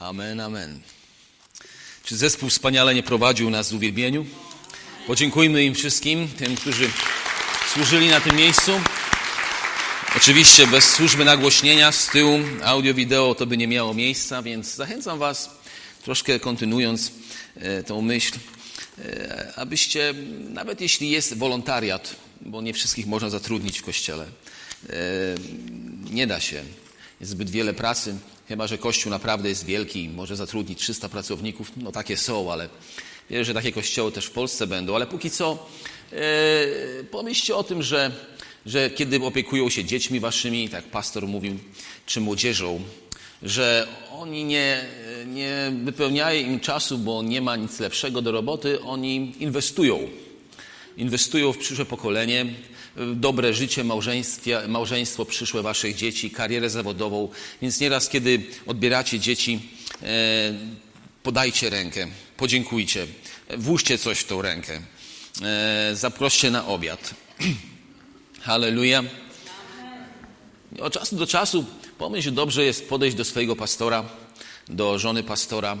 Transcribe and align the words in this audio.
Amen, 0.00 0.40
amen. 0.40 0.80
Czy 2.04 2.16
zespół 2.16 2.48
wspaniale 2.48 2.94
nie 2.94 3.02
prowadził 3.02 3.50
nas 3.50 3.70
w 3.70 3.74
uwielbieniu? 3.74 4.26
Podziękujmy 5.06 5.64
im 5.64 5.74
wszystkim, 5.74 6.28
tym, 6.28 6.56
którzy 6.56 6.90
służyli 7.74 8.08
na 8.08 8.20
tym 8.20 8.36
miejscu. 8.36 8.72
Oczywiście 10.16 10.66
bez 10.66 10.90
służby 10.90 11.24
nagłośnienia 11.24 11.92
z 11.92 12.06
tyłu, 12.06 12.38
audio, 12.64 12.94
wideo 12.94 13.34
to 13.34 13.46
by 13.46 13.56
nie 13.56 13.68
miało 13.68 13.94
miejsca, 13.94 14.42
więc 14.42 14.74
zachęcam 14.74 15.18
Was, 15.18 15.50
troszkę 16.02 16.40
kontynuując 16.40 17.12
e, 17.56 17.82
tą 17.82 18.02
myśl, 18.02 18.34
e, 18.98 19.52
abyście, 19.56 20.14
nawet 20.50 20.80
jeśli 20.80 21.10
jest 21.10 21.36
wolontariat, 21.36 22.16
bo 22.40 22.62
nie 22.62 22.74
wszystkich 22.74 23.06
można 23.06 23.30
zatrudnić 23.30 23.78
w 23.78 23.84
kościele, 23.84 24.24
e, 24.24 24.94
nie 26.10 26.26
da 26.26 26.40
się, 26.40 26.64
jest 27.20 27.32
zbyt 27.32 27.50
wiele 27.50 27.74
pracy, 27.74 28.16
chyba 28.48 28.66
że 28.66 28.78
kościół 28.78 29.10
naprawdę 29.10 29.48
jest 29.48 29.64
wielki 29.64 30.04
i 30.04 30.08
może 30.08 30.36
zatrudnić 30.36 30.78
300 30.78 31.08
pracowników, 31.08 31.72
no 31.76 31.92
takie 31.92 32.16
są, 32.16 32.52
ale 32.52 32.68
wierzę, 33.30 33.44
że 33.44 33.54
takie 33.54 33.72
kościoły 33.72 34.12
też 34.12 34.26
w 34.26 34.30
Polsce 34.30 34.66
będą, 34.66 34.94
ale 34.94 35.06
póki 35.06 35.30
co 35.30 35.66
pomyślcie 37.10 37.56
o 37.56 37.64
tym, 37.64 37.82
że 37.82 38.12
że 38.66 38.90
kiedy 38.90 39.24
opiekują 39.24 39.70
się 39.70 39.84
dziećmi 39.84 40.20
waszymi, 40.20 40.68
tak 40.68 40.84
pastor 40.84 41.26
mówił, 41.26 41.58
czy 42.06 42.20
młodzieżą, 42.20 42.80
że 43.42 43.88
oni 44.12 44.44
nie, 44.44 44.84
nie 45.26 45.72
wypełniają 45.84 46.46
im 46.46 46.60
czasu, 46.60 46.98
bo 46.98 47.22
nie 47.22 47.40
ma 47.40 47.56
nic 47.56 47.80
lepszego 47.80 48.22
do 48.22 48.32
roboty, 48.32 48.82
oni 48.82 49.34
inwestują. 49.38 50.08
Inwestują 50.96 51.52
w 51.52 51.58
przyszłe 51.58 51.84
pokolenie, 51.84 52.46
dobre 53.14 53.54
życie, 53.54 53.84
małżeństwo 54.68 55.24
przyszłe 55.24 55.62
waszych 55.62 55.96
dzieci, 55.96 56.30
karierę 56.30 56.70
zawodową. 56.70 57.28
Więc 57.62 57.80
nieraz, 57.80 58.08
kiedy 58.08 58.42
odbieracie 58.66 59.20
dzieci, 59.20 59.60
e, 60.02 60.06
podajcie 61.22 61.70
rękę, 61.70 62.06
podziękujcie, 62.36 63.06
włóżcie 63.56 63.98
coś 63.98 64.18
w 64.18 64.26
tą 64.26 64.42
rękę, 64.42 64.80
e, 65.42 65.90
zaproście 65.94 66.50
na 66.50 66.66
obiad. 66.66 67.14
Halleluja. 68.40 69.04
Od 70.80 70.92
czasu 70.92 71.16
do 71.16 71.26
czasu 71.26 71.64
pomyśl, 71.98 72.32
dobrze 72.32 72.64
jest 72.64 72.88
podejść 72.88 73.16
do 73.16 73.24
swojego 73.24 73.56
pastora, 73.56 74.04
do 74.68 74.98
żony 74.98 75.22
pastora, 75.22 75.76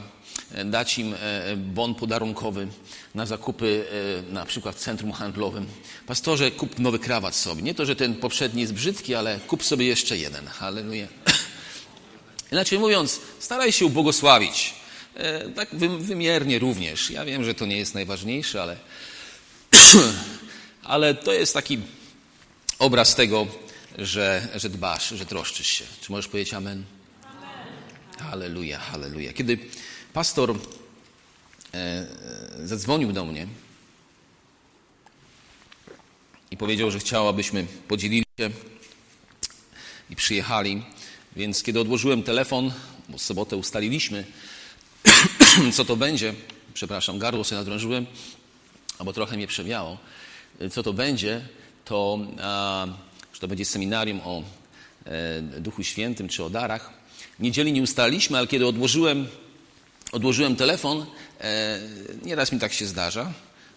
dać 0.64 0.98
im 0.98 1.14
e, 1.14 1.56
bon 1.56 1.94
podarunkowy 1.94 2.68
na 3.14 3.26
zakupy 3.26 3.84
e, 4.28 4.32
na 4.32 4.46
przykład 4.46 4.76
w 4.76 4.78
centrum 4.78 5.12
handlowym. 5.12 5.66
Pastorze, 6.06 6.50
kup 6.50 6.78
nowy 6.78 6.98
krawat 6.98 7.34
sobie. 7.34 7.62
Nie 7.62 7.74
to, 7.74 7.86
że 7.86 7.96
ten 7.96 8.14
poprzedni 8.14 8.60
jest 8.60 8.74
brzydki, 8.74 9.14
ale 9.14 9.38
kup 9.46 9.64
sobie 9.64 9.86
jeszcze 9.86 10.16
jeden. 10.16 10.46
Halleluja. 10.46 11.06
Inaczej 12.52 12.78
mówiąc, 12.78 13.20
staraj 13.38 13.72
się 13.72 13.86
ubłogosławić. 13.86 14.74
Tak 15.54 15.68
wymiernie 15.98 16.58
również. 16.58 17.10
Ja 17.10 17.24
wiem, 17.24 17.44
że 17.44 17.54
to 17.54 17.66
nie 17.66 17.76
jest 17.76 17.94
najważniejsze, 17.94 18.62
ale, 18.62 18.76
ale 20.82 21.14
to 21.14 21.32
jest 21.32 21.54
taki 21.54 21.78
obraz 22.78 23.14
tego, 23.14 23.46
że, 23.98 24.48
że 24.54 24.68
dbasz, 24.68 25.08
że 25.08 25.26
troszczysz 25.26 25.68
się. 25.68 25.84
Czy 26.00 26.12
możesz 26.12 26.28
powiedzieć 26.28 26.54
amen? 26.54 26.84
Halleluja, 28.18 28.78
halleluja. 28.78 29.32
Kiedy 29.32 29.58
pastor 30.12 30.54
e, 31.74 32.06
zadzwonił 32.64 33.12
do 33.12 33.24
mnie 33.24 33.46
i 36.50 36.56
powiedział, 36.56 36.90
że 36.90 36.98
chciał, 36.98 37.28
abyśmy 37.28 37.66
podzielili 37.88 38.24
się 38.40 38.50
i 40.10 40.16
przyjechali, 40.16 40.82
więc 41.36 41.62
kiedy 41.62 41.80
odłożyłem 41.80 42.22
telefon, 42.22 42.72
bo 43.08 43.18
w 43.18 43.22
sobotę 43.22 43.56
ustaliliśmy, 43.56 44.24
co 45.76 45.84
to 45.84 45.96
będzie, 45.96 46.34
przepraszam, 46.74 47.18
gardło 47.18 47.44
sobie 47.44 47.58
nadrążyłem, 47.58 48.06
albo 48.98 49.12
trochę 49.12 49.36
mnie 49.36 49.46
przewiało, 49.46 49.98
co 50.70 50.82
to 50.82 50.92
będzie, 50.92 51.48
to, 51.84 52.18
że 53.32 53.40
to 53.40 53.48
będzie 53.48 53.64
seminarium 53.64 54.20
o 54.24 54.42
e, 55.04 55.42
Duchu 55.42 55.84
Świętym 55.84 56.28
czy 56.28 56.44
o 56.44 56.50
darach. 56.50 56.92
W 57.38 57.42
niedzieli 57.42 57.72
nie 57.72 57.82
ustaliliśmy, 57.82 58.38
ale 58.38 58.46
kiedy 58.46 58.66
odłożyłem, 58.66 59.28
odłożyłem 60.12 60.56
telefon, 60.56 61.06
e, 61.40 61.80
nieraz 62.22 62.52
mi 62.52 62.58
tak 62.58 62.72
się 62.72 62.86
zdarza, 62.86 63.32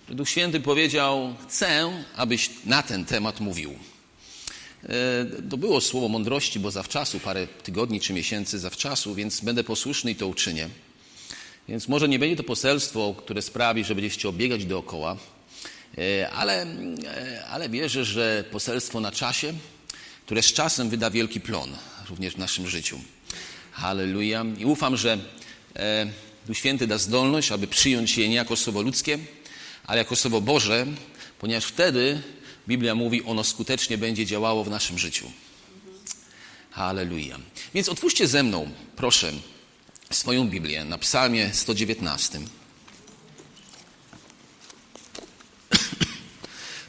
Duch 0.09 0.29
Święty 0.29 0.59
powiedział, 0.59 1.35
chcę, 1.47 2.03
abyś 2.15 2.49
na 2.65 2.83
ten 2.83 3.05
temat 3.05 3.39
mówił. 3.39 3.73
E, 4.83 4.89
to 5.49 5.57
było 5.57 5.81
słowo 5.81 6.07
mądrości, 6.07 6.59
bo 6.59 6.71
zawczasu, 6.71 7.19
parę 7.19 7.47
tygodni 7.47 8.01
czy 8.01 8.13
miesięcy 8.13 8.59
zawczasu, 8.59 9.15
więc 9.15 9.41
będę 9.41 9.63
posłuszny 9.63 10.11
i 10.11 10.15
to 10.15 10.27
uczynię. 10.27 10.69
Więc 11.69 11.87
może 11.87 12.09
nie 12.09 12.19
będzie 12.19 12.35
to 12.35 12.43
poselstwo, 12.43 13.15
które 13.17 13.41
sprawi, 13.41 13.83
że 13.83 13.95
będziecie 13.95 14.29
obiegać 14.29 14.65
dookoła, 14.65 15.17
E, 15.97 16.29
ale, 16.29 16.65
ale 17.49 17.69
wierzę, 17.69 18.05
że 18.05 18.43
poselstwo 18.51 18.99
na 18.99 19.11
czasie, 19.11 19.53
które 20.25 20.41
z 20.41 20.53
czasem 20.53 20.89
wyda 20.89 21.09
wielki 21.09 21.41
plon 21.41 21.75
również 22.09 22.33
w 22.33 22.37
naszym 22.37 22.67
życiu. 22.67 22.99
Halleluja. 23.71 24.45
I 24.57 24.65
ufam, 24.65 24.97
że 24.97 25.17
Duch 26.47 26.57
Święty 26.57 26.87
da 26.87 26.97
zdolność, 26.97 27.51
aby 27.51 27.67
przyjąć 27.67 28.17
je 28.17 28.29
nie 28.29 28.35
jako 28.35 28.55
słowo 28.55 28.81
ludzkie, 28.81 29.19
ale 29.83 29.97
jako 29.97 30.15
słowo 30.15 30.41
Boże, 30.41 30.87
ponieważ 31.39 31.65
wtedy 31.65 32.21
Biblia 32.67 32.95
mówi, 32.95 33.23
ono 33.23 33.43
skutecznie 33.43 33.97
będzie 33.97 34.25
działało 34.25 34.63
w 34.63 34.69
naszym 34.69 34.99
życiu. 34.99 35.31
Halleluja. 36.71 37.39
Więc 37.73 37.89
otwórzcie 37.89 38.27
ze 38.27 38.43
mną, 38.43 38.69
proszę, 38.95 39.33
swoją 40.09 40.49
Biblię 40.49 40.85
na 40.85 40.97
Psalmie 40.97 41.53
119. 41.53 42.39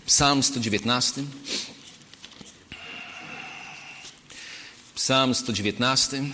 Psalm 0.06 0.42
119. 0.42 1.24
Psalm 4.94 5.34
119. 5.34 6.24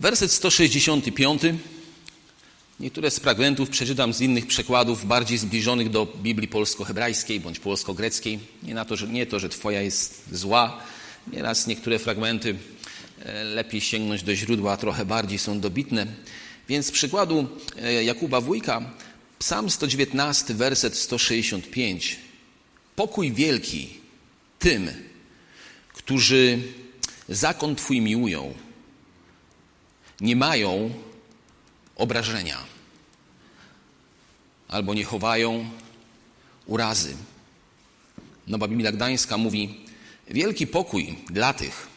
Werset 0.00 0.32
165. 0.32 1.42
Niektóre 2.80 3.10
z 3.10 3.18
fragmentów 3.18 3.70
przeczytam 3.70 4.12
z 4.14 4.20
innych 4.20 4.46
przekładów, 4.46 5.06
bardziej 5.06 5.38
zbliżonych 5.38 5.90
do 5.90 6.06
Biblii 6.06 6.48
polsko-hebrajskiej 6.48 7.40
bądź 7.40 7.58
polsko-greckiej. 7.58 8.38
Nie, 8.62 8.74
na 8.74 8.84
to, 8.84 8.96
że, 8.96 9.08
nie 9.08 9.26
to, 9.26 9.38
że 9.38 9.48
Twoja 9.48 9.82
jest 9.82 10.24
zła. 10.32 10.80
Nieraz 11.32 11.66
niektóre 11.66 11.98
fragmenty 11.98 12.56
e, 13.24 13.44
lepiej 13.44 13.80
sięgnąć 13.80 14.22
do 14.22 14.34
źródła, 14.34 14.76
trochę 14.76 15.06
bardziej 15.06 15.38
są 15.38 15.60
dobitne. 15.60 16.06
Więc 16.68 16.86
z 16.86 16.90
przykładu 16.90 17.46
e, 17.82 18.04
Jakuba 18.04 18.40
Wójka 18.40 18.90
Psalm 19.38 19.70
119, 19.70 20.54
werset 20.54 20.96
165. 20.96 22.16
Pokój 22.96 23.32
wielki 23.32 23.88
tym, 24.58 24.90
którzy 25.94 26.58
zakon 27.28 27.76
Twój 27.76 28.00
miłują, 28.00 28.54
nie 30.20 30.36
mają 30.36 30.90
obrażenia 31.96 32.58
albo 34.68 34.94
nie 34.94 35.04
chowają 35.04 35.70
urazy. 36.66 37.16
Nowa 38.46 38.68
Biblia 38.68 38.92
Gdańska 38.92 39.38
mówi: 39.38 39.84
Wielki 40.28 40.66
pokój 40.66 41.18
dla 41.30 41.52
tych, 41.54 41.88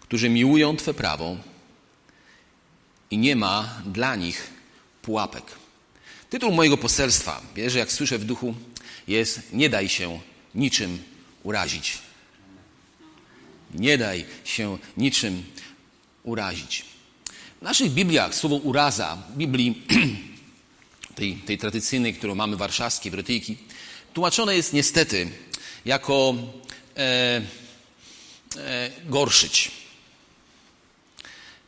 którzy 0.00 0.28
miłują 0.28 0.76
Twe 0.76 0.94
prawo 0.94 1.36
i 3.10 3.18
nie 3.18 3.36
ma 3.36 3.82
dla 3.86 4.16
nich 4.16 4.50
pułapek. 5.02 5.44
Tytuł 6.30 6.52
mojego 6.52 6.76
poselstwa, 6.76 7.42
wierzę, 7.54 7.78
jak 7.78 7.92
słyszę 7.92 8.18
w 8.18 8.24
duchu, 8.24 8.54
jest 9.08 9.52
Nie 9.52 9.68
daj 9.68 9.88
się 9.88 10.20
niczym 10.54 10.98
urazić. 11.42 11.98
Nie 13.74 13.98
daj 13.98 14.24
się 14.44 14.78
niczym 14.96 15.44
urazić. 16.22 16.87
W 17.58 17.62
naszych 17.62 17.92
Bibliach 17.92 18.34
słowo 18.34 18.56
uraza, 18.56 19.18
Biblii 19.36 19.82
tej, 21.14 21.34
tej 21.34 21.58
tradycyjnej, 21.58 22.14
którą 22.14 22.34
mamy 22.34 22.56
warszawskiej, 22.56 23.12
brytyjki, 23.12 23.56
tłumaczone 24.14 24.56
jest 24.56 24.72
niestety 24.72 25.28
jako 25.84 26.34
e, 26.96 27.42
e, 28.56 28.90
gorszyć. 29.04 29.70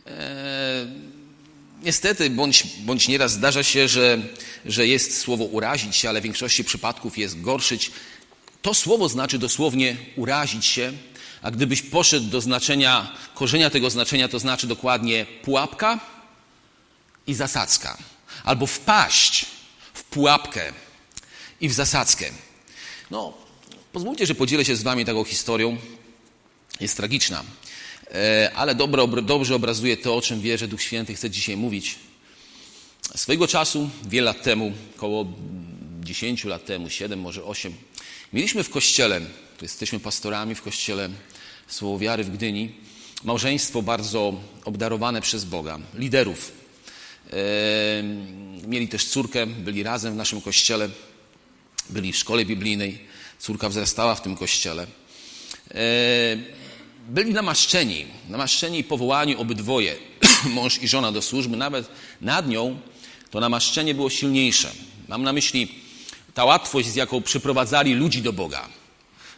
E, 0.06 0.86
niestety, 1.82 2.30
bądź, 2.30 2.66
bądź 2.78 3.08
nieraz 3.08 3.32
zdarza 3.32 3.62
się, 3.62 3.88
że, 3.88 4.18
że 4.66 4.86
jest 4.86 5.18
słowo 5.18 5.44
urazić 5.44 5.96
się, 5.96 6.08
ale 6.08 6.20
w 6.20 6.24
większości 6.24 6.64
przypadków 6.64 7.18
jest 7.18 7.40
gorszyć. 7.40 7.90
To 8.62 8.74
słowo 8.74 9.08
znaczy 9.08 9.38
dosłownie 9.38 9.96
urazić 10.16 10.66
się, 10.66 10.92
a 11.42 11.50
gdybyś 11.50 11.82
poszedł 11.82 12.26
do 12.26 12.40
znaczenia, 12.40 13.12
korzenia 13.34 13.70
tego 13.70 13.90
znaczenia, 13.90 14.28
to 14.28 14.38
znaczy 14.38 14.66
dokładnie 14.66 15.26
pułapka 15.42 16.00
i 17.26 17.34
zasadzka. 17.34 17.98
Albo 18.44 18.66
wpaść 18.66 19.46
w 19.94 20.04
pułapkę 20.04 20.72
i 21.60 21.68
w 21.68 21.72
zasadzkę. 21.72 22.26
No, 23.10 23.32
pozwólcie, 23.92 24.26
że 24.26 24.34
podzielę 24.34 24.64
się 24.64 24.76
z 24.76 24.82
wami 24.82 25.04
taką 25.04 25.24
historią. 25.24 25.76
jest 26.80 26.96
tragiczna. 26.96 27.44
E, 28.14 28.50
ale 28.54 28.74
dobro, 28.74 29.06
dobrze 29.06 29.54
obrazuje 29.54 29.96
to, 29.96 30.16
o 30.16 30.22
czym 30.22 30.40
wierzę 30.40 30.68
Duch 30.68 30.82
Święty 30.82 31.14
chce 31.14 31.30
dzisiaj 31.30 31.56
mówić. 31.56 31.98
Swojego 33.16 33.48
czasu, 33.48 33.90
wiele 34.08 34.24
lat 34.24 34.42
temu, 34.42 34.72
około 34.96 35.26
10 36.00 36.44
lat 36.44 36.64
temu, 36.64 36.90
7, 36.90 37.20
może 37.20 37.44
8, 37.44 37.74
mieliśmy 38.32 38.64
w 38.64 38.70
kościele, 38.70 39.20
jesteśmy 39.62 40.00
pastorami 40.00 40.54
w 40.54 40.62
kościele 40.62 41.08
Słowo 41.70 41.98
Wiary 41.98 42.24
w 42.24 42.30
Gdyni, 42.30 42.70
małżeństwo 43.24 43.82
bardzo 43.82 44.34
obdarowane 44.64 45.20
przez 45.20 45.44
Boga, 45.44 45.78
liderów. 45.94 46.52
Mieli 48.66 48.88
też 48.88 49.04
córkę, 49.04 49.46
byli 49.46 49.82
razem 49.82 50.12
w 50.12 50.16
naszym 50.16 50.40
kościele, 50.40 50.88
byli 51.90 52.12
w 52.12 52.16
szkole 52.16 52.44
biblijnej, 52.44 52.98
córka 53.38 53.68
wzrastała 53.68 54.14
w 54.14 54.22
tym 54.22 54.36
kościele. 54.36 54.86
Byli 57.08 57.32
namaszczeni, 57.32 58.06
namaszczeni 58.28 58.78
i 58.78 58.84
powołani 58.84 59.36
obydwoje, 59.36 59.96
mąż 60.54 60.82
i 60.82 60.88
żona 60.88 61.12
do 61.12 61.22
służby, 61.22 61.56
nawet 61.56 61.88
nad 62.20 62.48
nią 62.48 62.78
to 63.30 63.40
namaszczenie 63.40 63.94
było 63.94 64.10
silniejsze. 64.10 64.72
Mam 65.08 65.22
na 65.22 65.32
myśli 65.32 65.68
ta 66.34 66.44
łatwość, 66.44 66.88
z 66.88 66.94
jaką 66.94 67.22
przyprowadzali 67.22 67.94
ludzi 67.94 68.22
do 68.22 68.32
Boga. 68.32 68.79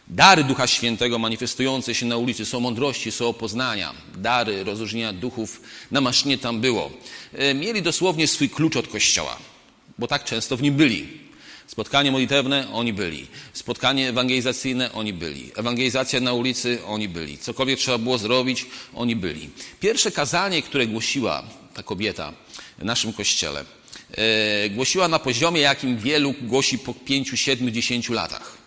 Dary 0.07 0.43
Ducha 0.43 0.67
Świętego 0.67 1.19
manifestujące 1.19 1.95
się 1.95 2.05
na 2.05 2.17
ulicy 2.17 2.45
są 2.45 2.59
mądrości, 2.59 3.11
są 3.11 3.33
poznania, 3.33 3.93
dary 4.17 4.63
rozróżnienia 4.63 5.13
duchów, 5.13 5.61
namaszczenie 5.91 6.37
tam 6.37 6.61
było. 6.61 6.91
E, 7.33 7.53
mieli 7.53 7.81
dosłownie 7.81 8.27
swój 8.27 8.49
klucz 8.49 8.75
od 8.75 8.87
Kościoła, 8.87 9.37
bo 9.99 10.07
tak 10.07 10.23
często 10.23 10.57
w 10.57 10.61
nim 10.61 10.75
byli. 10.75 11.07
Spotkanie 11.67 12.11
modlitewne, 12.11 12.67
oni 12.73 12.93
byli. 12.93 13.27
Spotkanie 13.53 14.09
ewangelizacyjne, 14.09 14.91
oni 14.91 15.13
byli. 15.13 15.51
Ewangelizacja 15.55 16.19
na 16.19 16.33
ulicy, 16.33 16.85
oni 16.85 17.09
byli. 17.09 17.37
Cokolwiek 17.37 17.79
trzeba 17.79 17.97
było 17.97 18.17
zrobić, 18.17 18.65
oni 18.93 19.15
byli. 19.15 19.49
Pierwsze 19.79 20.11
kazanie, 20.11 20.61
które 20.61 20.87
głosiła 20.87 21.43
ta 21.73 21.83
kobieta 21.83 22.33
w 22.77 22.83
naszym 22.85 23.13
kościele, 23.13 23.65
e, 24.11 24.69
głosiła 24.69 25.07
na 25.07 25.19
poziomie, 25.19 25.61
jakim 25.61 25.97
wielu 25.97 26.33
głosi 26.41 26.79
po 26.79 26.93
pięciu, 26.93 27.37
siedmiu, 27.37 27.71
dziesięciu 27.71 28.13
latach. 28.13 28.62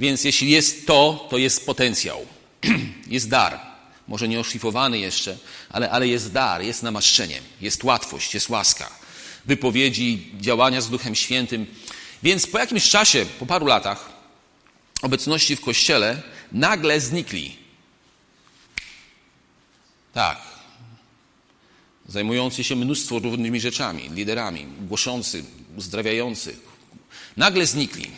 Więc 0.00 0.24
jeśli 0.24 0.50
jest 0.50 0.86
to, 0.86 1.26
to 1.30 1.38
jest 1.38 1.66
potencjał. 1.66 2.26
jest 3.06 3.28
dar. 3.28 3.60
Może 4.08 4.28
nie 4.28 4.40
oszlifowany 4.40 4.98
jeszcze, 4.98 5.38
ale, 5.70 5.90
ale 5.90 6.08
jest 6.08 6.32
dar, 6.32 6.62
jest 6.62 6.82
namaszczenie, 6.82 7.40
jest 7.60 7.84
łatwość, 7.84 8.34
jest 8.34 8.48
łaska. 8.48 8.90
Wypowiedzi, 9.44 10.32
działania 10.40 10.80
z 10.80 10.90
Duchem 10.90 11.14
Świętym. 11.14 11.66
Więc 12.22 12.46
po 12.46 12.58
jakimś 12.58 12.90
czasie, 12.90 13.26
po 13.38 13.46
paru 13.46 13.66
latach 13.66 14.12
obecności 15.02 15.56
w 15.56 15.60
kościele, 15.60 16.22
nagle 16.52 17.00
znikli. 17.00 17.56
Tak. 20.12 20.38
Zajmujący 22.08 22.64
się 22.64 22.76
mnóstwo 22.76 23.18
różnymi 23.18 23.60
rzeczami, 23.60 24.10
liderami, 24.10 24.66
głoszący, 24.80 25.44
uzdrawiający. 25.76 26.56
Nagle 27.36 27.66
znikli. 27.66 28.10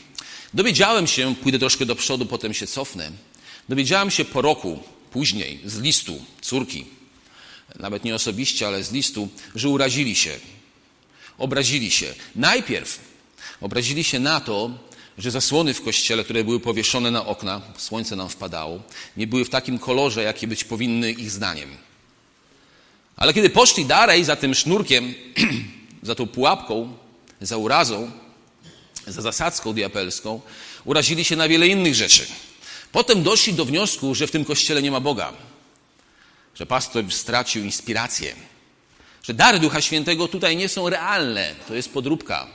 Dowiedziałem 0.54 1.06
się, 1.06 1.34
pójdę 1.34 1.58
troszkę 1.58 1.86
do 1.86 1.94
przodu, 1.94 2.26
potem 2.26 2.54
się 2.54 2.66
cofnę. 2.66 3.10
Dowiedziałem 3.68 4.10
się 4.10 4.24
po 4.24 4.42
roku 4.42 4.78
później 5.10 5.60
z 5.64 5.78
listu 5.78 6.24
córki, 6.40 6.84
nawet 7.78 8.04
nie 8.04 8.14
osobiście, 8.14 8.66
ale 8.66 8.84
z 8.84 8.92
listu, 8.92 9.28
że 9.54 9.68
urazili 9.68 10.16
się. 10.16 10.38
Obrazili 11.38 11.90
się. 11.90 12.14
Najpierw 12.36 13.00
obrazili 13.60 14.04
się 14.04 14.20
na 14.20 14.40
to, 14.40 14.70
że 15.18 15.30
zasłony 15.30 15.74
w 15.74 15.82
kościele, 15.82 16.24
które 16.24 16.44
były 16.44 16.60
powieszone 16.60 17.10
na 17.10 17.26
okna, 17.26 17.60
słońce 17.76 18.16
nam 18.16 18.28
wpadało, 18.28 18.82
nie 19.16 19.26
były 19.26 19.44
w 19.44 19.50
takim 19.50 19.78
kolorze, 19.78 20.22
jakie 20.22 20.46
być 20.46 20.64
powinny 20.64 21.12
ich 21.12 21.30
zdaniem. 21.30 21.68
Ale 23.16 23.34
kiedy 23.34 23.50
poszli 23.50 23.84
dalej 23.84 24.24
za 24.24 24.36
tym 24.36 24.54
sznurkiem, 24.54 25.14
za 26.02 26.14
tą 26.14 26.26
pułapką, 26.26 26.96
za 27.40 27.56
urazą, 27.56 28.10
za 29.06 29.22
zasadzką 29.22 29.72
diapelską, 29.72 30.40
urazili 30.84 31.24
się 31.24 31.36
na 31.36 31.48
wiele 31.48 31.68
innych 31.68 31.94
rzeczy. 31.94 32.26
Potem 32.92 33.22
doszli 33.22 33.52
do 33.52 33.64
wniosku, 33.64 34.14
że 34.14 34.26
w 34.26 34.30
tym 34.30 34.44
kościele 34.44 34.82
nie 34.82 34.90
ma 34.90 35.00
Boga, 35.00 35.32
że 36.54 36.66
pastor 36.66 37.04
stracił 37.10 37.64
inspirację, 37.64 38.34
że 39.22 39.34
dary 39.34 39.58
Ducha 39.58 39.80
Świętego 39.80 40.28
tutaj 40.28 40.56
nie 40.56 40.68
są 40.68 40.88
realne, 40.88 41.54
to 41.68 41.74
jest 41.74 41.92
podróbka. 41.92 42.46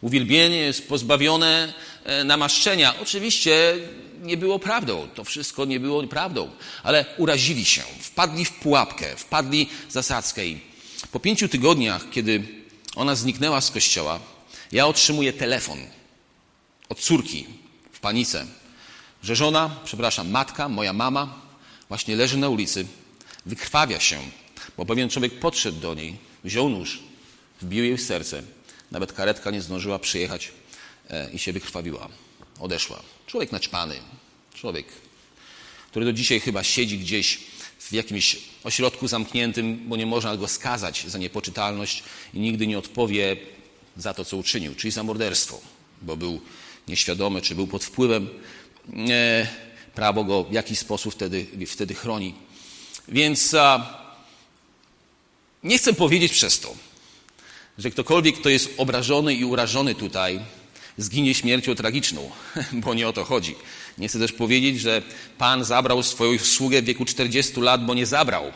Uwielbienie 0.00 0.56
jest 0.56 0.88
pozbawione 0.88 1.72
e, 2.04 2.24
namaszczenia. 2.24 2.94
Oczywiście 3.00 3.74
nie 4.22 4.36
było 4.36 4.58
prawdą, 4.58 5.08
to 5.14 5.24
wszystko 5.24 5.64
nie 5.64 5.80
było 5.80 6.06
prawdą, 6.06 6.50
ale 6.82 7.04
urazili 7.18 7.64
się, 7.64 7.82
wpadli 8.00 8.44
w 8.44 8.52
pułapkę, 8.52 9.16
wpadli 9.16 9.68
w 9.88 9.92
zasadzkę. 9.92 10.46
I 10.46 10.60
po 11.12 11.20
pięciu 11.20 11.48
tygodniach, 11.48 12.10
kiedy 12.10 12.42
ona 12.96 13.14
zniknęła 13.14 13.60
z 13.60 13.70
kościoła, 13.70 14.20
ja 14.72 14.86
otrzymuję 14.86 15.32
telefon 15.32 15.78
od 16.88 17.00
córki 17.00 17.46
w 17.92 18.00
panice, 18.00 18.46
że 19.22 19.36
żona, 19.36 19.76
przepraszam, 19.84 20.30
matka, 20.30 20.68
moja 20.68 20.92
mama, 20.92 21.40
właśnie 21.88 22.16
leży 22.16 22.36
na 22.36 22.48
ulicy, 22.48 22.86
wykrwawia 23.46 24.00
się, 24.00 24.20
bo 24.76 24.86
pewien 24.86 25.08
człowiek 25.08 25.38
podszedł 25.38 25.80
do 25.80 25.94
niej, 25.94 26.16
wziął 26.44 26.68
nóż, 26.68 26.98
wbił 27.62 27.84
jej 27.84 27.96
w 27.96 28.02
serce. 28.02 28.42
Nawet 28.90 29.12
karetka 29.12 29.50
nie 29.50 29.62
zdążyła 29.62 29.98
przyjechać 29.98 30.52
e, 31.10 31.30
i 31.32 31.38
się 31.38 31.52
wykrwawiła. 31.52 32.08
Odeszła. 32.60 33.02
Człowiek 33.26 33.52
naćpany, 33.52 33.94
człowiek, 34.54 34.86
który 35.90 36.06
do 36.06 36.12
dzisiaj 36.12 36.40
chyba 36.40 36.64
siedzi 36.64 36.98
gdzieś 36.98 37.40
w 37.78 37.92
jakimś 37.92 38.36
ośrodku 38.64 39.08
zamkniętym, 39.08 39.88
bo 39.88 39.96
nie 39.96 40.06
można 40.06 40.36
go 40.36 40.48
skazać 40.48 41.04
za 41.06 41.18
niepoczytalność 41.18 42.02
i 42.34 42.40
nigdy 42.40 42.66
nie 42.66 42.78
odpowie 42.78 43.36
za 43.96 44.14
to, 44.14 44.24
co 44.24 44.36
uczynił, 44.36 44.74
czyli 44.74 44.90
za 44.90 45.02
morderstwo, 45.02 45.60
bo 46.02 46.16
był 46.16 46.40
nieświadomy, 46.88 47.42
czy 47.42 47.54
był 47.54 47.66
pod 47.66 47.84
wpływem. 47.84 48.28
E, 49.10 49.46
prawo 49.94 50.24
go 50.24 50.44
w 50.44 50.52
jakiś 50.52 50.78
sposób 50.78 51.14
wtedy, 51.14 51.46
wtedy 51.66 51.94
chroni. 51.94 52.34
Więc 53.08 53.54
a, 53.54 53.98
nie 55.62 55.78
chcę 55.78 55.92
powiedzieć 55.92 56.32
przez 56.32 56.60
to, 56.60 56.74
że 57.78 57.90
ktokolwiek, 57.90 58.38
kto 58.40 58.48
jest 58.48 58.70
obrażony 58.76 59.34
i 59.34 59.44
urażony 59.44 59.94
tutaj, 59.94 60.40
zginie 60.98 61.34
śmiercią 61.34 61.74
tragiczną, 61.74 62.30
bo 62.84 62.94
nie 62.94 63.08
o 63.08 63.12
to 63.12 63.24
chodzi. 63.24 63.54
Nie 63.98 64.08
chcę 64.08 64.18
też 64.18 64.32
powiedzieć, 64.32 64.80
że 64.80 65.02
Pan 65.38 65.64
zabrał 65.64 66.02
swoją 66.02 66.38
sługę 66.38 66.82
w 66.82 66.84
wieku 66.84 67.04
40 67.04 67.60
lat, 67.60 67.86
bo 67.86 67.94
nie 67.94 68.06
zabrał. 68.06 68.52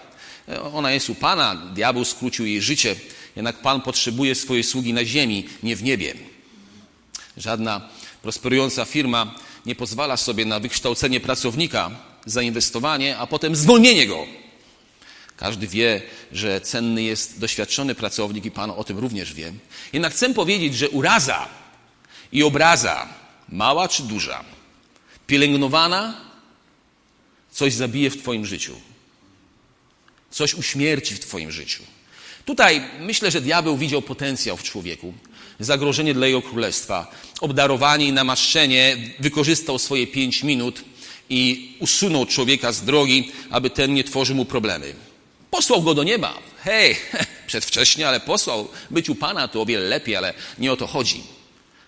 E, 0.48 0.62
ona 0.62 0.92
jest 0.92 1.10
u 1.10 1.14
Pana, 1.14 1.54
diabeł 1.54 2.04
skrócił 2.04 2.46
jej 2.46 2.62
życie, 2.62 2.96
jednak 3.36 3.56
Pan 3.56 3.80
potrzebuje 3.80 4.34
swojej 4.34 4.64
sługi 4.64 4.92
na 4.92 5.04
ziemi, 5.04 5.48
nie 5.62 5.76
w 5.76 5.82
niebie. 5.82 6.14
Żadna 7.36 7.88
prosperująca 8.22 8.84
firma 8.84 9.34
nie 9.66 9.74
pozwala 9.74 10.16
sobie 10.16 10.44
na 10.44 10.60
wykształcenie 10.60 11.20
pracownika, 11.20 11.90
zainwestowanie, 12.26 13.18
a 13.18 13.26
potem 13.26 13.56
zwolnienie 13.56 14.06
go. 14.06 14.26
Każdy 15.36 15.66
wie, 15.66 16.02
że 16.32 16.60
cenny 16.60 17.02
jest 17.02 17.38
doświadczony 17.38 17.94
pracownik 17.94 18.44
i 18.44 18.50
Pan 18.50 18.70
o 18.70 18.84
tym 18.84 18.98
również 18.98 19.34
wie. 19.34 19.52
Jednak 19.92 20.12
chcę 20.12 20.34
powiedzieć, 20.34 20.74
że 20.74 20.88
uraza 20.88 21.48
i 22.32 22.42
obraza, 22.42 23.08
mała 23.48 23.88
czy 23.88 24.02
duża, 24.02 24.44
pielęgnowana, 25.26 26.20
coś 27.50 27.74
zabije 27.74 28.10
w 28.10 28.22
Twoim 28.22 28.46
życiu. 28.46 28.80
Coś 30.30 30.54
uśmierci 30.54 31.14
w 31.14 31.20
Twoim 31.20 31.52
życiu. 31.52 31.82
Tutaj 32.46 32.82
myślę, 33.00 33.30
że 33.30 33.40
diabeł 33.40 33.76
widział 33.76 34.02
potencjał 34.02 34.56
w 34.56 34.62
człowieku, 34.62 35.14
zagrożenie 35.60 36.14
dla 36.14 36.26
jego 36.26 36.42
królestwa, 36.42 37.10
obdarowanie 37.40 38.06
i 38.06 38.12
namaszczenie, 38.12 38.96
wykorzystał 39.20 39.78
swoje 39.78 40.06
pięć 40.06 40.42
minut 40.42 40.84
i 41.30 41.72
usunął 41.80 42.26
człowieka 42.26 42.72
z 42.72 42.82
drogi, 42.82 43.32
aby 43.50 43.70
ten 43.70 43.94
nie 43.94 44.04
tworzył 44.04 44.36
mu 44.36 44.44
problemy. 44.44 44.94
Posłał 45.50 45.82
go 45.82 45.94
do 45.94 46.02
nieba. 46.02 46.38
Hej, 46.64 46.96
przedwcześnie, 47.46 48.08
ale 48.08 48.20
posłał. 48.20 48.68
Być 48.90 49.10
u 49.10 49.14
Pana 49.14 49.48
to 49.48 49.62
o 49.62 49.66
wiele 49.66 49.84
lepiej, 49.84 50.16
ale 50.16 50.34
nie 50.58 50.72
o 50.72 50.76
to 50.76 50.86
chodzi. 50.86 51.22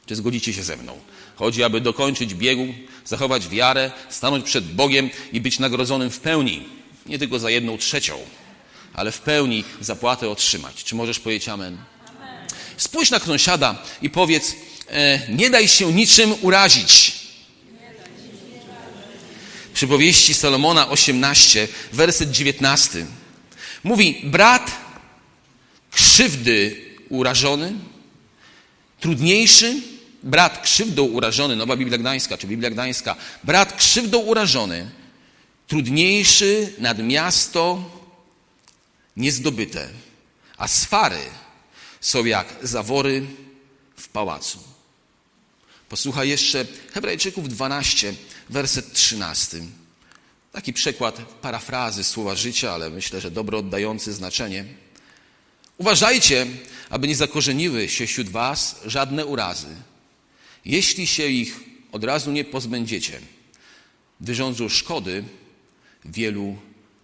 Czy 0.06 0.16
zgodzicie 0.16 0.52
się 0.52 0.62
ze 0.62 0.76
mną? 0.76 0.98
Chodzi, 1.36 1.62
aby 1.62 1.80
dokończyć 1.80 2.34
biegu, 2.34 2.66
zachować 3.04 3.48
wiarę, 3.48 3.90
stanąć 4.08 4.44
przed 4.44 4.64
Bogiem 4.72 5.10
i 5.32 5.40
być 5.40 5.58
nagrodzonym 5.58 6.10
w 6.10 6.20
pełni. 6.20 6.62
Nie 7.06 7.18
tylko 7.18 7.38
za 7.38 7.50
jedną 7.50 7.78
trzecią, 7.78 8.18
ale 8.98 9.12
w 9.12 9.20
pełni 9.20 9.64
zapłatę 9.80 10.30
otrzymać. 10.30 10.84
Czy 10.84 10.94
możesz 10.94 11.18
powiedzieć 11.18 11.48
amen? 11.48 11.78
Spójrz 12.76 13.10
na 13.10 13.18
sąsiada 13.18 13.82
i 14.02 14.10
powiedz, 14.10 14.56
e, 14.90 15.20
nie 15.28 15.50
daj 15.50 15.68
się 15.68 15.92
niczym 15.92 16.34
urazić. 16.42 17.18
Przypowieści 19.74 20.34
Salomona 20.34 20.88
18, 20.88 21.68
werset 21.92 22.30
19. 22.30 23.06
Mówi, 23.84 24.20
brat 24.24 24.70
krzywdy 25.90 26.76
urażony, 27.08 27.72
trudniejszy, 29.00 29.74
brat 30.22 30.62
krzywdą 30.62 31.04
urażony, 31.04 31.56
Nowa 31.56 31.76
Biblia 31.76 31.98
Gdańska, 31.98 32.38
czy 32.38 32.46
Biblia 32.46 32.70
Gdańska, 32.70 33.16
brat 33.44 33.76
krzywdą 33.76 34.18
urażony, 34.18 34.90
trudniejszy 35.66 36.72
nad 36.78 36.98
miasto 36.98 37.97
niezdobyte, 39.18 39.88
a 40.56 40.68
swary 40.68 41.20
są 42.00 42.24
jak 42.24 42.54
zawory 42.62 43.26
w 43.96 44.08
pałacu. 44.08 44.58
Posłuchaj 45.88 46.28
jeszcze 46.28 46.66
Hebrajczyków 46.92 47.48
12, 47.48 48.14
werset 48.50 48.92
13. 48.92 49.60
Taki 50.52 50.72
przekład 50.72 51.18
parafrazy 51.42 52.04
słowa 52.04 52.34
życia, 52.34 52.72
ale 52.72 52.90
myślę, 52.90 53.20
że 53.20 53.30
dobro 53.30 53.58
oddający 53.58 54.12
znaczenie. 54.12 54.64
Uważajcie, 55.78 56.46
aby 56.90 57.08
nie 57.08 57.16
zakorzeniły 57.16 57.88
się 57.88 58.06
wśród 58.06 58.28
was 58.28 58.80
żadne 58.84 59.26
urazy. 59.26 59.68
Jeśli 60.64 61.06
się 61.06 61.26
ich 61.26 61.60
od 61.92 62.04
razu 62.04 62.32
nie 62.32 62.44
pozbędziecie, 62.44 63.20
wyrządzą 64.20 64.68
szkody 64.68 65.24
wielu 66.04 66.56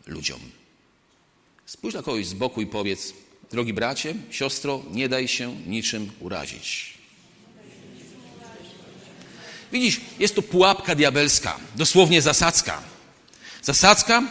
ludziom. 0.06 0.40
Spójrz 1.75 1.95
na 1.95 2.02
kogoś 2.02 2.26
z 2.26 2.35
boku 2.35 2.62
i 2.62 2.66
powiedz, 2.66 3.12
drogi 3.50 3.73
bracie, 3.73 4.14
siostro, 4.31 4.83
nie 4.90 5.09
daj 5.09 5.28
się 5.28 5.57
niczym 5.66 6.11
urazić. 6.21 6.95
Widzisz, 9.73 10.00
jest 10.19 10.35
to 10.35 10.43
pułapka 10.43 10.95
diabelska, 10.95 11.57
dosłownie 11.76 12.23
zasadzka. 12.23 12.83
Zasadzka, 13.62 14.23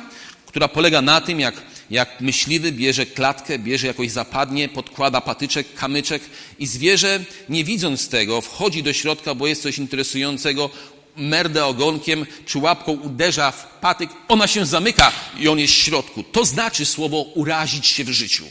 która 0.45 0.67
polega 0.67 1.01
na 1.01 1.21
tym, 1.21 1.39
jak, 1.39 1.55
jak 1.89 2.21
myśliwy 2.21 2.71
bierze 2.71 3.05
klatkę, 3.05 3.59
bierze 3.59 3.87
jakoś 3.87 4.11
zapadnie, 4.11 4.69
podkłada 4.69 5.21
patyczek, 5.21 5.73
kamyczek 5.73 6.21
i 6.59 6.67
zwierzę, 6.67 7.25
nie 7.49 7.63
widząc 7.63 8.09
tego, 8.09 8.41
wchodzi 8.41 8.83
do 8.83 8.93
środka, 8.93 9.35
bo 9.35 9.47
jest 9.47 9.61
coś 9.61 9.77
interesującego, 9.77 10.69
merdę 11.15 11.65
ogonkiem 11.65 12.25
czy 12.45 12.57
łapką 12.59 12.91
uderza 12.91 13.51
w 13.51 13.67
patyk, 13.79 14.09
ona 14.27 14.47
się 14.47 14.65
zamyka 14.65 15.11
i 15.37 15.47
on 15.47 15.59
jest 15.59 15.73
w 15.73 15.77
środku. 15.77 16.23
To 16.23 16.45
znaczy 16.45 16.85
słowo 16.85 17.21
urazić 17.21 17.87
się 17.87 18.03
w 18.03 18.09
życiu. 18.09 18.45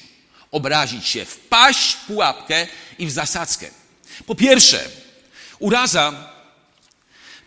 Obrazić 0.50 1.06
się, 1.06 1.24
wpaść 1.24 1.92
w 1.92 2.06
pułapkę 2.06 2.66
i 2.98 3.06
w 3.06 3.10
zasadzkę. 3.10 3.70
Po 4.26 4.34
pierwsze, 4.34 4.88
uraza 5.58 6.32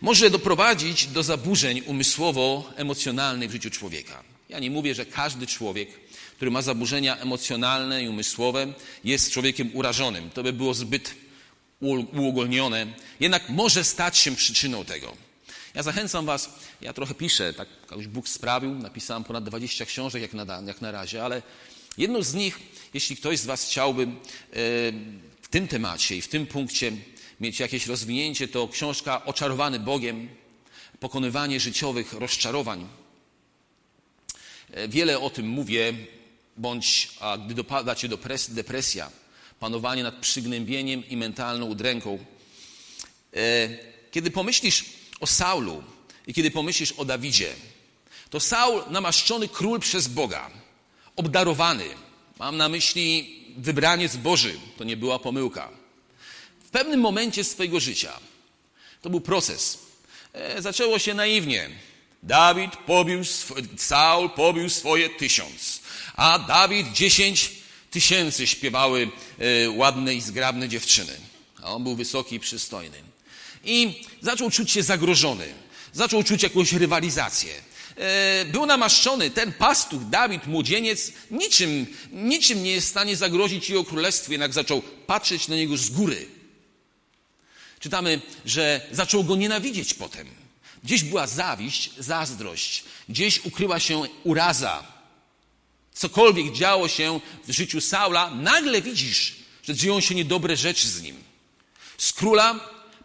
może 0.00 0.30
doprowadzić 0.30 1.06
do 1.06 1.22
zaburzeń 1.22 1.80
umysłowo-emocjonalnych 1.80 3.48
w 3.48 3.52
życiu 3.52 3.70
człowieka. 3.70 4.22
Ja 4.48 4.58
nie 4.58 4.70
mówię, 4.70 4.94
że 4.94 5.06
każdy 5.06 5.46
człowiek, 5.46 5.88
który 6.36 6.50
ma 6.50 6.62
zaburzenia 6.62 7.16
emocjonalne 7.16 8.02
i 8.02 8.08
umysłowe, 8.08 8.66
jest 9.04 9.30
człowiekiem 9.30 9.70
urażonym. 9.74 10.30
To 10.30 10.42
by 10.42 10.52
było 10.52 10.74
zbyt 10.74 11.14
uogólnione, 12.12 12.86
jednak 13.20 13.48
może 13.48 13.84
stać 13.84 14.18
się 14.18 14.36
przyczyną 14.36 14.84
tego. 14.84 15.16
Ja 15.74 15.82
zachęcam 15.82 16.26
Was, 16.26 16.50
ja 16.80 16.92
trochę 16.92 17.14
piszę, 17.14 17.54
tak 17.54 17.68
jakoś 17.82 18.06
Bóg 18.06 18.28
sprawił, 18.28 18.74
napisałem 18.74 19.24
ponad 19.24 19.44
20 19.44 19.86
książek 19.86 20.22
jak 20.22 20.32
na, 20.32 20.62
jak 20.66 20.80
na 20.80 20.90
razie, 20.90 21.24
ale 21.24 21.42
jedną 21.98 22.22
z 22.22 22.34
nich, 22.34 22.58
jeśli 22.94 23.16
ktoś 23.16 23.38
z 23.38 23.46
Was 23.46 23.64
chciałby 23.64 24.02
e, 24.02 24.08
w 25.42 25.48
tym 25.50 25.68
temacie 25.68 26.16
i 26.16 26.22
w 26.22 26.28
tym 26.28 26.46
punkcie 26.46 26.92
mieć 27.40 27.60
jakieś 27.60 27.86
rozwinięcie, 27.86 28.48
to 28.48 28.68
książka 28.68 29.24
Oczarowany 29.24 29.80
Bogiem, 29.80 30.28
pokonywanie 31.00 31.60
życiowych 31.60 32.12
rozczarowań. 32.12 32.88
E, 34.70 34.88
wiele 34.88 35.20
o 35.20 35.30
tym 35.30 35.48
mówię, 35.48 35.94
bądź 36.56 37.08
a 37.20 37.38
gdy 37.38 37.54
dopada 37.54 37.94
Cię 37.94 38.08
depresja, 38.48 39.10
panowanie 39.60 40.02
nad 40.02 40.14
przygnębieniem 40.14 41.08
i 41.08 41.16
mentalną 41.16 41.66
udręką. 41.66 42.18
E, 43.36 43.68
kiedy 44.10 44.30
pomyślisz 44.30 44.84
o 45.20 45.26
Saulu 45.26 45.82
i 46.26 46.34
kiedy 46.34 46.50
pomyślisz 46.50 46.92
o 46.92 47.04
Dawidzie, 47.04 47.54
to 48.30 48.40
Saul 48.40 48.82
namaszczony 48.90 49.48
król 49.48 49.80
przez 49.80 50.08
Boga, 50.08 50.50
obdarowany, 51.16 51.84
mam 52.38 52.56
na 52.56 52.68
myśli 52.68 53.36
wybraniec 53.56 54.16
Boży, 54.16 54.58
to 54.78 54.84
nie 54.84 54.96
była 54.96 55.18
pomyłka. 55.18 55.68
W 56.64 56.70
pewnym 56.70 57.00
momencie 57.00 57.44
swojego 57.44 57.80
życia, 57.80 58.12
to 59.02 59.10
był 59.10 59.20
proces, 59.20 59.78
e, 60.32 60.62
zaczęło 60.62 60.98
się 60.98 61.14
naiwnie. 61.14 61.70
Dawid 62.22 62.76
pobił, 62.76 63.20
Saul 63.76 64.30
pobił 64.30 64.70
swoje 64.70 65.10
tysiąc, 65.10 65.80
a 66.16 66.38
Dawid 66.38 66.92
dziesięć 66.92 67.55
tysięcy 67.96 68.46
śpiewały 68.46 69.08
e, 69.38 69.70
ładne 69.70 70.14
i 70.14 70.20
zgrabne 70.20 70.68
dziewczyny. 70.68 71.12
A 71.62 71.72
on 71.74 71.84
był 71.84 71.96
wysoki 71.96 72.36
i 72.36 72.40
przystojny. 72.40 72.96
I 73.64 74.04
zaczął 74.20 74.50
czuć 74.50 74.70
się 74.70 74.82
zagrożony. 74.82 75.46
Zaczął 75.92 76.22
czuć 76.22 76.42
jakąś 76.42 76.72
rywalizację. 76.72 77.52
E, 77.96 78.44
był 78.44 78.66
namaszczony, 78.66 79.30
ten 79.30 79.52
pastuch, 79.52 80.04
Dawid, 80.04 80.46
młodzieniec, 80.46 81.12
niczym, 81.30 81.86
niczym 82.12 82.62
nie 82.62 82.70
jest 82.70 82.86
w 82.86 82.90
stanie 82.90 83.16
zagrozić 83.16 83.68
jego 83.68 83.84
królestwu, 83.84 84.32
jednak 84.32 84.52
zaczął 84.52 84.82
patrzeć 85.06 85.48
na 85.48 85.56
niego 85.56 85.76
z 85.76 85.90
góry. 85.90 86.28
Czytamy, 87.80 88.20
że 88.44 88.80
zaczął 88.92 89.24
go 89.24 89.36
nienawidzieć 89.36 89.94
potem. 89.94 90.26
Gdzieś 90.84 91.02
była 91.02 91.26
zawiść, 91.26 91.90
zazdrość, 91.98 92.84
gdzieś 93.08 93.44
ukryła 93.44 93.80
się 93.80 94.02
uraza, 94.24 94.95
cokolwiek 95.96 96.52
działo 96.52 96.88
się 96.88 97.20
w 97.44 97.52
życiu 97.52 97.80
Saula, 97.80 98.30
nagle 98.30 98.82
widzisz, 98.82 99.36
że 99.62 99.74
dzieją 99.74 100.00
się 100.00 100.14
niedobre 100.14 100.56
rzeczy 100.56 100.88
z 100.88 101.02
nim. 101.02 101.24
Z 101.98 102.12
króla 102.12 102.60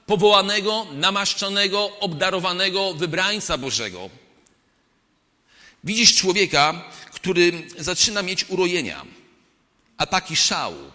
powołanego, 0.06 0.88
namaszczonego, 0.94 2.00
obdarowanego 2.00 2.94
wybrańca 2.94 3.58
Bożego. 3.58 4.10
Widzisz 5.84 6.16
człowieka, 6.16 6.84
który 7.12 7.68
zaczyna 7.78 8.22
mieć 8.22 8.46
urojenia, 8.50 9.06
ataki 9.98 10.36
szału, 10.36 10.92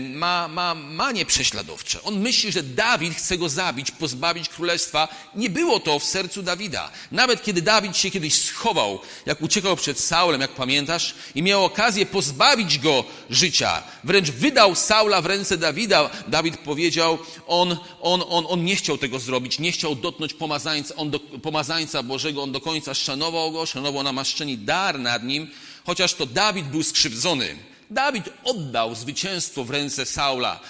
ma, 0.00 0.48
ma 0.48 0.74
manie 0.74 1.26
prześladowcze. 1.26 2.02
On 2.02 2.20
myśli, 2.20 2.52
że 2.52 2.62
Dawid 2.62 3.14
chce 3.14 3.38
go 3.38 3.48
zabić, 3.48 3.90
pozbawić 3.90 4.48
królestwa. 4.48 5.08
Nie 5.34 5.50
było 5.50 5.80
to 5.80 5.98
w 5.98 6.04
sercu 6.04 6.42
Dawida. 6.42 6.90
Nawet 7.12 7.42
kiedy 7.42 7.62
Dawid 7.62 7.96
się 7.96 8.10
kiedyś 8.10 8.34
schował, 8.34 9.00
jak 9.26 9.42
uciekał 9.42 9.76
przed 9.76 10.00
Saulem, 10.00 10.40
jak 10.40 10.50
pamiętasz, 10.50 11.14
i 11.34 11.42
miał 11.42 11.64
okazję 11.64 12.06
pozbawić 12.06 12.78
go 12.78 13.04
życia, 13.30 13.82
wręcz 14.04 14.30
wydał 14.30 14.74
Saula 14.74 15.22
w 15.22 15.26
ręce 15.26 15.58
Dawida, 15.58 16.10
Dawid 16.28 16.56
powiedział, 16.56 17.18
on, 17.46 17.76
on, 18.00 18.22
on, 18.28 18.44
on 18.48 18.64
nie 18.64 18.76
chciał 18.76 18.98
tego 18.98 19.18
zrobić, 19.18 19.58
nie 19.58 19.72
chciał 19.72 19.94
dotknąć 19.94 20.34
pomazańca, 20.34 20.94
on 20.96 21.10
do, 21.10 21.20
pomazańca 21.20 22.02
Bożego, 22.02 22.42
on 22.42 22.52
do 22.52 22.60
końca 22.60 22.94
szanował 22.94 23.52
go, 23.52 23.66
szanował 23.66 24.02
namaszczeni 24.02 24.58
dar 24.58 25.00
nad 25.00 25.24
nim, 25.24 25.50
chociaż 25.84 26.14
to 26.14 26.26
Dawid 26.26 26.66
był 26.66 26.82
skrzywdzony. 26.82 27.71
Dawid 27.92 28.24
oddał 28.44 28.94
zwycięstwo 28.94 29.64
w 29.64 29.70
ręce 29.70 30.06
Saula. 30.06 30.60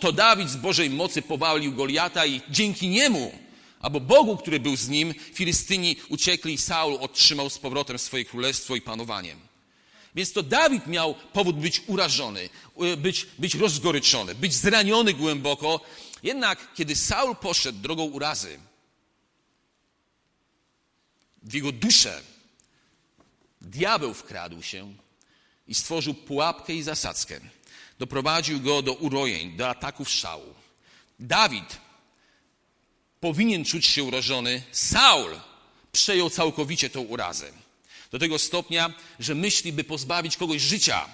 To 0.00 0.12
Dawid 0.12 0.50
z 0.50 0.56
Bożej 0.56 0.90
mocy 0.90 1.22
powalił 1.22 1.72
Goliata 1.72 2.26
i 2.26 2.40
dzięki 2.50 2.88
niemu, 2.88 3.38
albo 3.80 4.00
Bogu, 4.00 4.36
który 4.36 4.60
był 4.60 4.76
z 4.76 4.88
nim, 4.88 5.14
Filistyni 5.14 5.96
uciekli 6.08 6.54
i 6.54 6.58
Saul 6.58 6.98
otrzymał 7.00 7.50
z 7.50 7.58
powrotem 7.58 7.98
swoje 7.98 8.24
królestwo 8.24 8.76
i 8.76 8.80
panowanie. 8.80 9.36
Więc 10.14 10.32
to 10.32 10.42
Dawid 10.42 10.86
miał 10.86 11.14
powód 11.32 11.56
być 11.56 11.82
urażony, 11.86 12.48
być, 12.96 13.26
być 13.38 13.54
rozgoryczony, 13.54 14.34
być 14.34 14.54
zraniony 14.54 15.14
głęboko. 15.14 15.80
Jednak 16.22 16.74
kiedy 16.74 16.96
Saul 16.96 17.36
poszedł 17.36 17.78
drogą 17.78 18.04
urazy, 18.04 18.58
w 21.42 21.54
jego 21.54 21.72
duszę 21.72 22.22
diabeł 23.60 24.14
wkradł 24.14 24.62
się 24.62 24.94
i 25.68 25.74
stworzył 25.74 26.14
pułapkę 26.14 26.74
i 26.74 26.82
zasadzkę. 26.82 27.40
Doprowadził 27.98 28.60
go 28.60 28.82
do 28.82 28.92
urojeń, 28.92 29.56
do 29.56 29.68
ataków 29.68 30.10
szału. 30.10 30.54
Dawid 31.20 31.80
powinien 33.20 33.64
czuć 33.64 33.86
się 33.86 34.04
urażony. 34.04 34.62
Saul 34.72 35.40
przejął 35.92 36.30
całkowicie 36.30 36.90
tą 36.90 37.00
urazę. 37.00 37.52
Do 38.10 38.18
tego 38.18 38.38
stopnia, 38.38 38.94
że 39.18 39.34
myśli, 39.34 39.72
by 39.72 39.84
pozbawić 39.84 40.36
kogoś 40.36 40.62
życia, 40.62 41.08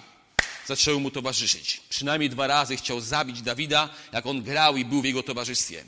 zaczęły 0.65 0.99
mu 0.99 1.11
towarzyszyć. 1.11 1.81
Przynajmniej 1.89 2.29
dwa 2.29 2.47
razy 2.47 2.77
chciał 2.77 3.01
zabić 3.01 3.41
Dawida, 3.41 3.89
jak 4.11 4.25
on 4.25 4.43
grał 4.43 4.77
i 4.77 4.85
był 4.85 5.01
w 5.01 5.05
jego 5.05 5.23
towarzystwie. 5.23 5.83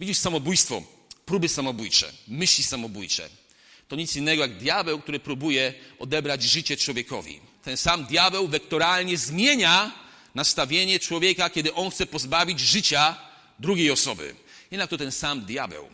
Widzisz 0.00 0.18
samobójstwo, 0.18 0.82
próby 1.26 1.48
samobójcze, 1.48 2.12
myśli 2.28 2.64
samobójcze. 2.64 3.28
To 3.88 3.96
nic 3.96 4.16
innego 4.16 4.42
jak 4.42 4.58
diabeł, 4.58 5.00
który 5.00 5.20
próbuje 5.20 5.74
odebrać 5.98 6.42
życie 6.42 6.76
człowiekowi 6.76 7.40
ten 7.64 7.76
sam 7.76 8.04
diabeł 8.04 8.48
wektoralnie 8.48 9.18
zmienia 9.18 9.92
nastawienie 10.34 11.00
człowieka, 11.00 11.50
kiedy 11.50 11.74
on 11.74 11.90
chce 11.90 12.06
pozbawić 12.06 12.60
życia 12.60 13.16
drugiej 13.58 13.90
osoby. 13.90 14.34
Jednak 14.70 14.90
to 14.90 14.98
ten 14.98 15.12
sam 15.12 15.44
diabeł. 15.44 15.88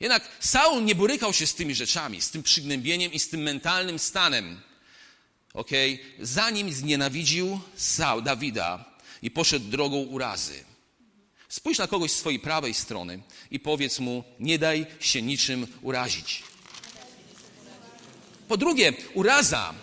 Jednak 0.00 0.28
Saul 0.40 0.84
nie 0.84 0.94
borykał 0.94 1.32
się 1.32 1.46
z 1.46 1.54
tymi 1.54 1.74
rzeczami, 1.74 2.20
z 2.20 2.30
tym 2.30 2.42
przygnębieniem 2.42 3.12
i 3.12 3.18
z 3.18 3.28
tym 3.28 3.42
mentalnym 3.42 3.98
stanem. 3.98 4.60
Okay? 5.54 5.98
Zanim 6.20 6.72
znienawidził 6.72 7.60
Saul, 7.76 8.22
Dawida 8.22 8.84
i 9.22 9.30
poszedł 9.30 9.66
drogą 9.68 9.96
urazy. 9.96 10.64
Spójrz 11.48 11.78
na 11.78 11.86
kogoś 11.86 12.12
z 12.12 12.18
swojej 12.18 12.40
prawej 12.40 12.74
strony 12.74 13.20
i 13.50 13.60
powiedz 13.60 13.98
mu, 13.98 14.24
nie 14.40 14.58
daj 14.58 14.86
się 15.00 15.22
niczym 15.22 15.66
urazić. 15.82 16.42
Po 18.48 18.56
drugie, 18.56 18.92
uraza. 19.14 19.74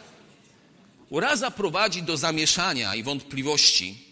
Uraza 1.10 1.52
prowadzi 1.52 2.04
do 2.04 2.18
zamieszania 2.18 2.96
i 2.96 3.04
wątpliwości, 3.04 4.06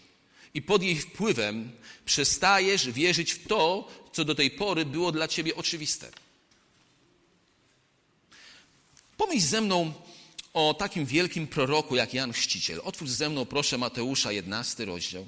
i 0.54 0.62
pod 0.62 0.82
jej 0.82 0.96
wpływem 0.96 1.72
przestajesz 2.04 2.90
wierzyć 2.90 3.32
w 3.32 3.46
to, 3.46 3.88
co 4.12 4.24
do 4.24 4.34
tej 4.34 4.50
pory 4.50 4.86
było 4.86 5.12
dla 5.12 5.28
ciebie 5.28 5.56
oczywiste. 5.56 6.10
Pomyśl 9.16 9.46
ze 9.46 9.60
mną 9.60 9.92
o 10.54 10.74
takim 10.74 11.06
wielkim 11.06 11.46
proroku 11.46 11.96
jak 11.96 12.14
Jan 12.14 12.32
Chrzciciel. 12.32 12.80
Otwórz 12.84 13.10
ze 13.10 13.28
mną, 13.28 13.44
proszę, 13.44 13.78
Mateusza, 13.78 14.32
11 14.32 14.84
rozdział. 14.84 15.26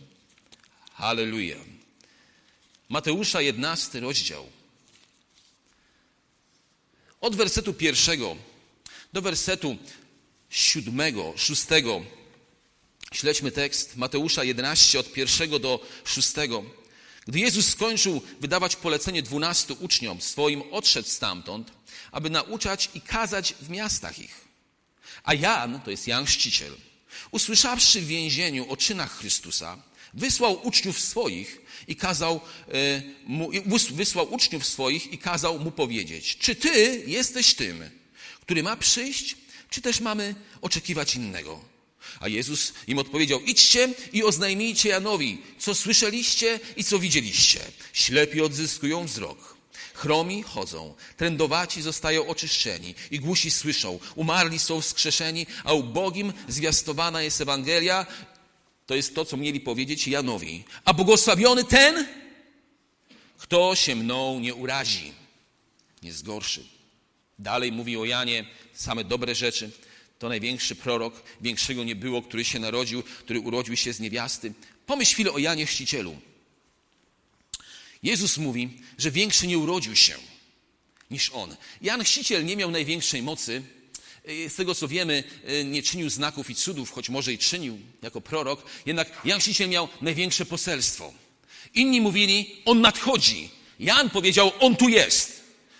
Halleluja. 0.93 1.57
Mateusza, 2.89 3.41
11 3.41 4.01
rozdział. 4.01 4.47
Od 7.21 7.37
wersetu 7.37 7.75
pierwszego 7.75 8.37
do 9.13 9.23
wersetu 9.23 9.77
siódmego, 10.51 11.35
szóstego. 11.37 12.03
Śledźmy 13.13 13.51
tekst 13.51 13.97
Mateusza 13.97 14.45
11 14.45 14.99
od 15.01 15.13
pierwszego 15.13 15.59
do 15.59 15.87
szóstego. 16.05 16.65
Gdy 17.27 17.39
Jezus 17.39 17.69
skończył 17.69 18.23
wydawać 18.41 18.77
polecenie 18.77 19.23
dwunastu 19.23 19.77
uczniom 19.81 20.21
swoim, 20.21 20.63
odszedł 20.71 21.09
stamtąd, 21.09 21.73
aby 22.13 22.31
nauczać 22.31 22.91
i 22.95 23.01
kazać 23.01 23.55
w 23.61 23.71
miastach 23.71 24.19
ich. 24.19 24.45
A 25.25 25.35
Jan, 25.35 25.81
to 25.81 25.91
jest 25.91 26.07
Jan 26.07 26.27
Chrzciciel, 26.27 26.73
usłyszawszy 27.31 28.01
w 28.01 28.07
więzieniu 28.07 28.71
o 28.71 28.77
czynach 28.77 29.19
Chrystusa, 29.19 29.83
wysłał 30.15 30.67
uczniów 30.67 31.01
swoich 31.01 31.61
i 31.89 31.97
kazał 31.97 32.41
e, 32.69 33.03
mu, 33.25 33.51
wysłał 33.91 34.35
uczniów 34.35 34.67
swoich 34.67 35.13
i 35.13 35.19
kazał 35.19 35.59
mu 35.59 35.71
powiedzieć, 35.71 36.37
czy 36.37 36.55
ty 36.55 37.05
jesteś 37.07 37.55
tym, 37.55 37.91
który 38.41 38.63
ma 38.63 38.77
przyjść, 38.77 39.37
czy 39.77 39.83
też 39.83 40.01
mamy 40.01 40.35
oczekiwać 40.63 41.17
innego? 41.17 41.61
A 42.21 42.29
Jezus 42.29 42.73
im 42.87 42.99
odpowiedział: 42.99 43.41
Idźcie 43.41 43.89
i 44.13 44.25
oznajmijcie 44.25 44.89
Janowi, 44.89 45.43
co 45.59 45.75
słyszeliście 45.75 46.61
i 46.77 46.85
co 46.85 46.99
widzieliście. 46.99 47.61
Ślepi 47.93 48.41
odzyskują 48.41 49.07
wzrok, 49.07 49.57
chromi 49.95 50.43
chodzą, 50.43 50.95
trędowaci 51.17 51.83
zostają 51.83 52.27
oczyszczeni 52.27 52.95
i 53.11 53.21
głusi 53.21 53.51
słyszą, 53.51 53.99
umarli 54.15 54.59
są 54.59 54.81
wskrzeszeni, 54.81 55.47
a 55.65 55.73
ubogim 55.73 56.33
zwiastowana 56.49 57.23
jest 57.23 57.41
Ewangelia. 57.41 58.07
To 58.87 58.95
jest 58.95 59.15
to, 59.15 59.25
co 59.25 59.37
mieli 59.37 59.61
powiedzieć 59.61 60.09
Janowi. 60.09 60.65
A 60.85 60.93
błogosławiony 60.95 61.65
ten, 61.65 62.07
kto 63.39 63.75
się 63.75 63.97
mną 63.97 64.41
nie 64.41 64.55
urazi, 64.55 65.13
nie 66.03 66.13
zgorszy. 66.13 66.76
Dalej 67.39 67.73
mówi 67.73 67.97
o 67.97 68.05
Janie 68.05 68.45
same 68.75 69.05
dobre 69.05 69.35
rzeczy. 69.35 69.71
To 70.19 70.29
największy 70.29 70.77
prorok, 70.77 71.23
większego 71.41 71.85
nie 71.85 71.97
było, 71.97 72.23
który 72.23 72.45
się 72.45 72.59
narodził, 72.59 73.03
który 73.03 73.41
urodził 73.41 73.77
się 73.77 73.93
z 73.93 74.01
niewiasty. 74.01 74.53
Pomyśl 74.87 75.15
chwilę 75.15 75.33
o 75.33 75.39
Janie 75.39 75.67
Chrzcicielu. 75.67 76.17
Jezus 78.03 78.39
mówi, 78.39 78.71
że 78.99 79.11
większy 79.11 79.47
nie 79.47 79.59
urodził 79.59 79.97
się 79.97 80.15
niż 81.11 81.31
on. 81.31 81.57
Jan 81.83 82.05
Chrzciciel 82.05 82.45
nie 82.45 82.57
miał 82.57 82.71
największej 82.71 83.23
mocy. 83.23 83.63
Z 84.49 84.55
tego 84.55 84.75
co 84.75 84.89
wiemy, 84.89 85.25
nie 85.65 85.83
czynił 85.83 86.11
znaków 86.11 86.51
i 86.51 86.55
cudów, 86.55 86.91
choć 86.91 87.09
może 87.09 87.33
i 87.33 87.39
czynił 87.39 87.79
jako 88.03 88.21
prorok. 88.21 88.63
Jednak 88.87 89.21
Jan 89.25 89.41
Chrzciciel 89.41 89.69
miał 89.69 89.89
największe 90.01 90.47
poselstwo. 90.47 91.13
Inni 91.75 92.01
mówili, 92.01 92.63
on 92.65 92.81
nadchodzi. 92.81 93.51
Jan 93.81 94.11
powiedział, 94.11 94.53
on 94.61 94.77
tu 94.77 94.89
jest. 94.89 95.36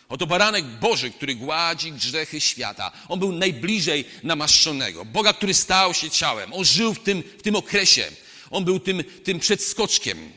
Oto 0.09 0.27
baranek 0.27 0.65
Boży, 0.65 1.11
który 1.11 1.35
gładzi 1.35 1.93
grzechy 1.93 2.41
świata. 2.41 2.93
On 3.09 3.19
był 3.19 3.33
najbliżej 3.33 4.05
namaszczonego. 4.23 5.05
Boga, 5.05 5.33
który 5.33 5.55
stał 5.55 5.95
się 5.95 6.11
ciałem. 6.11 6.53
On 6.53 6.65
żył 6.65 6.95
w 6.95 7.03
tym, 7.03 7.23
w 7.39 7.43
tym 7.43 7.57
okresie. 7.57 8.13
On 8.51 8.65
był 8.65 8.81
tym, 8.81 9.05
tym 9.25 9.39
przedskoczkiem. 9.39 10.33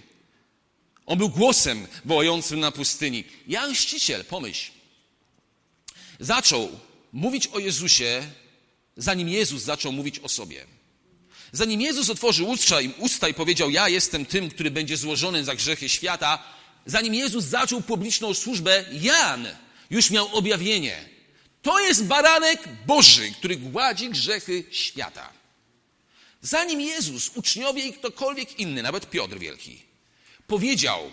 On 1.06 1.18
był 1.18 1.30
głosem 1.30 1.88
wołającym 2.06 2.60
na 2.60 2.72
pustyni. 2.72 3.24
Jan 3.48 3.74
pomyśl, 4.30 4.72
zaczął 6.20 6.80
mówić 7.14 7.48
o 7.48 7.60
Jezusie, 7.60 8.24
zanim 8.98 9.30
Jezus 9.30 9.64
zaczął 9.64 9.92
mówić 9.92 10.20
o 10.20 10.30
sobie. 10.30 10.66
Zanim 11.52 11.82
Jezus 11.82 12.10
otworzył 12.10 12.50
usta 12.50 12.82
i, 12.82 12.94
usta 12.98 13.30
i 13.30 13.34
powiedział, 13.34 13.70
ja 13.70 13.90
jestem 13.90 14.26
tym, 14.26 14.50
który 14.50 14.72
będzie 14.72 14.98
złożony 14.98 15.44
za 15.44 15.56
grzechy 15.56 15.90
świata, 15.90 16.44
zanim 16.90 17.14
Jezus 17.14 17.46
zaczął 17.46 17.82
publiczną 17.82 18.34
służbę, 18.34 18.86
Jan 18.92 19.48
już 19.90 20.12
miał 20.12 20.36
objawienie. 20.36 21.10
To 21.62 21.80
jest 21.80 22.06
baranek 22.06 22.64
Boży, 22.88 23.32
który 23.32 23.58
gładzi 23.58 24.10
grzechy 24.10 24.64
świata. 24.72 25.34
Zanim 26.42 26.82
Jezus, 26.82 27.32
uczniowie 27.36 27.86
i 27.86 27.94
ktokolwiek 27.94 28.60
inny, 28.60 28.84
nawet 28.84 29.10
Piotr 29.10 29.38
Wielki, 29.38 29.82
powiedział, 30.48 31.12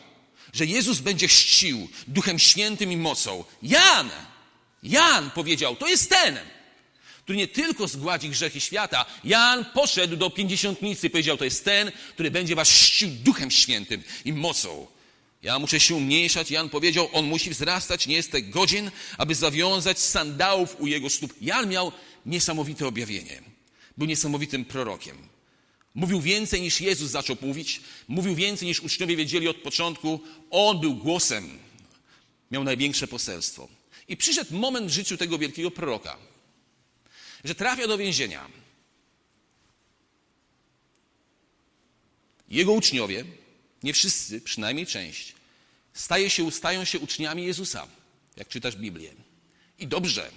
że 0.52 0.66
Jezus 0.66 0.98
będzie 0.98 1.28
chrzcił 1.28 1.88
Duchem 2.08 2.38
Świętym 2.38 2.92
i 2.92 2.96
mocą, 2.96 3.44
Jan, 3.62 4.10
Jan 4.82 5.30
powiedział, 5.30 5.76
to 5.76 5.88
jest 5.88 6.10
ten, 6.10 6.38
który 7.22 7.38
nie 7.38 7.48
tylko 7.48 7.88
zgładzi 7.88 8.28
grzechy 8.28 8.60
świata. 8.60 9.06
Jan 9.24 9.64
poszedł 9.64 10.16
do 10.16 10.30
pięćdziesiątnicy 10.30 11.06
i 11.06 11.10
powiedział, 11.10 11.36
to 11.36 11.44
jest 11.44 11.64
ten, 11.64 11.92
który 12.14 12.30
będzie 12.30 12.54
was 12.54 12.70
chrzcił 12.70 13.08
Duchem 13.08 13.50
Świętym 13.50 14.02
i 14.24 14.32
mocą. 14.32 14.86
Ja 15.42 15.58
muszę 15.58 15.80
się 15.80 15.94
umniejszać. 15.94 16.50
Jan 16.50 16.68
powiedział, 16.68 17.08
on 17.12 17.24
musi 17.24 17.50
wzrastać, 17.50 18.06
nie 18.06 18.14
jestem 18.14 18.50
godzien, 18.50 18.90
aby 19.18 19.34
zawiązać 19.34 19.98
sandałów 19.98 20.80
u 20.80 20.86
jego 20.86 21.10
stóp. 21.10 21.34
Jan 21.40 21.68
miał 21.68 21.92
niesamowite 22.26 22.86
objawienie. 22.86 23.42
Był 23.96 24.06
niesamowitym 24.06 24.64
prorokiem. 24.64 25.16
Mówił 25.94 26.20
więcej 26.20 26.60
niż 26.60 26.80
Jezus 26.80 27.10
zaczął 27.10 27.36
mówić. 27.40 27.80
Mówił 28.08 28.34
więcej 28.34 28.68
niż 28.68 28.80
uczniowie 28.80 29.16
wiedzieli 29.16 29.48
od 29.48 29.56
początku. 29.56 30.20
On 30.50 30.80
był 30.80 30.94
głosem. 30.94 31.58
Miał 32.50 32.64
największe 32.64 33.06
poselstwo. 33.06 33.68
I 34.08 34.16
przyszedł 34.16 34.54
moment 34.54 34.86
w 34.86 34.94
życiu 34.94 35.16
tego 35.16 35.38
wielkiego 35.38 35.70
proroka, 35.70 36.16
że 37.44 37.54
trafia 37.54 37.86
do 37.86 37.98
więzienia. 37.98 38.48
Jego 42.48 42.72
uczniowie 42.72 43.24
nie 43.86 43.92
wszyscy, 43.92 44.40
przynajmniej 44.40 44.86
część, 44.86 45.34
staje 45.92 46.30
się, 46.30 46.52
stają 46.52 46.84
się 46.84 46.98
uczniami 46.98 47.44
Jezusa, 47.44 47.86
jak 48.36 48.48
czytasz 48.48 48.76
Biblię. 48.76 49.12
I 49.78 49.86
dobrze, 49.86 50.30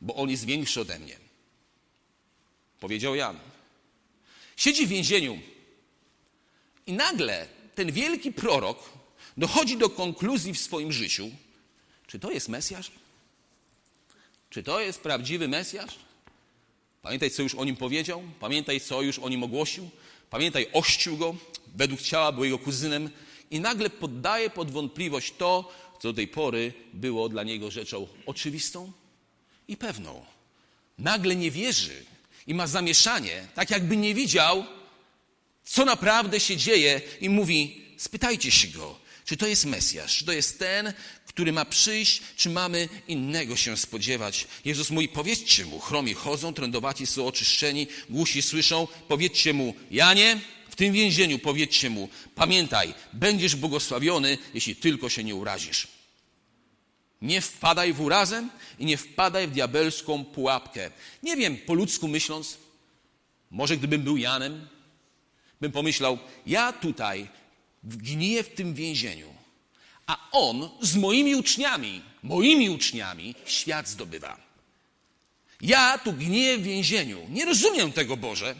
bo 0.00 0.14
On 0.14 0.30
jest 0.30 0.44
większy 0.44 0.80
ode 0.80 0.98
mnie. 0.98 1.16
Powiedział 2.80 3.14
Jan. 3.14 3.38
Siedzi 4.56 4.86
w 4.86 4.88
więzieniu 4.88 5.38
i 6.86 6.92
nagle 6.92 7.48
ten 7.74 7.92
wielki 7.92 8.32
prorok 8.32 8.78
dochodzi 9.36 9.76
do 9.76 9.90
konkluzji 9.90 10.54
w 10.54 10.60
swoim 10.60 10.92
życiu, 10.92 11.30
czy 12.06 12.18
to 12.18 12.30
jest 12.30 12.48
Mesjasz? 12.48 12.90
Czy 14.50 14.62
to 14.62 14.80
jest 14.80 15.00
prawdziwy 15.00 15.48
Mesjasz? 15.48 15.98
Pamiętaj, 17.02 17.30
co 17.30 17.42
już 17.42 17.54
o 17.54 17.64
nim 17.64 17.76
powiedział, 17.76 18.22
pamiętaj, 18.40 18.80
co 18.80 19.02
już 19.02 19.18
o 19.18 19.28
nim 19.28 19.42
ogłosił, 19.42 19.90
pamiętaj, 20.30 20.66
ościł 20.72 21.16
go, 21.16 21.36
według 21.74 22.00
ciała 22.00 22.32
był 22.32 22.44
jego 22.44 22.58
kuzynem 22.58 23.10
i 23.50 23.60
nagle 23.60 23.90
poddaje 23.90 24.50
pod 24.50 24.70
wątpliwość 24.70 25.34
to, 25.38 25.72
co 26.00 26.08
do 26.08 26.14
tej 26.14 26.28
pory 26.28 26.72
było 26.92 27.28
dla 27.28 27.42
niego 27.42 27.70
rzeczą 27.70 28.08
oczywistą 28.26 28.92
i 29.68 29.76
pewną. 29.76 30.24
Nagle 30.98 31.36
nie 31.36 31.50
wierzy 31.50 32.04
i 32.46 32.54
ma 32.54 32.66
zamieszanie, 32.66 33.46
tak 33.54 33.70
jakby 33.70 33.96
nie 33.96 34.14
widział, 34.14 34.64
co 35.64 35.84
naprawdę 35.84 36.40
się 36.40 36.56
dzieje 36.56 37.00
i 37.20 37.28
mówi, 37.28 37.84
spytajcie 37.96 38.50
się 38.50 38.68
go, 38.68 38.98
czy 39.24 39.36
to 39.36 39.46
jest 39.46 39.64
Mesjasz, 39.64 40.18
czy 40.18 40.24
to 40.24 40.32
jest 40.32 40.58
ten, 40.58 40.92
który 41.34 41.52
ma 41.52 41.64
przyjść, 41.64 42.22
czy 42.36 42.50
mamy 42.50 42.88
innego 43.08 43.56
się 43.56 43.76
spodziewać. 43.76 44.46
Jezus 44.64 44.90
mówi, 44.90 45.08
powiedzcie 45.08 45.64
mu, 45.64 45.80
chromi 45.80 46.14
chodzą, 46.14 46.54
trędowaci 46.54 47.06
są 47.06 47.26
oczyszczeni, 47.26 47.86
głusi 48.10 48.42
słyszą, 48.42 48.88
powiedzcie 49.08 49.52
mu, 49.52 49.74
Janie, 49.90 50.40
w 50.70 50.76
tym 50.76 50.92
więzieniu 50.92 51.38
powiedzcie 51.38 51.90
mu: 51.90 52.08
Pamiętaj, 52.34 52.94
będziesz 53.12 53.56
błogosławiony, 53.56 54.38
jeśli 54.54 54.76
tylko 54.76 55.08
się 55.08 55.24
nie 55.24 55.34
urazisz. 55.34 55.88
Nie 57.22 57.40
wpadaj 57.40 57.92
w 57.92 58.00
urazę 58.00 58.48
i 58.78 58.84
nie 58.84 58.96
wpadaj 58.96 59.48
w 59.48 59.50
diabelską 59.50 60.24
pułapkę. 60.24 60.90
Nie 61.22 61.36
wiem, 61.36 61.56
po 61.56 61.74
ludzku 61.74 62.08
myśląc, 62.08 62.58
może 63.50 63.76
gdybym 63.76 64.02
był 64.02 64.16
Janem, 64.16 64.68
bym 65.60 65.72
pomyślał: 65.72 66.18
Ja 66.46 66.72
tutaj 66.72 67.28
gniję 67.84 68.42
w 68.42 68.54
tym 68.54 68.74
więzieniu, 68.74 69.33
a 70.06 70.28
on 70.32 70.70
z 70.80 70.96
moimi 70.96 71.34
uczniami, 71.34 72.02
moimi 72.22 72.70
uczniami 72.70 73.34
świat 73.46 73.88
zdobywa. 73.88 74.36
Ja 75.60 75.98
tu 75.98 76.12
gniję 76.12 76.58
w 76.58 76.62
więzieniu. 76.62 77.26
Nie 77.28 77.44
rozumiem 77.44 77.92
tego, 77.92 78.16
Boże. 78.16 78.54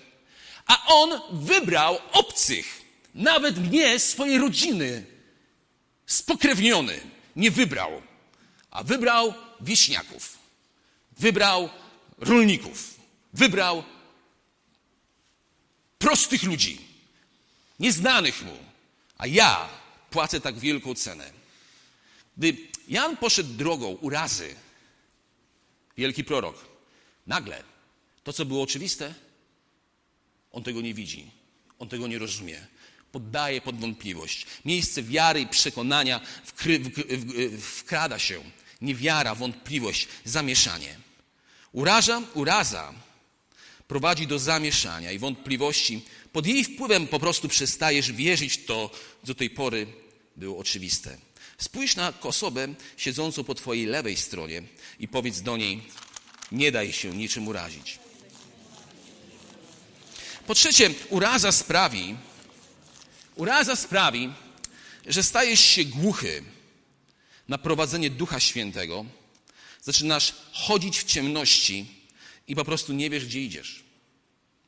A 0.67 0.87
on 0.87 1.21
wybrał 1.33 1.99
obcych, 2.13 2.83
nawet 3.15 3.59
mnie, 3.59 3.99
swojej 3.99 4.39
rodziny, 4.39 5.07
spokrewniony. 6.07 7.01
Nie 7.37 7.51
wybrał, 7.51 8.03
a 8.71 8.85
wybrał 8.85 9.35
wieśniaków. 9.61 10.39
Wybrał 11.19 11.69
rolników. 12.19 12.95
Wybrał 13.33 13.85
prostych 15.99 16.43
ludzi, 16.43 16.81
nieznanych 17.81 18.43
mu, 18.43 18.57
a 19.19 19.27
ja 19.27 19.69
płacę 20.15 20.41
tak 20.41 20.59
wielką 20.59 20.95
cenę. 20.95 21.31
Gdy 22.37 22.57
Jan 22.89 23.17
poszedł 23.17 23.55
drogą 23.55 23.87
urazy, 23.87 24.55
wielki 25.97 26.25
prorok, 26.25 26.57
nagle 27.27 27.63
to, 28.25 28.33
co 28.33 28.45
było 28.45 28.63
oczywiste, 28.63 29.15
on 30.53 30.63
tego 30.63 30.81
nie 30.81 30.95
widzi, 30.95 31.31
on 31.79 31.89
tego 31.89 32.07
nie 32.07 32.19
rozumie. 32.19 32.67
Poddaje 33.13 33.61
pod 33.61 33.81
wątpliwość. 33.81 34.47
Miejsce 34.65 35.03
wiary 35.03 35.41
i 35.41 35.47
przekonania 35.47 36.21
wkry, 36.45 36.79
w, 36.79 36.89
w, 36.89 37.63
wkrada 37.63 38.19
się. 38.19 38.43
Niewiara, 38.81 39.35
wątpliwość, 39.35 40.09
zamieszanie. 40.25 40.99
Uraża, 41.73 42.23
uraza 42.35 42.95
prowadzi 43.89 44.27
do 44.27 44.39
zamieszania 44.39 45.13
i 45.13 45.19
wątpliwości. 45.19 46.03
Pod 46.33 46.47
jej 46.47 46.65
wpływem 46.65 47.07
po 47.07 47.19
prostu 47.19 47.49
przestajesz 47.49 48.13
wierzyć 48.13 48.53
w 48.53 48.65
to, 48.65 48.91
co 49.21 49.27
do 49.27 49.35
tej 49.35 49.51
pory 49.51 50.04
było 50.37 50.59
oczywiste. 50.59 51.17
Spójrz 51.59 51.97
na 51.97 52.13
osobę 52.21 52.75
siedzącą 52.97 53.45
po 53.45 53.55
twojej 53.55 53.87
lewej 53.87 54.17
stronie 54.17 54.63
i 54.99 55.09
powiedz 55.09 55.41
do 55.41 55.57
niej: 55.57 55.83
Nie 56.53 56.73
daj 56.73 56.93
się 56.93 57.11
niczym 57.11 57.49
urazić. 57.49 57.99
Po 60.47 60.55
trzecie, 60.55 60.91
uraza 61.11 61.53
sprawi, 61.53 62.17
uraza 63.37 63.77
sprawi, 63.77 64.33
że 65.07 65.23
stajesz 65.23 65.61
się 65.61 65.85
głuchy 65.85 66.43
na 67.49 67.59
prowadzenie 67.59 68.11
Ducha 68.11 68.41
Świętego, 68.41 69.05
zaczynasz 69.83 70.35
chodzić 70.53 70.99
w 70.99 71.05
ciemności 71.05 71.87
i 72.49 72.55
po 72.55 72.65
prostu 72.65 72.93
nie 72.93 73.11
wiesz, 73.11 73.27
gdzie 73.27 73.41
idziesz. 73.41 73.85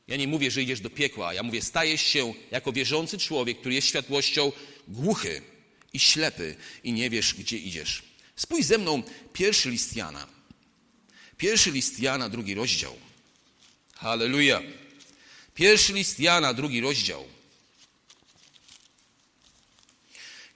Ja 0.08 0.16
nie 0.16 0.28
mówię, 0.28 0.50
że 0.50 0.62
idziesz 0.62 0.80
do 0.80 0.90
piekła, 0.90 1.34
ja 1.34 1.42
mówię, 1.42 1.62
stajesz 1.62 2.02
się 2.02 2.34
jako 2.50 2.72
wierzący 2.72 3.18
człowiek, 3.18 3.60
który 3.60 3.74
jest 3.74 3.88
światłością, 3.88 4.52
głuchy 4.88 5.42
i 5.96 5.98
ślepy 5.98 6.56
i 6.84 6.92
nie 6.92 7.10
wiesz, 7.10 7.34
gdzie 7.34 7.58
idziesz. 7.58 8.02
Spójrz 8.36 8.66
ze 8.66 8.78
mną 8.78 9.02
pierwszy 9.32 9.70
list 9.70 9.96
Jana. 9.96 10.26
Pierwszy 11.36 11.70
list 11.70 12.00
Jana, 12.00 12.28
drugi 12.28 12.54
rozdział. 12.54 12.96
Halleluja. 13.94 14.62
Pierwszy 15.54 15.92
list 15.92 16.20
Jana, 16.20 16.54
drugi 16.54 16.80
rozdział. 16.80 17.24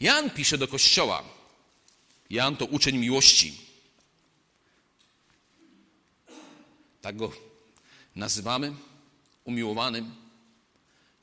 Jan 0.00 0.30
pisze 0.30 0.58
do 0.58 0.68
kościoła. 0.68 1.24
Jan 2.30 2.56
to 2.56 2.64
uczeń 2.64 2.98
miłości. 2.98 3.58
Tak 7.02 7.16
go 7.16 7.32
nazywamy, 8.16 8.74
umiłowanym. 9.44 10.14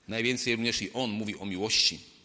Najwięcej 0.08 0.56
również 0.56 0.82
i 0.82 0.94
on 0.94 1.10
mówi 1.10 1.36
o 1.36 1.46
miłości. 1.46 2.17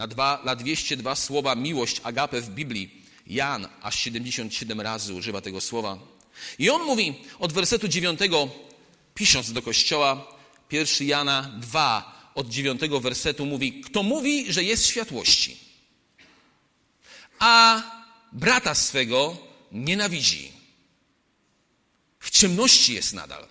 Na, 0.00 0.06
dwa, 0.06 0.40
na 0.44 0.56
202 0.56 1.14
słowa 1.14 1.54
miłość, 1.54 2.00
agape 2.04 2.40
w 2.40 2.50
Biblii, 2.50 3.04
Jan 3.26 3.68
aż 3.82 3.98
77 3.98 4.80
razy 4.80 5.14
używa 5.14 5.40
tego 5.40 5.60
słowa. 5.60 5.98
I 6.58 6.70
on 6.70 6.82
mówi 6.82 7.14
od 7.38 7.52
wersetu 7.52 7.88
9 7.88 8.20
pisząc 9.14 9.52
do 9.52 9.62
kościoła, 9.62 10.38
1 10.70 11.08
Jana 11.08 11.42
2 11.58 12.32
od 12.34 12.48
9 12.48 12.80
wersetu 13.00 13.46
mówi, 13.46 13.80
kto 13.80 14.02
mówi, 14.02 14.52
że 14.52 14.64
jest 14.64 14.86
światłości, 14.86 15.56
a 17.38 17.82
brata 18.32 18.74
swego 18.74 19.36
nienawidzi. 19.72 20.52
W 22.18 22.30
ciemności 22.30 22.94
jest 22.94 23.12
nadal. 23.12 23.46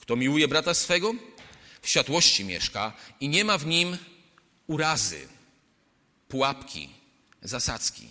Kto 0.00 0.16
miłuje 0.16 0.48
brata 0.48 0.74
swego, 0.74 1.14
w 1.82 1.88
światłości 1.88 2.44
mieszka 2.44 2.92
i 3.20 3.28
nie 3.28 3.44
ma 3.44 3.58
w 3.58 3.66
nim 3.66 3.98
urazy, 4.66 5.33
pułapki, 6.28 6.88
zasadzki. 7.42 8.08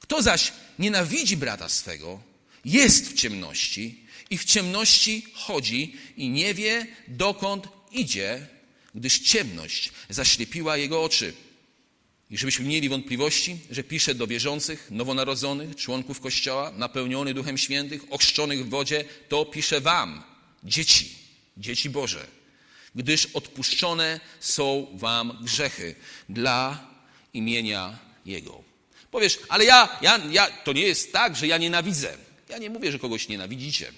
Kto 0.00 0.22
zaś 0.22 0.52
nienawidzi 0.78 1.36
brata 1.36 1.68
swego, 1.68 2.20
jest 2.64 3.08
w 3.10 3.14
ciemności 3.14 4.06
i 4.30 4.38
w 4.38 4.44
ciemności 4.44 5.26
chodzi 5.34 5.96
i 6.16 6.28
nie 6.28 6.54
wie, 6.54 6.86
dokąd 7.08 7.68
idzie, 7.92 8.46
gdyż 8.94 9.18
ciemność 9.18 9.92
zaślepiła 10.08 10.76
jego 10.76 11.02
oczy. 11.02 11.34
I 12.30 12.38
żebyśmy 12.38 12.64
mieli 12.64 12.88
wątpliwości, 12.88 13.58
że 13.70 13.84
pisze 13.84 14.14
do 14.14 14.26
wierzących, 14.26 14.90
nowonarodzonych, 14.90 15.76
członków 15.76 16.20
Kościoła, 16.20 16.72
napełnionych 16.76 17.34
Duchem 17.34 17.58
Świętych, 17.58 18.02
ochrzczonych 18.10 18.66
w 18.66 18.68
wodzie, 18.68 19.04
to 19.28 19.44
pisze 19.44 19.80
wam, 19.80 20.22
dzieci, 20.64 21.14
dzieci 21.56 21.90
Boże, 21.90 22.26
gdyż 22.94 23.26
odpuszczone 23.26 24.20
są 24.40 24.86
wam 24.94 25.38
grzechy 25.42 25.94
dla 26.28 26.90
imienia 27.36 27.98
Jego. 28.26 28.62
Powiesz, 29.10 29.38
ale 29.48 29.64
ja, 29.64 29.98
ja, 30.02 30.20
ja, 30.30 30.50
to 30.50 30.72
nie 30.72 30.82
jest 30.82 31.12
tak, 31.12 31.36
że 31.36 31.46
ja 31.46 31.58
nienawidzę. 31.58 32.16
Ja 32.48 32.58
nie 32.58 32.70
mówię, 32.70 32.92
że 32.92 32.98
kogoś 32.98 33.28
nienawidzicie. 33.28 33.92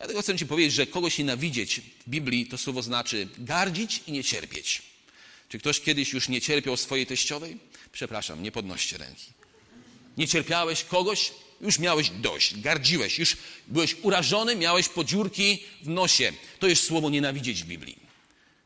Ja 0.00 0.06
tylko 0.06 0.22
chcę 0.22 0.38
Ci 0.38 0.46
powiedzieć, 0.46 0.74
że 0.74 0.86
kogoś 0.86 1.18
nienawidzieć 1.18 1.80
w 2.06 2.10
Biblii 2.10 2.46
to 2.46 2.58
słowo 2.58 2.82
znaczy 2.82 3.28
gardzić 3.38 4.00
i 4.06 4.12
nie 4.12 4.24
cierpieć. 4.24 4.82
Czy 5.48 5.58
ktoś 5.58 5.80
kiedyś 5.80 6.12
już 6.12 6.28
nie 6.28 6.40
cierpiał 6.40 6.76
swojej 6.76 7.06
teściowej? 7.06 7.58
Przepraszam, 7.92 8.42
nie 8.42 8.52
podnoście 8.52 8.98
ręki. 8.98 9.26
Nie 10.16 10.28
cierpiałeś 10.28 10.84
kogoś? 10.84 11.32
Już 11.60 11.78
miałeś 11.78 12.10
dość, 12.10 12.60
gardziłeś, 12.60 13.18
już 13.18 13.36
byłeś 13.68 13.96
urażony, 14.02 14.56
miałeś 14.56 14.88
podziurki 14.88 15.62
w 15.82 15.88
nosie. 15.88 16.32
To 16.58 16.66
jest 16.66 16.84
słowo 16.84 17.10
nienawidzieć 17.10 17.62
w 17.62 17.66
Biblii. 17.66 17.96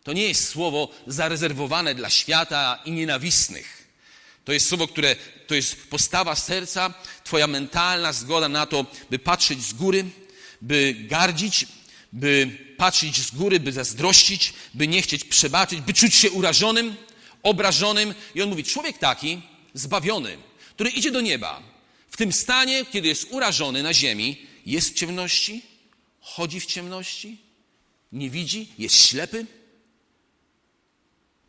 To 0.05 0.13
nie 0.13 0.29
jest 0.29 0.49
słowo 0.49 0.91
zarezerwowane 1.07 1.95
dla 1.95 2.11
świata 2.11 2.83
i 2.85 2.91
nienawistnych. 2.91 3.86
To 4.47 4.53
jest 4.53 4.69
słowo, 4.69 4.89
które 4.89 5.17
to 5.47 5.55
jest 5.55 5.91
postawa 5.91 6.35
serca, 6.35 6.95
Twoja 7.25 7.47
mentalna 7.47 8.13
zgoda 8.13 8.49
na 8.49 8.67
to, 8.67 8.87
by 9.11 9.19
patrzeć 9.19 9.63
z 9.63 9.73
góry, 9.73 10.05
by 10.63 10.95
gardzić, 10.99 11.67
by 12.13 12.59
patrzeć 12.77 13.17
z 13.17 13.31
góry, 13.31 13.61
by 13.61 13.73
zazdrościć, 13.73 14.53
by 14.75 14.89
nie 14.89 15.03
chcieć 15.03 15.25
przebaczyć, 15.25 15.81
by 15.81 15.95
czuć 15.95 16.15
się 16.15 16.31
urażonym, 16.31 16.97
obrażonym. 17.43 18.15
I 18.35 18.43
on 18.43 18.49
mówi, 18.49 18.65
człowiek 18.65 18.99
taki, 18.99 19.43
zbawiony, 19.75 20.39
który 20.75 20.91
idzie 20.91 21.11
do 21.11 21.21
nieba, 21.21 21.63
w 22.11 22.17
tym 22.17 22.33
stanie, 22.33 22.85
kiedy 22.85 23.09
jest 23.09 23.27
urażony 23.31 23.83
na 23.83 23.95
ziemi, 23.95 24.47
jest 24.67 24.91
w 24.91 24.95
ciemności, 24.95 25.63
chodzi 26.21 26.61
w 26.61 26.67
ciemności, 26.67 27.39
nie 28.13 28.31
widzi, 28.31 28.69
jest 28.79 28.97
ślepy, 28.97 29.47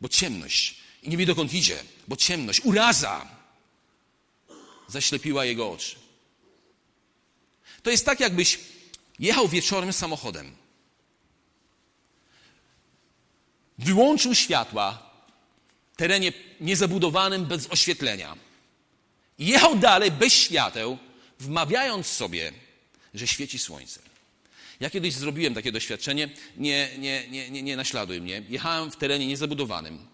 bo 0.00 0.08
ciemność 0.08 0.74
i 1.02 1.08
nie 1.08 1.16
wie 1.16 1.26
dokąd 1.26 1.54
idzie, 1.54 1.78
bo 2.08 2.16
ciemność, 2.16 2.60
uraza 2.64 3.26
zaślepiła 4.88 5.44
jego 5.44 5.70
oczy. 5.70 5.96
To 7.82 7.90
jest 7.90 8.06
tak, 8.06 8.20
jakbyś 8.20 8.58
jechał 9.18 9.48
wieczorem 9.48 9.92
samochodem. 9.92 10.56
Wyłączył 13.78 14.34
światła 14.34 15.10
w 15.92 15.96
terenie 15.96 16.32
niezabudowanym, 16.60 17.46
bez 17.46 17.70
oświetlenia. 17.70 18.36
Jechał 19.38 19.76
dalej 19.76 20.10
bez 20.10 20.32
świateł, 20.32 20.98
wmawiając 21.40 22.06
sobie, 22.06 22.52
że 23.14 23.26
świeci 23.26 23.58
słońce. 23.58 24.00
Ja 24.80 24.90
kiedyś 24.90 25.14
zrobiłem 25.14 25.54
takie 25.54 25.72
doświadczenie, 25.72 26.28
nie, 26.56 26.90
nie, 26.98 27.28
nie, 27.28 27.50
nie, 27.50 27.62
nie 27.62 27.76
naśladuj 27.76 28.20
mnie. 28.20 28.42
Jechałem 28.48 28.90
w 28.90 28.96
terenie 28.96 29.26
niezabudowanym, 29.26 30.06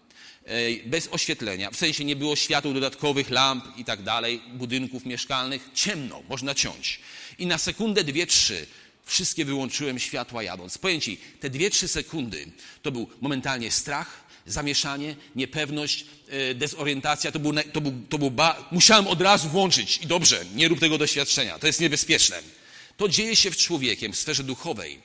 bez 0.85 1.07
oświetlenia, 1.11 1.71
w 1.71 1.75
sensie 1.75 2.05
nie 2.05 2.15
było 2.15 2.35
świateł 2.35 2.73
dodatkowych, 2.73 3.29
lamp 3.29 3.65
i 3.77 3.85
tak 3.85 4.03
dalej, 4.03 4.41
budynków 4.53 5.05
mieszkalnych, 5.05 5.69
ciemno, 5.73 6.23
można 6.29 6.55
ciąć. 6.55 6.99
I 7.39 7.45
na 7.45 7.57
sekundę, 7.57 8.03
dwie, 8.03 8.27
trzy 8.27 8.67
wszystkie 9.05 9.45
wyłączyłem 9.45 9.99
światła 9.99 10.43
jadąc. 10.43 10.77
Powiem 10.77 11.01
Ci, 11.01 11.17
te 11.39 11.49
dwie, 11.49 11.69
trzy 11.69 11.87
sekundy 11.87 12.47
to 12.81 12.91
był 12.91 13.09
momentalnie 13.21 13.71
strach, 13.71 14.25
zamieszanie, 14.45 15.15
niepewność, 15.35 16.05
e, 16.29 16.55
dezorientacja. 16.55 17.31
To 17.31 17.39
był, 17.39 17.53
to 17.73 17.81
był, 17.81 17.93
to 18.09 18.17
był 18.17 18.31
ba... 18.31 18.69
Musiałem 18.71 19.07
od 19.07 19.21
razu 19.21 19.49
włączyć 19.49 19.97
i 19.97 20.07
dobrze, 20.07 20.45
nie 20.55 20.67
rób 20.67 20.79
tego 20.79 20.97
doświadczenia, 20.97 21.59
to 21.59 21.67
jest 21.67 21.79
niebezpieczne. 21.79 22.41
To 22.97 23.09
dzieje 23.09 23.35
się 23.35 23.51
w 23.51 23.57
człowiekiem, 23.57 24.13
w 24.13 24.17
sferze 24.19 24.43
duchowej, 24.43 25.01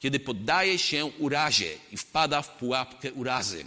kiedy 0.00 0.20
poddaje 0.20 0.78
się 0.78 1.04
urazie 1.04 1.70
i 1.92 1.96
wpada 1.96 2.42
w 2.42 2.56
pułapkę 2.58 3.12
urazy. 3.12 3.64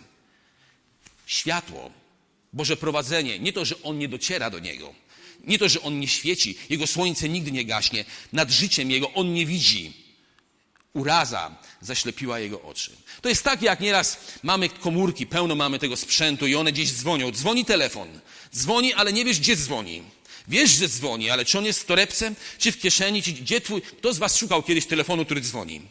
Światło, 1.26 1.92
Boże 2.54 2.78
prowadzenie, 2.78 3.40
nie 3.40 3.54
to, 3.54 3.66
że 3.66 3.76
on 3.84 3.98
nie 3.98 4.08
dociera 4.08 4.50
do 4.50 4.60
niego, 4.60 4.94
nie 5.44 5.60
to, 5.60 5.70
że 5.70 5.82
on 5.82 6.00
nie 6.00 6.08
świeci, 6.08 6.58
jego 6.70 6.88
słońce 6.88 7.30
nigdy 7.30 7.52
nie 7.52 7.66
gaśnie, 7.66 8.06
nad 8.34 8.52
życiem 8.52 8.92
jego 8.92 9.14
on 9.14 9.34
nie 9.34 9.46
widzi. 9.46 10.06
Uraza 10.94 11.56
zaślepiła 11.82 12.40
jego 12.40 12.62
oczy. 12.62 12.92
To 13.22 13.30
jest 13.30 13.44
tak, 13.44 13.62
jak 13.62 13.80
nieraz 13.80 14.18
mamy 14.44 14.70
komórki, 14.70 15.28
pełno 15.28 15.56
mamy 15.56 15.80
tego 15.80 15.98
sprzętu 15.98 16.48
i 16.48 16.56
one 16.56 16.72
gdzieś 16.72 16.92
dzwonią. 16.92 17.32
Dzwoni 17.32 17.66
telefon, 17.66 18.20
dzwoni, 18.56 18.94
ale 18.94 19.14
nie 19.14 19.26
wiesz, 19.26 19.40
gdzie 19.40 19.56
dzwoni. 19.56 20.04
Wiesz, 20.48 20.72
że 20.72 20.88
dzwoni, 20.88 21.30
ale 21.30 21.46
czy 21.46 21.58
on 21.58 21.66
jest 21.66 21.80
w 21.80 21.86
torebce, 21.86 22.34
czy 22.58 22.72
w 22.72 22.80
kieszeni, 22.80 23.24
czy 23.24 23.32
gdzie 23.32 23.62
twój... 23.62 23.82
Kto 23.82 24.14
z 24.14 24.18
was 24.18 24.38
szukał 24.38 24.64
kiedyś 24.64 24.86
telefonu, 24.86 25.26
który 25.26 25.42
dzwoni? 25.42 25.82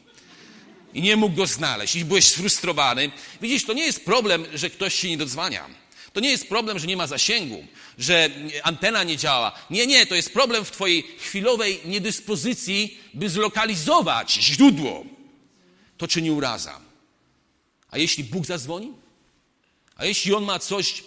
I 0.95 1.03
nie 1.03 1.17
mógł 1.17 1.37
go 1.37 1.47
znaleźć 1.47 1.97
i 1.97 2.05
byłeś 2.05 2.29
sfrustrowany. 2.29 3.11
Widzisz, 3.41 3.65
to 3.65 3.73
nie 3.73 3.87
jest 3.87 4.05
problem, 4.05 4.47
że 4.55 4.71
ktoś 4.71 4.95
się 4.95 5.09
nie 5.09 5.17
dodzwania. 5.17 5.67
To 6.13 6.21
nie 6.21 6.31
jest 6.31 6.49
problem, 6.49 6.79
że 6.79 6.87
nie 6.87 6.97
ma 6.97 7.07
zasięgu, 7.07 7.67
że 7.99 8.31
antena 8.63 9.05
nie 9.05 9.17
działa. 9.17 9.53
Nie, 9.71 9.87
nie, 9.87 10.07
to 10.07 10.15
jest 10.15 10.33
problem 10.33 10.65
w 10.65 10.71
twojej 10.71 11.03
chwilowej 11.19 11.81
niedyspozycji, 11.85 12.99
by 13.15 13.31
zlokalizować 13.31 14.33
źródło. 14.33 15.05
To 15.97 16.09
czyni 16.09 16.31
uraza. 16.31 16.81
A 17.91 17.99
jeśli 17.99 18.25
Bóg 18.25 18.47
zadzwoni? 18.47 18.93
A 19.97 20.05
jeśli 20.05 20.35
On 20.35 20.45
ma 20.45 20.59
coś 20.59 21.05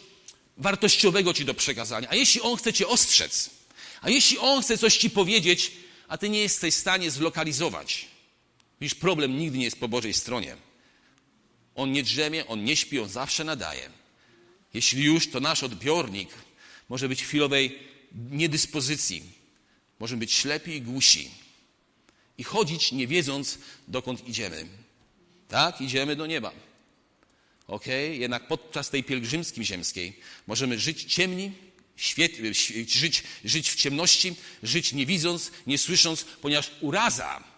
wartościowego 0.57 1.33
ci 1.33 1.45
do 1.45 1.53
przekazania, 1.53 2.07
a 2.09 2.15
jeśli 2.15 2.41
on 2.41 2.57
chce 2.57 2.73
cię 2.73 2.87
ostrzec, 2.87 3.49
a 4.01 4.09
jeśli 4.09 4.37
on 4.37 4.61
chce 4.61 4.77
coś 4.77 4.97
ci 4.97 5.09
powiedzieć, 5.09 5.71
a 6.07 6.17
ty 6.17 6.29
nie 6.29 6.39
jesteś 6.39 6.75
w 6.75 6.77
stanie 6.77 7.11
zlokalizować. 7.11 8.07
Widzisz, 8.81 8.95
problem 8.95 9.37
nigdy 9.37 9.57
nie 9.57 9.63
jest 9.63 9.79
po 9.79 9.87
Bożej 9.87 10.13
stronie. 10.13 10.55
On 11.75 11.91
nie 11.91 12.03
drzemie, 12.03 12.47
on 12.47 12.63
nie 12.63 12.75
śpi, 12.75 12.99
on 12.99 13.09
zawsze 13.09 13.43
nadaje. 13.43 13.89
Jeśli 14.73 15.03
już, 15.03 15.29
to 15.29 15.39
nasz 15.39 15.63
odbiornik 15.63 16.29
może 16.89 17.09
być 17.09 17.23
chwilowej 17.23 17.79
niedyspozycji. 18.31 19.23
Możemy 19.99 20.19
być 20.19 20.33
ślepi 20.33 20.71
i 20.71 20.81
głusi. 20.81 21.31
I 22.37 22.43
chodzić 22.43 22.91
nie 22.91 23.07
wiedząc, 23.07 23.57
dokąd 23.87 24.27
idziemy. 24.27 24.67
Tak, 25.47 25.81
idziemy 25.81 26.15
do 26.15 26.25
nieba. 26.25 26.51
Ok? 27.67 27.85
Jednak 28.11 28.47
podczas 28.47 28.89
tej 28.89 29.03
pielgrzymskiej 29.03 29.65
ziemskiej 29.65 30.19
możemy 30.47 30.79
żyć 30.79 31.03
ciemni, 31.03 31.51
świet, 31.95 32.31
żyć, 32.87 33.23
żyć 33.45 33.69
w 33.69 33.75
ciemności, 33.75 34.35
żyć 34.63 34.93
nie 34.93 35.05
widząc, 35.05 35.51
nie 35.67 35.77
słysząc, 35.77 36.23
ponieważ 36.23 36.71
uraza 36.81 37.56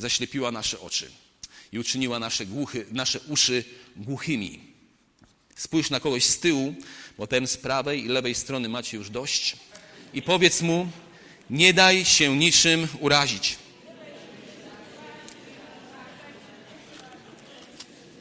zaślepiła 0.00 0.52
nasze 0.52 0.80
oczy 0.80 1.10
i 1.72 1.78
uczyniła 1.78 2.18
nasze, 2.18 2.46
głuchy, 2.46 2.86
nasze 2.92 3.20
uszy 3.20 3.64
głuchymi. 3.96 4.60
Spójrz 5.56 5.90
na 5.90 6.00
kogoś 6.00 6.24
z 6.24 6.38
tyłu, 6.38 6.74
bo 7.18 7.26
ten 7.26 7.46
z 7.46 7.56
prawej 7.56 8.04
i 8.04 8.08
lewej 8.08 8.34
strony 8.34 8.68
macie 8.68 8.96
już 8.96 9.10
dość 9.10 9.56
i 10.14 10.22
powiedz 10.22 10.62
mu, 10.62 10.90
nie 11.50 11.74
daj 11.74 12.04
się 12.04 12.36
niczym 12.36 12.88
urazić. 13.00 13.56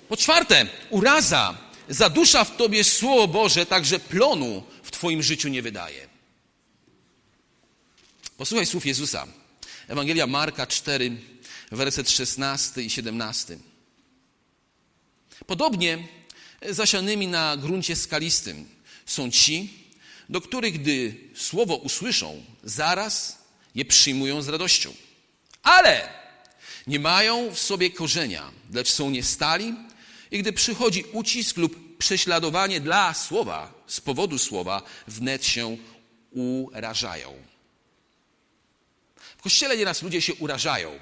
Po 0.09 0.17
czwarte, 0.17 0.67
uraza 0.89 1.57
zadusza 1.89 2.43
w 2.43 2.57
tobie 2.57 2.83
Słowo 2.83 3.27
Boże, 3.27 3.65
także 3.65 3.99
plonu 3.99 4.63
w 4.83 4.91
twoim 4.91 5.23
życiu 5.23 5.47
nie 5.47 5.61
wydaje. 5.61 6.07
Posłuchaj 8.37 8.65
słów 8.65 8.85
Jezusa. 8.85 9.27
Ewangelia 9.87 10.27
Marka 10.27 10.67
4, 10.67 11.17
werset 11.71 12.09
16 12.09 12.81
i 12.81 12.89
17. 12.89 13.57
Podobnie 15.47 16.07
zasianymi 16.69 17.27
na 17.27 17.57
gruncie 17.57 17.95
skalistym 17.95 18.69
są 19.05 19.31
ci, 19.31 19.73
do 20.29 20.41
których 20.41 20.81
gdy 20.81 21.15
słowo 21.35 21.75
usłyszą, 21.75 22.43
zaraz 22.63 23.37
je 23.75 23.85
przyjmują 23.85 24.41
z 24.41 24.47
radością. 24.47 24.93
Ale 25.63 26.09
nie 26.87 26.99
mają 26.99 27.51
w 27.55 27.59
sobie 27.59 27.89
korzenia, 27.89 28.51
lecz 28.73 28.91
są 28.91 29.09
niestali 29.09 29.75
i 30.31 30.39
gdy 30.39 30.53
przychodzi 30.53 31.03
ucisk 31.13 31.57
lub 31.57 31.97
prześladowanie 31.97 32.81
dla 32.81 33.13
słowa, 33.13 33.73
z 33.87 34.01
powodu 34.01 34.37
słowa, 34.37 34.81
wnet 35.07 35.45
się 35.45 35.77
urażają. 36.31 37.33
W 39.37 39.41
kościele 39.41 39.77
nieraz 39.77 40.01
ludzie 40.01 40.21
się 40.21 40.33
urażają. 40.33 40.99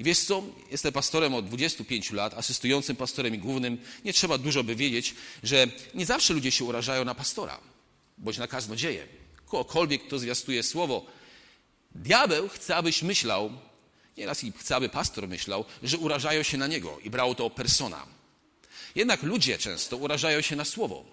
I 0.00 0.04
wiesz 0.04 0.18
co? 0.18 0.42
Jestem 0.70 0.92
pastorem 0.92 1.34
od 1.34 1.46
25 1.46 2.12
lat, 2.12 2.34
asystującym 2.34 2.96
pastorem 2.96 3.34
i 3.34 3.38
głównym. 3.38 3.78
Nie 4.04 4.12
trzeba 4.12 4.38
dużo 4.38 4.64
by 4.64 4.76
wiedzieć, 4.76 5.14
że 5.42 5.66
nie 5.94 6.06
zawsze 6.06 6.34
ludzie 6.34 6.50
się 6.50 6.64
urażają 6.64 7.04
na 7.04 7.14
pastora, 7.14 7.60
bądź 8.18 8.38
na 8.38 8.46
kaznodzieję. 8.46 9.06
Kogokolwiek, 9.46 10.06
kto 10.06 10.18
zwiastuje 10.18 10.62
słowo. 10.62 11.06
Diabeł 11.94 12.48
chce, 12.48 12.76
abyś 12.76 13.02
myślał, 13.02 13.52
nieraz 14.16 14.44
i 14.44 14.52
chce, 14.52 14.76
aby 14.76 14.88
pastor 14.88 15.28
myślał, 15.28 15.64
że 15.82 15.98
urażają 15.98 16.42
się 16.42 16.58
na 16.58 16.66
niego 16.66 16.98
i 17.04 17.10
brał 17.10 17.34
to 17.34 17.50
persona. 17.50 18.06
Jednak 18.94 19.22
ludzie 19.22 19.58
często 19.58 19.96
urażają 19.96 20.40
się 20.40 20.56
na 20.56 20.64
słowo, 20.64 21.04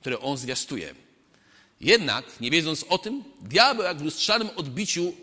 które 0.00 0.20
on 0.20 0.36
zwiastuje. 0.36 0.94
Jednak, 1.80 2.24
nie 2.40 2.50
wiedząc 2.50 2.84
o 2.88 2.98
tym, 2.98 3.24
diabeł 3.40 3.84
jak 3.84 3.98
w 3.98 4.04
lustrzanym 4.04 4.50
odbiciu 4.56 5.14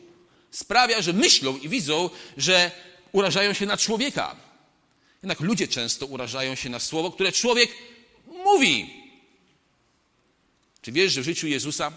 sprawia, 0.52 1.02
że 1.02 1.14
myślą 1.14 1.58
i 1.58 1.70
widzą, 1.70 2.10
że 2.38 2.72
urażają 3.12 3.54
się 3.54 3.66
na 3.66 3.78
człowieka. 3.78 4.36
Jednak 5.24 5.40
ludzie 5.40 5.68
często 5.68 6.06
urażają 6.06 6.56
się 6.56 6.70
na 6.70 6.80
słowo, 6.80 7.12
które 7.12 7.32
człowiek 7.32 7.72
mówi. 8.28 8.94
Czy 10.82 10.92
wiesz, 10.92 11.14
że 11.14 11.22
w 11.22 11.26
życiu 11.26 11.48
Jezusa 11.48 11.92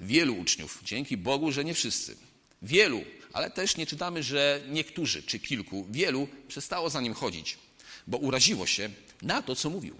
wielu 0.00 0.34
uczniów, 0.34 0.80
dzięki 0.84 1.16
Bogu, 1.16 1.52
że 1.52 1.64
nie 1.64 1.74
wszyscy, 1.74 2.16
wielu, 2.62 3.04
ale 3.32 3.50
też 3.50 3.76
nie 3.76 3.86
czytamy, 3.86 4.22
że 4.22 4.60
niektórzy 4.68 5.22
czy 5.22 5.38
kilku, 5.38 5.86
wielu 5.90 6.28
przestało 6.48 6.90
za 6.90 7.00
nim 7.00 7.14
chodzić 7.14 7.58
bo 8.06 8.18
uraziło 8.18 8.66
się 8.66 8.90
na 9.22 9.42
to, 9.42 9.56
co 9.56 9.70
mówił. 9.70 9.96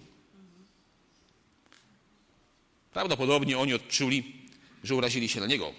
Prawdopodobnie 2.92 3.58
oni 3.58 3.74
odczuli, 3.74 4.48
że 4.84 4.94
urazili 4.94 5.28
się 5.28 5.40
na 5.40 5.46
niego. 5.46 5.74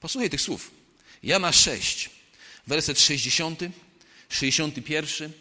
Posłuchaj 0.00 0.30
tych 0.30 0.40
słów. 0.40 0.70
Jana 1.22 1.52
6, 1.52 2.10
werset 2.66 3.00
60, 3.00 3.60
61 4.28 5.32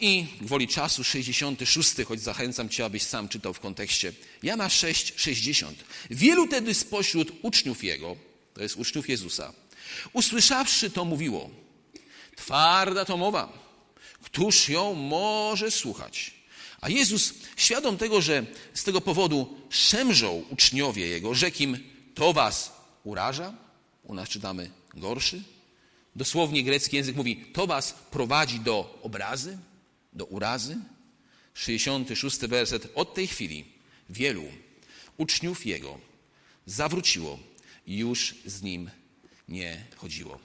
i 0.00 0.26
gwoli 0.40 0.68
czasu 0.68 1.04
66, 1.04 1.90
choć 2.08 2.20
zachęcam 2.20 2.68
Cię, 2.68 2.84
abyś 2.84 3.02
sam 3.02 3.28
czytał 3.28 3.54
w 3.54 3.60
kontekście. 3.60 4.12
Jana 4.42 4.68
6, 4.68 5.12
60. 5.16 5.84
Wielu 6.10 6.48
tedy 6.48 6.74
spośród 6.74 7.32
uczniów 7.42 7.84
Jego, 7.84 8.16
to 8.54 8.62
jest 8.62 8.76
uczniów 8.76 9.08
Jezusa, 9.08 9.52
usłyszawszy 10.12 10.90
to 10.90 11.04
mówiło, 11.04 11.50
twarda 12.36 13.04
to 13.04 13.16
mowa, 13.16 13.62
Któż 14.22 14.68
ją 14.68 14.94
może 14.94 15.70
słuchać? 15.70 16.34
A 16.80 16.88
Jezus, 16.88 17.34
świadom 17.56 17.98
tego, 17.98 18.20
że 18.20 18.46
z 18.74 18.84
tego 18.84 19.00
powodu 19.00 19.60
szemrzą 19.70 20.44
uczniowie 20.50 21.06
Jego, 21.06 21.34
rzekł 21.34 21.62
im, 21.62 21.78
to 22.14 22.32
was 22.32 22.72
uraża? 23.04 23.54
U 24.02 24.14
nas 24.14 24.28
czytamy 24.28 24.70
gorszy. 24.94 25.42
Dosłownie 26.16 26.64
grecki 26.64 26.96
język 26.96 27.16
mówi, 27.16 27.36
to 27.36 27.66
was 27.66 27.92
prowadzi 28.10 28.60
do 28.60 28.98
obrazy, 29.02 29.58
do 30.12 30.24
urazy. 30.24 30.78
66 31.54 32.38
werset. 32.38 32.88
Od 32.94 33.14
tej 33.14 33.26
chwili 33.26 33.64
wielu 34.10 34.44
uczniów 35.16 35.66
Jego 35.66 35.98
zawróciło 36.66 37.38
i 37.86 37.98
już 37.98 38.34
z 38.46 38.62
Nim 38.62 38.90
nie 39.48 39.84
chodziło. 39.96 40.38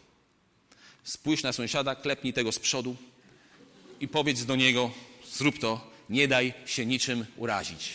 Spójrz 1.03 1.43
na 1.43 1.53
sąsiada, 1.53 1.95
klepnij 1.95 2.34
tego 2.34 2.51
z 2.51 2.60
przodu 2.60 2.95
i 3.99 4.08
powiedz 4.08 4.45
do 4.45 4.56
niego: 4.56 4.91
zrób 5.34 5.60
to, 5.60 5.91
nie 6.10 6.27
daj 6.27 6.53
się 6.65 6.86
niczym 6.86 7.25
urazić. 7.38 7.93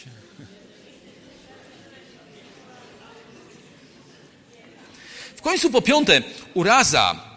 W 5.36 5.42
końcu 5.42 5.70
po 5.70 5.82
piąte, 5.82 6.22
uraza 6.54 7.31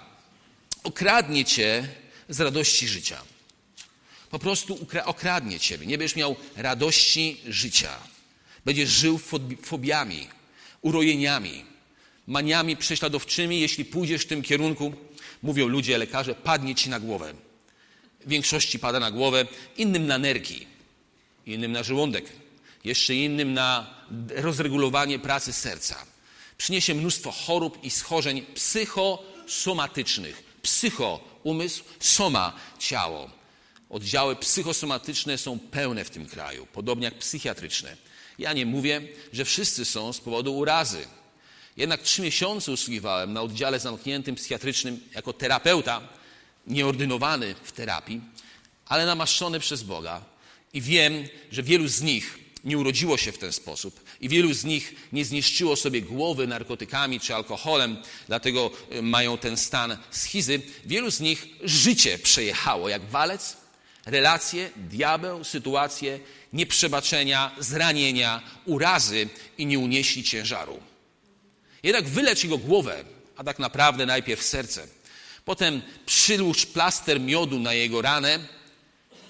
okradnie 0.85 1.45
cię 1.45 1.87
z 2.29 2.39
radości 2.39 2.87
życia. 2.87 3.21
Po 4.29 4.39
prostu 4.39 4.87
okradnie 5.05 5.59
ciebie. 5.59 5.85
Nie 5.85 5.97
będziesz 5.97 6.15
miał 6.15 6.35
radości 6.55 7.41
życia. 7.47 7.97
Będziesz 8.65 8.89
żył 8.89 9.19
fobiami, 9.61 10.27
urojeniami, 10.81 11.65
maniami 12.27 12.77
prześladowczymi. 12.77 13.59
Jeśli 13.59 13.85
pójdziesz 13.85 14.21
w 14.21 14.27
tym 14.27 14.41
kierunku, 14.41 14.93
mówią 15.43 15.67
ludzie, 15.67 15.97
lekarze, 15.97 16.35
padnie 16.35 16.75
ci 16.75 16.89
na 16.89 16.99
głowę 16.99 17.33
większości 18.25 18.79
pada 18.79 18.99
na 18.99 19.11
głowę, 19.11 19.45
innym 19.77 20.07
na 20.07 20.17
nerki, 20.17 20.67
innym 21.45 21.71
na 21.71 21.83
żołądek, 21.83 22.25
jeszcze 22.83 23.15
innym 23.15 23.53
na 23.53 23.95
rozregulowanie 24.35 25.19
pracy 25.19 25.53
serca. 25.53 26.05
Przyniesie 26.57 26.95
mnóstwo 26.95 27.31
chorób 27.31 27.83
i 27.83 27.89
schorzeń 27.89 28.41
psychosomatycznych. 28.55 30.44
Psycho 30.65 31.19
umysł, 31.43 31.83
soma 31.99 32.53
ciało. 32.79 33.29
Oddziały 33.89 34.35
psychosomatyczne 34.35 35.37
są 35.37 35.59
pełne 35.59 36.05
w 36.05 36.09
tym 36.09 36.25
kraju, 36.25 36.67
podobnie 36.73 37.05
jak 37.05 37.19
psychiatryczne. 37.19 37.97
Ja 38.39 38.53
nie 38.53 38.65
mówię, 38.65 39.01
że 39.33 39.45
wszyscy 39.45 39.85
są 39.85 40.13
z 40.13 40.19
powodu 40.19 40.57
urazy. 40.57 41.07
Jednak 41.77 42.01
trzy 42.01 42.21
miesiące 42.21 42.71
usługiwałem 42.71 43.33
na 43.33 43.41
oddziale 43.41 43.79
zamkniętym 43.79 44.35
psychiatrycznym 44.35 44.99
jako 45.15 45.33
terapeuta 45.33 46.01
nieordynowany 46.67 47.55
w 47.63 47.71
terapii, 47.71 48.21
ale 48.85 49.05
namaszczony 49.05 49.59
przez 49.59 49.83
Boga. 49.83 50.21
I 50.73 50.81
wiem, 50.81 51.27
że 51.51 51.63
wielu 51.63 51.87
z 51.87 52.01
nich 52.01 52.39
nie 52.63 52.77
urodziło 52.77 53.17
się 53.17 53.31
w 53.31 53.37
ten 53.37 53.51
sposób 53.51 54.03
i 54.21 54.29
wielu 54.29 54.53
z 54.53 54.63
nich 54.63 54.95
nie 55.13 55.25
zniszczyło 55.25 55.75
sobie 55.75 56.01
głowy 56.01 56.47
narkotykami 56.47 57.19
czy 57.19 57.35
alkoholem, 57.35 57.97
dlatego 58.27 58.71
y, 58.91 59.01
mają 59.01 59.37
ten 59.37 59.57
stan 59.57 59.97
schizy. 60.11 60.61
Wielu 60.85 61.11
z 61.11 61.19
nich 61.19 61.47
życie 61.63 62.19
przejechało 62.19 62.89
jak 62.89 63.05
walec, 63.05 63.57
relacje, 64.05 64.69
diabeł, 64.75 65.43
sytuacje 65.43 66.19
nieprzebaczenia, 66.53 67.55
zranienia, 67.59 68.41
urazy 68.65 69.29
i 69.57 69.65
nie 69.65 69.79
unieśli 69.79 70.23
ciężaru. 70.23 70.79
Jednak 71.83 72.05
wylecz 72.05 72.43
jego 72.43 72.57
głowę, 72.57 73.03
a 73.37 73.43
tak 73.43 73.59
naprawdę 73.59 74.05
najpierw 74.05 74.43
serce. 74.43 74.87
Potem 75.45 75.81
przylóż 76.05 76.65
plaster 76.65 77.19
miodu 77.19 77.59
na 77.59 77.73
jego 77.73 78.01
ranę. 78.01 78.39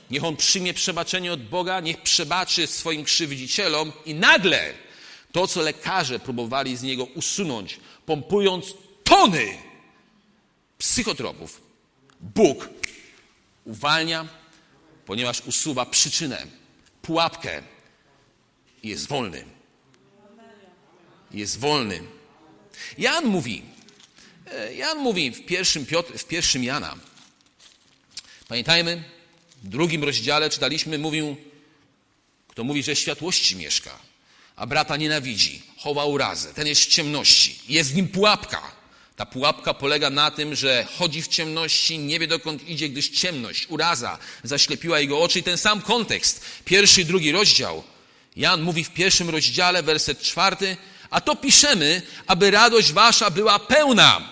Niech 0.10 0.24
on 0.24 0.36
przyjmie 0.36 0.74
przebaczenie 0.74 1.34
od 1.34 1.44
Boga, 1.44 1.80
niech 1.80 2.02
przebaczy 2.02 2.68
swoim 2.68 3.04
krzywdzicielom 3.04 3.92
i 4.06 4.16
nagle 4.16 4.74
to, 5.32 5.48
co 5.48 5.62
lekarze 5.62 6.20
próbowali 6.20 6.78
z 6.78 6.82
niego 6.82 7.04
usunąć, 7.04 7.80
pompując 8.06 8.74
tony 9.04 9.58
psychotropów, 10.78 11.62
Bóg 12.20 12.70
uwalnia, 13.66 14.28
ponieważ 15.06 15.42
usuwa 15.42 15.86
przyczynę, 15.86 16.48
pułapkę 17.02 17.64
i 18.84 18.90
jest 18.90 19.08
wolny. 19.08 19.46
Jest 21.32 21.60
wolny. 21.60 22.02
Jan 22.98 23.26
mówi, 23.26 23.64
e, 24.52 24.74
Jan 24.76 24.98
mówi 24.98 25.32
w 25.32 25.46
pierwszym, 25.46 25.86
Piotr, 25.86 26.18
w 26.18 26.26
pierwszym 26.26 26.64
Jana. 26.64 26.96
Pamiętajmy, 28.48 29.04
w 29.66 29.70
drugim 29.70 30.04
rozdziale 30.04 30.50
czytaliśmy, 30.50 30.98
mówił, 30.98 31.38
kto 32.48 32.64
mówi, 32.64 32.84
że 32.84 32.96
światłości 32.96 33.56
mieszka, 33.56 34.00
a 34.56 34.68
brata 34.68 34.98
nienawidzi, 34.98 35.62
chowa 35.78 36.06
urazę, 36.06 36.54
ten 36.54 36.68
jest 36.68 36.82
w 36.82 36.88
ciemności, 36.88 37.60
jest 37.70 37.92
w 37.92 37.96
nim 37.96 38.08
pułapka. 38.08 38.62
Ta 39.16 39.26
pułapka 39.26 39.74
polega 39.74 40.10
na 40.10 40.32
tym, 40.32 40.56
że 40.56 40.88
chodzi 40.98 41.22
w 41.22 41.28
ciemności, 41.28 42.00
nie 42.00 42.20
wie 42.20 42.28
dokąd 42.28 42.70
idzie, 42.70 42.90
gdyż 42.90 43.10
ciemność, 43.10 43.66
uraza 43.70 44.18
zaślepiła 44.44 45.00
jego 45.00 45.22
oczy. 45.22 45.40
I 45.40 45.44
ten 45.44 45.58
sam 45.58 45.82
kontekst, 45.82 46.46
pierwszy 46.66 47.02
i 47.02 47.06
drugi 47.06 47.32
rozdział. 47.32 47.84
Jan 48.36 48.62
mówi 48.62 48.84
w 48.84 48.94
pierwszym 48.94 49.30
rozdziale, 49.30 49.84
werset 49.84 50.22
czwarty, 50.22 50.78
a 51.10 51.22
to 51.22 51.36
piszemy, 51.36 52.02
aby 52.28 52.52
radość 52.52 52.92
wasza 52.92 53.30
była 53.30 53.60
pełna. 53.60 54.30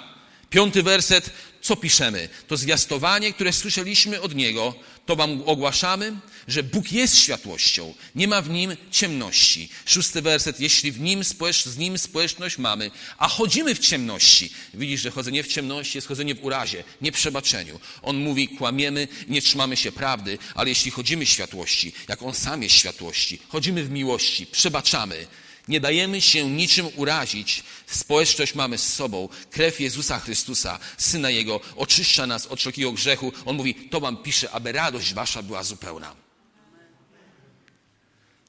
Piąty 0.50 0.84
werset, 0.84 1.30
co 1.62 1.76
piszemy? 1.76 2.30
To 2.48 2.58
zwiastowanie, 2.58 3.34
które 3.34 3.54
słyszeliśmy 3.54 4.22
od 4.22 4.36
Niego, 4.36 4.76
to 5.06 5.16
wam 5.16 5.44
ogłaszamy, 5.46 6.16
że 6.48 6.64
Bóg 6.64 6.92
jest 6.92 7.18
światłością, 7.18 7.94
nie 8.16 8.28
ma 8.28 8.42
w 8.42 8.50
Nim 8.50 8.78
ciemności. 8.92 9.70
Szósty 9.86 10.22
werset, 10.22 10.60
jeśli 10.60 10.92
w 10.92 11.00
nim 11.00 11.24
z 11.66 11.78
Nim 11.78 11.98
społeczność 11.98 12.58
mamy, 12.58 12.92
a 13.18 13.28
chodzimy 13.28 13.76
w 13.76 13.80
ciemności. 13.80 14.50
Widzisz, 14.74 15.02
że 15.02 15.12
chodzenie 15.12 15.44
w 15.44 15.48
ciemności 15.48 15.98
jest 15.98 16.08
chodzenie 16.08 16.36
w 16.36 16.44
urazie, 16.46 16.84
nie 17.02 17.12
przebaczeniu. 17.12 17.80
On 18.02 18.18
mówi, 18.18 18.48
kłamiemy, 18.48 19.08
nie 19.28 19.42
trzymamy 19.42 19.78
się 19.78 19.92
prawdy, 19.92 20.38
ale 20.56 20.70
jeśli 20.70 20.92
chodzimy 20.92 21.26
w 21.26 21.30
światłości, 21.30 21.94
jak 22.08 22.24
On 22.24 22.34
sam 22.34 22.64
jest 22.64 22.76
światłości, 22.76 23.40
chodzimy 23.50 23.84
w 23.84 23.90
miłości, 23.90 24.46
przebaczamy, 24.46 25.28
nie 25.68 25.80
dajemy 25.80 26.22
się 26.22 26.50
niczym 26.50 26.90
urazić. 26.96 27.64
Społeczność 27.88 28.56
mamy 28.56 28.78
z 28.78 28.94
sobą. 28.94 29.30
Krew 29.52 29.80
Jezusa 29.80 30.20
Chrystusa, 30.20 30.80
Syna 30.98 31.30
Jego, 31.30 31.60
oczyszcza 31.76 32.28
nas 32.28 32.46
od 32.46 32.60
wszelkiego 32.60 32.92
grzechu. 32.92 33.34
On 33.46 33.56
mówi, 33.56 33.76
to 33.76 34.00
wam 34.00 34.18
pisze, 34.18 34.52
aby 34.52 34.72
radość 34.72 35.14
wasza 35.14 35.42
była 35.42 35.64
zupełna. 35.64 36.16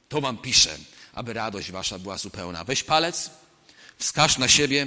To 0.08 0.20
wam 0.20 0.38
pisze, 0.38 0.78
aby 1.12 1.32
radość 1.32 1.70
wasza 1.70 1.98
była 1.98 2.18
zupełna. 2.18 2.64
Weź 2.64 2.82
palec, 2.82 3.30
wskaż 3.98 4.38
na 4.38 4.48
siebie, 4.48 4.86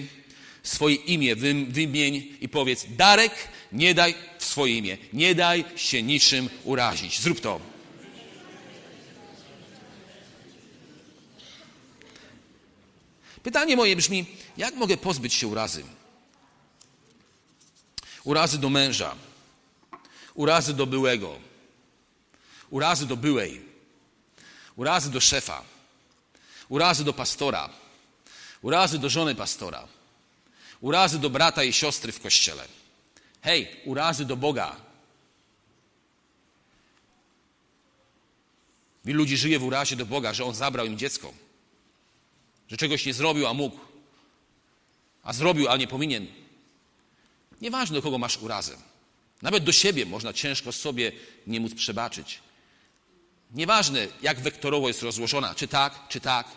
swoje 0.63 0.95
imię 0.95 1.35
wymień 1.69 2.37
i 2.41 2.49
powiedz, 2.49 2.85
Darek, 2.89 3.33
nie 3.71 3.93
daj 3.93 4.15
swoje 4.39 4.77
imię, 4.77 4.97
nie 5.13 5.35
daj 5.35 5.65
się 5.75 6.03
niczym 6.03 6.49
urazić. 6.63 7.19
Zrób 7.19 7.41
to. 7.41 7.76
Pytanie 13.47 13.75
moje 13.75 13.95
brzmi, 13.95 14.25
jak 14.57 14.75
mogę 14.75 14.97
pozbyć 14.97 15.33
się 15.33 15.47
urazy? 15.47 15.83
Urazy 18.23 18.57
do 18.57 18.69
męża, 18.69 19.15
urazy 20.33 20.73
do 20.73 20.85
byłego, 20.85 21.39
urazy 22.69 23.05
do 23.05 23.17
byłej, 23.17 23.61
urazy 24.75 25.11
do 25.11 25.21
szefa, 25.21 25.63
urazy 26.69 27.03
do 27.03 27.13
pastora, 27.13 27.69
urazy 28.61 28.99
do 28.99 29.09
żony 29.09 29.35
pastora, 29.35 29.87
urazy 30.81 31.19
do 31.19 31.29
brata 31.29 31.63
i 31.63 31.73
siostry 31.73 32.11
w 32.11 32.21
kościele. 32.21 32.67
Hej, 33.41 33.81
urazy 33.85 34.25
do 34.25 34.37
Boga. 34.37 34.75
Wielu 39.05 39.17
ludzi 39.17 39.37
żyje 39.37 39.59
w 39.59 39.63
urazie 39.63 39.95
do 39.95 40.05
Boga, 40.05 40.33
że 40.33 40.45
On 40.45 40.55
zabrał 40.55 40.85
im 40.85 40.97
dziecko 40.97 41.46
że 42.67 42.77
czegoś 42.77 43.05
nie 43.05 43.13
zrobił, 43.13 43.47
a 43.47 43.53
mógł, 43.53 43.79
a 45.23 45.33
zrobił, 45.33 45.69
a 45.69 45.77
nie 45.77 45.87
powinien. 45.87 46.27
Nieważne, 47.61 47.95
do 47.95 48.01
kogo 48.01 48.17
masz 48.17 48.37
urazę. 48.37 48.77
Nawet 49.41 49.63
do 49.63 49.71
siebie 49.71 50.05
można 50.05 50.33
ciężko 50.33 50.71
sobie 50.71 51.11
nie 51.47 51.59
móc 51.59 51.73
przebaczyć. 51.73 52.39
Nieważne, 53.51 54.07
jak 54.21 54.39
wektorowo 54.39 54.87
jest 54.87 55.03
rozłożona, 55.03 55.55
czy 55.55 55.67
tak, 55.67 56.07
czy 56.09 56.19
tak. 56.19 56.47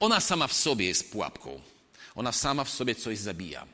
Ona 0.00 0.20
sama 0.20 0.46
w 0.46 0.52
sobie 0.52 0.86
jest 0.86 1.12
pułapką. 1.12 1.60
Ona 2.14 2.32
sama 2.32 2.64
w 2.64 2.70
sobie 2.70 2.94
coś 2.94 3.18
zabija. 3.18 3.66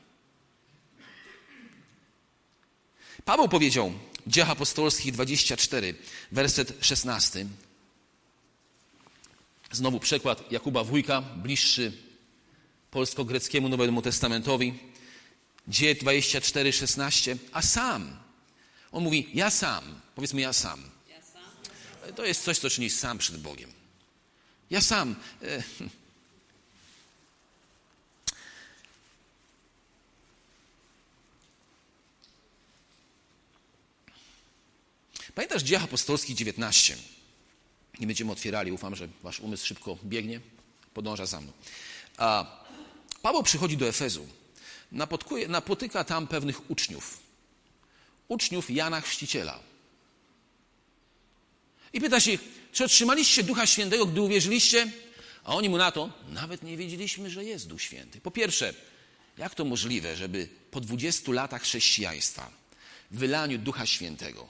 Paweł 3.25 3.49
powiedział, 3.49 3.93
Dziech 4.27 4.49
Apostolskich 4.49 5.13
24, 5.13 5.95
werset 6.31 6.73
16. 6.81 7.45
Znowu 9.71 9.99
przekład 9.99 10.51
Jakuba 10.51 10.83
Wójka, 10.83 11.21
bliższy 11.21 11.91
polsko-greckiemu 12.91 13.69
Nowemu 13.69 14.01
Testamentowi. 14.01 14.73
Dzieje 15.67 15.95
24, 15.95 16.73
16. 16.73 17.37
A 17.51 17.61
sam. 17.61 18.17
On 18.91 19.03
mówi, 19.03 19.29
ja 19.33 19.49
sam. 19.49 20.01
Powiedzmy, 20.15 20.41
ja 20.41 20.53
sam. 20.53 20.83
To 22.15 22.25
jest 22.25 22.43
coś, 22.43 22.59
co 22.59 22.69
czyni 22.69 22.89
sam 22.89 23.17
przed 23.17 23.37
Bogiem. 23.37 23.71
Ja 24.69 24.81
sam. 24.81 25.15
E, 25.43 25.63
Pamiętasz 35.35 35.63
Dziejach 35.63 35.83
Apostolskich 35.83 36.35
19? 36.35 36.97
Nie 37.99 38.07
będziemy 38.07 38.31
otwierali, 38.31 38.71
ufam, 38.71 38.95
że 38.95 39.07
wasz 39.23 39.39
umysł 39.39 39.65
szybko 39.65 39.97
biegnie, 40.03 40.39
podąża 40.93 41.25
za 41.25 41.41
mną. 41.41 41.51
A 42.17 42.57
Paweł 43.21 43.43
przychodzi 43.43 43.77
do 43.77 43.87
Efezu, 43.87 44.27
napotyka 45.47 46.03
tam 46.03 46.27
pewnych 46.27 46.71
uczniów. 46.71 47.19
Uczniów 48.27 48.69
Jana 48.69 49.01
Chrzciciela. 49.01 49.59
I 51.93 52.01
pyta 52.01 52.19
się, 52.19 52.37
czy 52.71 52.83
otrzymaliście 52.83 53.43
Ducha 53.43 53.65
Świętego, 53.65 54.05
gdy 54.05 54.21
uwierzyliście? 54.21 54.91
A 55.43 55.55
oni 55.55 55.69
mu 55.69 55.77
na 55.77 55.91
to, 55.91 56.09
nawet 56.29 56.63
nie 56.63 56.77
wiedzieliśmy, 56.77 57.29
że 57.29 57.43
jest 57.43 57.67
Duch 57.67 57.81
Święty. 57.81 58.21
Po 58.21 58.31
pierwsze, 58.31 58.73
jak 59.37 59.55
to 59.55 59.65
możliwe, 59.65 60.15
żeby 60.15 60.49
po 60.71 60.81
20 60.81 61.31
latach 61.31 61.61
chrześcijaństwa, 61.61 62.51
wylaniu 63.11 63.57
Ducha 63.57 63.85
Świętego, 63.85 64.47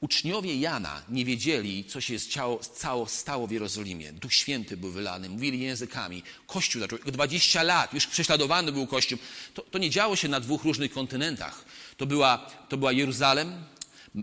Uczniowie 0.00 0.56
Jana 0.56 1.02
nie 1.08 1.24
wiedzieli, 1.24 1.84
co 1.84 2.00
się 2.00 2.18
stało, 2.62 3.06
stało 3.06 3.46
w 3.46 3.50
Jerozolimie. 3.50 4.12
Duch 4.12 4.34
Święty 4.34 4.76
był 4.76 4.90
wylany, 4.90 5.28
mówili 5.28 5.60
językami. 5.60 6.22
Kościół 6.46 6.80
zaczął, 6.80 6.98
20 6.98 7.62
lat, 7.62 7.94
już 7.94 8.06
prześladowany 8.06 8.72
był 8.72 8.86
Kościół. 8.86 9.18
To, 9.54 9.62
to 9.62 9.78
nie 9.78 9.90
działo 9.90 10.16
się 10.16 10.28
na 10.28 10.40
dwóch 10.40 10.64
różnych 10.64 10.92
kontynentach. 10.92 11.64
To 11.96 12.06
była, 12.06 12.50
to 12.68 12.76
była 12.76 12.92
Jeruzalem, 12.92 13.64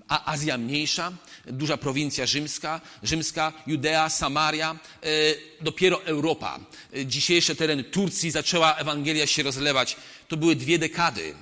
a 0.08 0.32
Azja 0.32 0.58
Mniejsza, 0.58 1.12
duża 1.46 1.78
prowincja 1.78 2.26
rzymska, 2.26 2.82
rzymska, 3.04 3.54
Judea, 3.68 4.10
Samaria, 4.10 4.80
e, 5.04 5.08
dopiero 5.62 6.06
Europa. 6.06 6.60
E, 6.94 7.06
dzisiejsze 7.06 7.56
tereny 7.56 7.84
Turcji 7.84 8.32
zaczęła 8.32 8.76
Ewangelia 8.76 9.28
się 9.28 9.44
rozlewać. 9.44 9.98
To 10.28 10.38
były 10.38 10.56
dwie 10.56 10.80
dekady. 10.80 11.36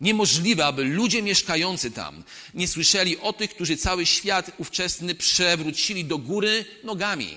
Niemożliwe, 0.00 0.66
aby 0.66 0.84
ludzie 0.84 1.22
mieszkający 1.22 1.90
tam 1.90 2.24
nie 2.54 2.68
słyszeli 2.68 3.18
o 3.18 3.32
tych, 3.32 3.54
którzy 3.54 3.76
cały 3.76 4.06
świat 4.06 4.50
ówczesny 4.58 5.14
przewrócili 5.14 6.04
do 6.04 6.18
góry 6.18 6.64
nogami. 6.84 7.36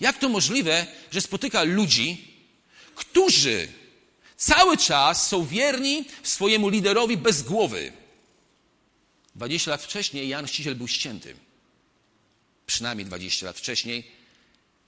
Jak 0.00 0.18
to 0.18 0.28
możliwe, 0.28 0.86
że 1.10 1.20
spotyka 1.20 1.62
ludzi, 1.62 2.34
którzy 2.94 3.68
cały 4.36 4.76
czas 4.76 5.28
są 5.28 5.46
wierni 5.46 6.04
swojemu 6.22 6.68
liderowi 6.68 7.16
bez 7.16 7.42
głowy? 7.42 7.92
20 9.34 9.70
lat 9.70 9.82
wcześniej 9.82 10.28
Jan 10.28 10.46
Chrzciciel 10.46 10.74
był 10.74 10.88
ścięty. 10.88 11.36
przynajmniej 12.66 13.06
20 13.06 13.46
lat 13.46 13.58
wcześniej, 13.58 14.10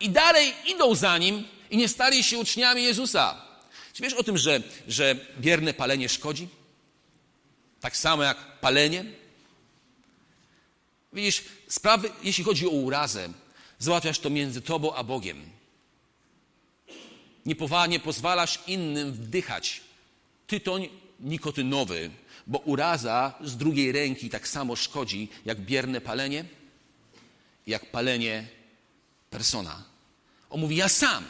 i 0.01 0.11
dalej 0.11 0.55
idą 0.67 0.95
za 0.95 1.19
nim 1.19 1.45
i 1.71 1.77
nie 1.77 1.89
stali 1.89 2.25
się 2.25 2.39
uczniami 2.39 2.83
Jezusa. 2.83 3.50
Czy 4.01 4.05
wiesz 4.05 4.15
o 4.15 4.23
tym, 4.23 4.39
że, 4.39 4.63
że 4.89 5.17
bierne 5.41 5.75
palenie 5.75 6.09
szkodzi? 6.09 6.49
Tak 7.81 7.97
samo 7.97 8.23
jak 8.23 8.61
palenie? 8.61 9.05
Widzisz, 11.13 11.45
sprawy, 11.69 12.11
jeśli 12.23 12.45
chodzi 12.45 12.67
o 12.67 12.71
urazę, 12.71 13.29
załatwiasz 13.79 14.19
to 14.19 14.31
między 14.31 14.61
tobą 14.61 14.95
a 14.95 15.05
Bogiem. 15.05 15.51
Nie, 17.47 17.57
nie 17.89 18.01
pozwalasz 18.01 18.59
innym 18.67 19.13
wdychać 19.13 19.81
tytoń 20.47 20.89
nikotynowy, 21.21 22.11
bo 22.47 22.59
uraza 22.59 23.35
z 23.41 23.57
drugiej 23.57 23.93
ręki 23.93 24.31
tak 24.31 24.49
samo 24.49 24.77
szkodzi 24.77 25.29
jak 25.45 25.61
bierne 25.61 26.01
palenie, 26.01 26.45
jak 27.67 27.91
palenie 27.91 28.49
persona. 29.31 29.85
On 30.51 30.61
mówi, 30.61 30.77
ja 30.77 30.89
sam, 30.89 31.25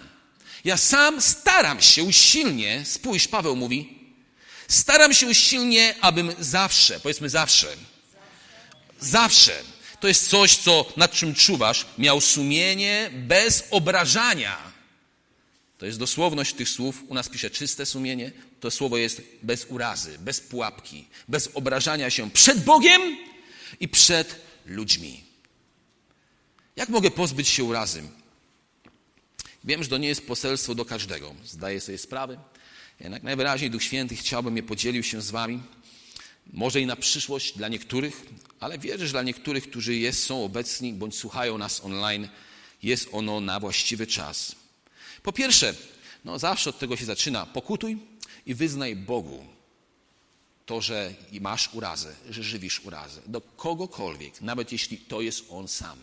ja 0.65 0.77
sam 0.77 1.23
staram 1.23 1.81
się 1.81 2.05
usilnie, 2.05 2.85
spójrz, 2.85 3.29
Paweł 3.29 3.57
mówi, 3.57 3.99
staram 4.69 5.15
się 5.15 5.27
usilnie, 5.27 5.95
abym 6.01 6.33
zawsze, 6.39 7.01
powiedzmy 7.01 7.29
zawsze, 7.29 7.69
zawsze, 9.01 9.63
to 10.01 10.09
jest 10.09 10.29
coś, 10.29 10.57
co, 10.57 10.93
nad 10.97 11.13
czym 11.13 11.35
czuwasz, 11.35 11.87
miał 11.99 12.21
sumienie 12.21 13.11
bez 13.13 13.65
obrażania. 13.71 14.71
To 15.79 15.87
jest 15.87 15.99
dosłowność 15.99 16.55
tych 16.55 16.69
słów. 16.69 17.03
U 17.09 17.15
nas 17.15 17.29
pisze 17.29 17.51
czyste 17.51 17.87
sumienie. 17.87 18.33
To 18.61 18.71
słowo 18.71 18.97
jest 18.97 19.23
bez 19.43 19.67
urazy, 19.69 20.19
bez 20.19 20.41
pułapki, 20.41 21.07
bez 21.29 21.51
obrażania 21.55 22.11
się 22.11 22.31
przed 22.31 22.65
Bogiem 22.65 23.17
i 23.81 23.89
przed 23.89 24.37
ludźmi. 24.67 25.25
Jak 26.77 26.89
mogę 26.89 27.11
pozbyć 27.11 27.49
się 27.49 27.65
urazy? 27.65 28.03
Wiem, 29.65 29.83
że 29.83 29.89
to 29.89 29.99
nie 29.99 30.09
jest 30.09 30.27
poselstwo 30.27 30.75
do 30.75 30.85
każdego. 30.85 31.35
Zdaję 31.45 31.81
sobie 31.81 31.99
sprawę. 31.99 32.39
Jednak 33.01 33.23
najwyraźniej 33.23 33.71
Duch 33.71 33.83
Święty 33.83 34.17
chciałbym 34.17 34.57
je 34.57 34.63
podzielił 34.63 35.03
się 35.03 35.23
z 35.23 35.31
Wami. 35.31 35.63
Może 36.53 36.81
i 36.81 36.87
na 36.87 36.97
przyszłość 36.97 37.57
dla 37.57 37.69
niektórych, 37.69 38.27
ale 38.61 38.79
wierzę, 38.79 39.07
że 39.07 39.13
dla 39.13 39.23
niektórych, 39.23 39.71
którzy 39.71 39.97
jest, 39.97 40.25
są 40.25 40.45
obecni 40.45 40.93
bądź 40.93 41.15
słuchają 41.15 41.59
nas 41.59 41.85
online, 41.85 42.29
jest 42.83 43.09
ono 43.13 43.41
na 43.41 43.61
właściwy 43.61 44.07
czas. 44.07 44.55
Po 45.23 45.33
pierwsze, 45.33 45.75
no 46.25 46.39
zawsze 46.39 46.71
od 46.71 46.79
tego 46.79 46.97
się 46.97 47.05
zaczyna. 47.05 47.47
Pokutuj 47.47 47.99
i 48.47 48.55
wyznaj 48.55 48.97
Bogu 48.97 49.47
to, 50.67 50.81
że 50.81 51.15
masz 51.41 51.75
urazę, 51.75 52.15
że 52.31 52.43
żywisz 52.43 52.81
urazę. 52.85 53.21
Do 53.27 53.41
kogokolwiek, 53.41 54.41
nawet 54.41 54.73
jeśli 54.73 54.99
to 54.99 55.21
jest 55.21 55.45
On 55.51 55.69
sam. 55.69 55.99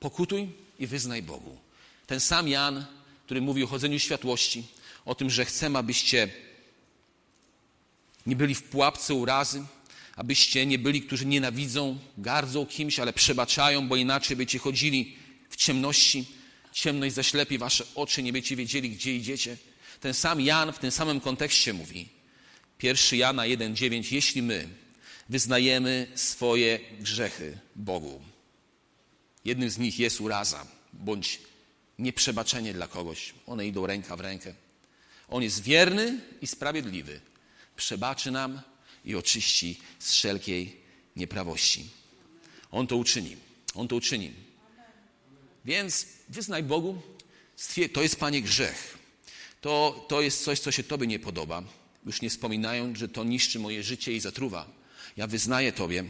Pokutuj 0.00 0.48
i 0.78 0.86
wyznaj 0.86 1.22
Bogu. 1.22 1.58
Ten 2.06 2.20
sam 2.20 2.48
Jan, 2.48 2.86
który 3.24 3.40
mówi 3.40 3.64
o 3.64 3.66
chodzeniu 3.66 3.98
światłości, 3.98 4.64
o 5.04 5.14
tym, 5.14 5.30
że 5.30 5.44
chcemy, 5.44 5.78
abyście 5.78 6.28
nie 8.26 8.36
byli 8.36 8.54
w 8.54 8.62
pułapce 8.62 9.14
urazy, 9.14 9.64
abyście 10.16 10.66
nie 10.66 10.78
byli, 10.78 11.02
którzy 11.02 11.26
nienawidzą, 11.26 11.98
gardzą 12.18 12.66
kimś, 12.66 12.98
ale 12.98 13.12
przebaczają, 13.12 13.88
bo 13.88 13.96
inaczej 13.96 14.36
będziecie 14.36 14.58
chodzili 14.58 15.16
w 15.48 15.56
ciemności. 15.56 16.24
Ciemność 16.72 17.14
zaślepi 17.14 17.58
wasze 17.58 17.84
oczy, 17.94 18.22
nie 18.22 18.32
będziecie 18.32 18.56
wiedzieli, 18.56 18.90
gdzie 18.90 19.16
idziecie. 19.16 19.56
Ten 20.00 20.14
sam 20.14 20.40
Jan 20.40 20.72
w 20.72 20.78
tym 20.78 20.90
samym 20.90 21.20
kontekście 21.20 21.72
mówi. 21.72 22.08
Pierwszy 22.78 23.16
Jana 23.16 23.42
1,9. 23.42 24.12
Jeśli 24.12 24.42
my 24.42 24.68
wyznajemy 25.28 26.06
swoje 26.14 26.80
grzechy 27.00 27.58
Bogu, 27.76 28.20
jednym 29.48 29.70
z 29.70 29.78
nich 29.78 29.98
jest 29.98 30.20
uraza, 30.20 30.66
bądź 30.92 31.40
nieprzebaczenie 31.98 32.74
dla 32.74 32.88
kogoś. 32.88 33.34
One 33.46 33.66
idą 33.66 33.86
ręka 33.86 34.16
w 34.16 34.20
rękę. 34.20 34.54
On 35.28 35.42
jest 35.42 35.62
wierny 35.62 36.20
i 36.40 36.46
sprawiedliwy. 36.46 37.20
Przebaczy 37.76 38.30
nam 38.30 38.60
i 39.04 39.14
oczyści 39.14 39.80
z 39.98 40.12
wszelkiej 40.12 40.76
nieprawości. 41.16 41.88
On 42.70 42.86
to 42.86 42.96
uczyni. 42.96 43.36
On 43.74 43.88
to 43.88 43.96
uczyni. 43.96 44.32
Więc 45.64 46.06
wyznaj 46.28 46.62
Bogu, 46.62 47.02
to 47.92 48.02
jest 48.02 48.16
Panie 48.16 48.42
grzech. 48.42 48.98
To, 49.60 50.06
to 50.08 50.20
jest 50.20 50.44
coś, 50.44 50.60
co 50.60 50.70
się 50.72 50.82
Tobie 50.82 51.06
nie 51.06 51.18
podoba. 51.18 51.62
Już 52.06 52.22
nie 52.22 52.30
wspominając, 52.30 52.98
że 52.98 53.08
to 53.08 53.24
niszczy 53.24 53.58
moje 53.58 53.82
życie 53.82 54.12
i 54.12 54.20
zatruwa. 54.20 54.66
Ja 55.16 55.26
wyznaję 55.26 55.72
Tobie. 55.72 56.04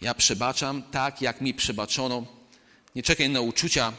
Ja 0.00 0.14
przebaczam 0.14 0.82
tak, 0.82 1.22
jak 1.22 1.40
mi 1.40 1.54
przebaczono. 1.54 2.37
Nie 2.94 3.02
czekaj 3.02 3.28
na 3.28 3.40
uczucia, 3.40 3.92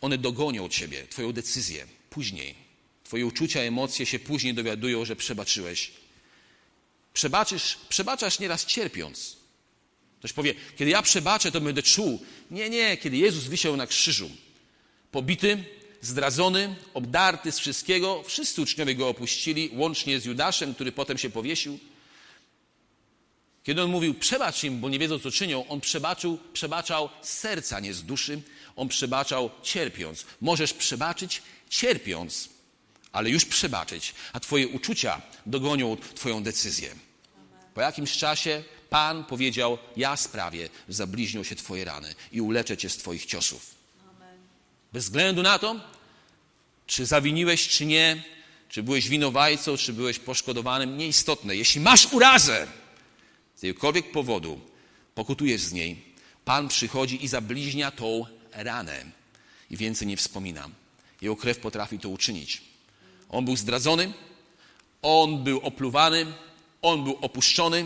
one 0.00 0.18
dogonią 0.18 0.68
Ciebie, 0.68 1.06
Twoją 1.10 1.32
decyzję 1.32 1.86
później. 2.10 2.54
Twoje 3.04 3.26
uczucia, 3.26 3.60
emocje 3.60 4.06
się 4.06 4.18
później 4.18 4.54
dowiadują, 4.54 5.04
że 5.04 5.16
przebaczyłeś. 5.16 5.92
Przebaczysz, 7.14 7.78
przebaczasz 7.88 8.38
nieraz 8.38 8.66
cierpiąc. 8.66 9.36
Ktoś 10.18 10.32
powie, 10.32 10.54
kiedy 10.76 10.90
ja 10.90 11.02
przebaczę, 11.02 11.52
to 11.52 11.60
będę 11.60 11.82
czuł. 11.82 12.24
Nie, 12.50 12.70
nie, 12.70 12.96
kiedy 12.96 13.16
Jezus 13.16 13.44
wisiał 13.44 13.76
na 13.76 13.86
krzyżu, 13.86 14.30
pobity, 15.10 15.64
zdradzony, 16.00 16.76
obdarty 16.94 17.52
z 17.52 17.58
wszystkiego, 17.58 18.22
wszyscy 18.22 18.62
uczniowie 18.62 18.94
go 18.94 19.08
opuścili, 19.08 19.70
łącznie 19.72 20.20
z 20.20 20.24
Judaszem, 20.24 20.74
który 20.74 20.92
potem 20.92 21.18
się 21.18 21.30
powiesił. 21.30 21.78
Kiedy 23.66 23.82
on 23.82 23.90
mówił, 23.90 24.14
przebacz 24.14 24.64
im, 24.64 24.80
bo 24.80 24.88
nie 24.88 24.98
wiedzą, 24.98 25.18
co 25.18 25.30
czynią, 25.30 25.68
on 25.68 25.80
przebaczył, 25.80 26.38
przebaczał 26.52 27.08
z 27.22 27.28
serca, 27.28 27.80
nie 27.80 27.94
z 27.94 28.02
duszy. 28.02 28.42
On 28.76 28.88
przebaczał 28.88 29.50
cierpiąc. 29.62 30.26
Możesz 30.40 30.72
przebaczyć 30.72 31.42
cierpiąc, 31.70 32.48
ale 33.12 33.30
już 33.30 33.44
przebaczyć, 33.44 34.14
a 34.32 34.40
Twoje 34.40 34.68
uczucia 34.68 35.22
dogonią 35.46 35.96
Twoją 36.14 36.42
decyzję. 36.42 36.94
Po 37.74 37.80
jakimś 37.80 38.16
czasie 38.16 38.62
Pan 38.90 39.24
powiedział: 39.24 39.78
Ja 39.96 40.16
sprawię, 40.16 40.68
zabliźnią 40.88 41.42
się 41.44 41.56
Twoje 41.56 41.84
rany 41.84 42.14
i 42.32 42.40
uleczę 42.40 42.76
Cię 42.76 42.90
z 42.90 42.96
Twoich 42.96 43.26
ciosów. 43.26 43.74
Bez 44.92 45.04
względu 45.04 45.42
na 45.42 45.58
to, 45.58 45.80
czy 46.86 47.06
zawiniłeś, 47.06 47.68
czy 47.68 47.86
nie, 47.86 48.22
czy 48.68 48.82
byłeś 48.82 49.08
winowajcą, 49.08 49.76
czy 49.76 49.92
byłeś 49.92 50.18
poszkodowanym, 50.18 50.96
nieistotne. 50.96 51.56
Jeśli 51.56 51.80
masz 51.80 52.12
urazę 52.12 52.66
z 53.56 53.62
jakiegokolwiek 53.62 54.12
powodu, 54.12 54.60
pokutujesz 55.14 55.60
z 55.60 55.72
niej, 55.72 56.06
Pan 56.44 56.68
przychodzi 56.68 57.24
i 57.24 57.28
zabliźnia 57.28 57.90
tą 57.90 58.26
ranę 58.52 59.04
i 59.70 59.76
więcej 59.76 60.08
nie 60.08 60.16
wspominam. 60.16 60.74
Jego 61.22 61.36
krew 61.36 61.58
potrafi 61.58 61.98
to 61.98 62.08
uczynić. 62.08 62.62
On 63.28 63.44
był 63.44 63.56
zdradzony, 63.56 64.12
on 65.02 65.44
był 65.44 65.60
opluwany, 65.60 66.26
on 66.82 67.04
był 67.04 67.18
opuszczony, 67.20 67.84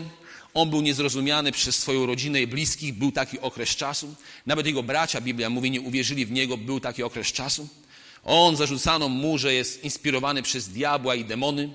on 0.53 0.69
był 0.69 0.81
niezrozumiany 0.81 1.51
przez 1.51 1.75
swoją 1.75 2.05
rodzinę 2.05 2.41
i 2.41 2.47
bliskich, 2.47 2.93
był 2.93 3.11
taki 3.11 3.39
okres 3.39 3.69
czasu. 3.69 4.15
Nawet 4.45 4.65
jego 4.65 4.83
bracia, 4.83 5.21
Biblia 5.21 5.49
mówi, 5.49 5.71
nie 5.71 5.81
uwierzyli 5.81 6.25
w 6.25 6.31
niego, 6.31 6.57
był 6.57 6.79
taki 6.79 7.03
okres 7.03 7.27
czasu. 7.27 7.67
On 8.23 8.55
zarzucano 8.55 9.09
mu, 9.09 9.37
że 9.37 9.53
jest 9.53 9.83
inspirowany 9.83 10.43
przez 10.43 10.69
diabła 10.69 11.15
i 11.15 11.25
demony. 11.25 11.69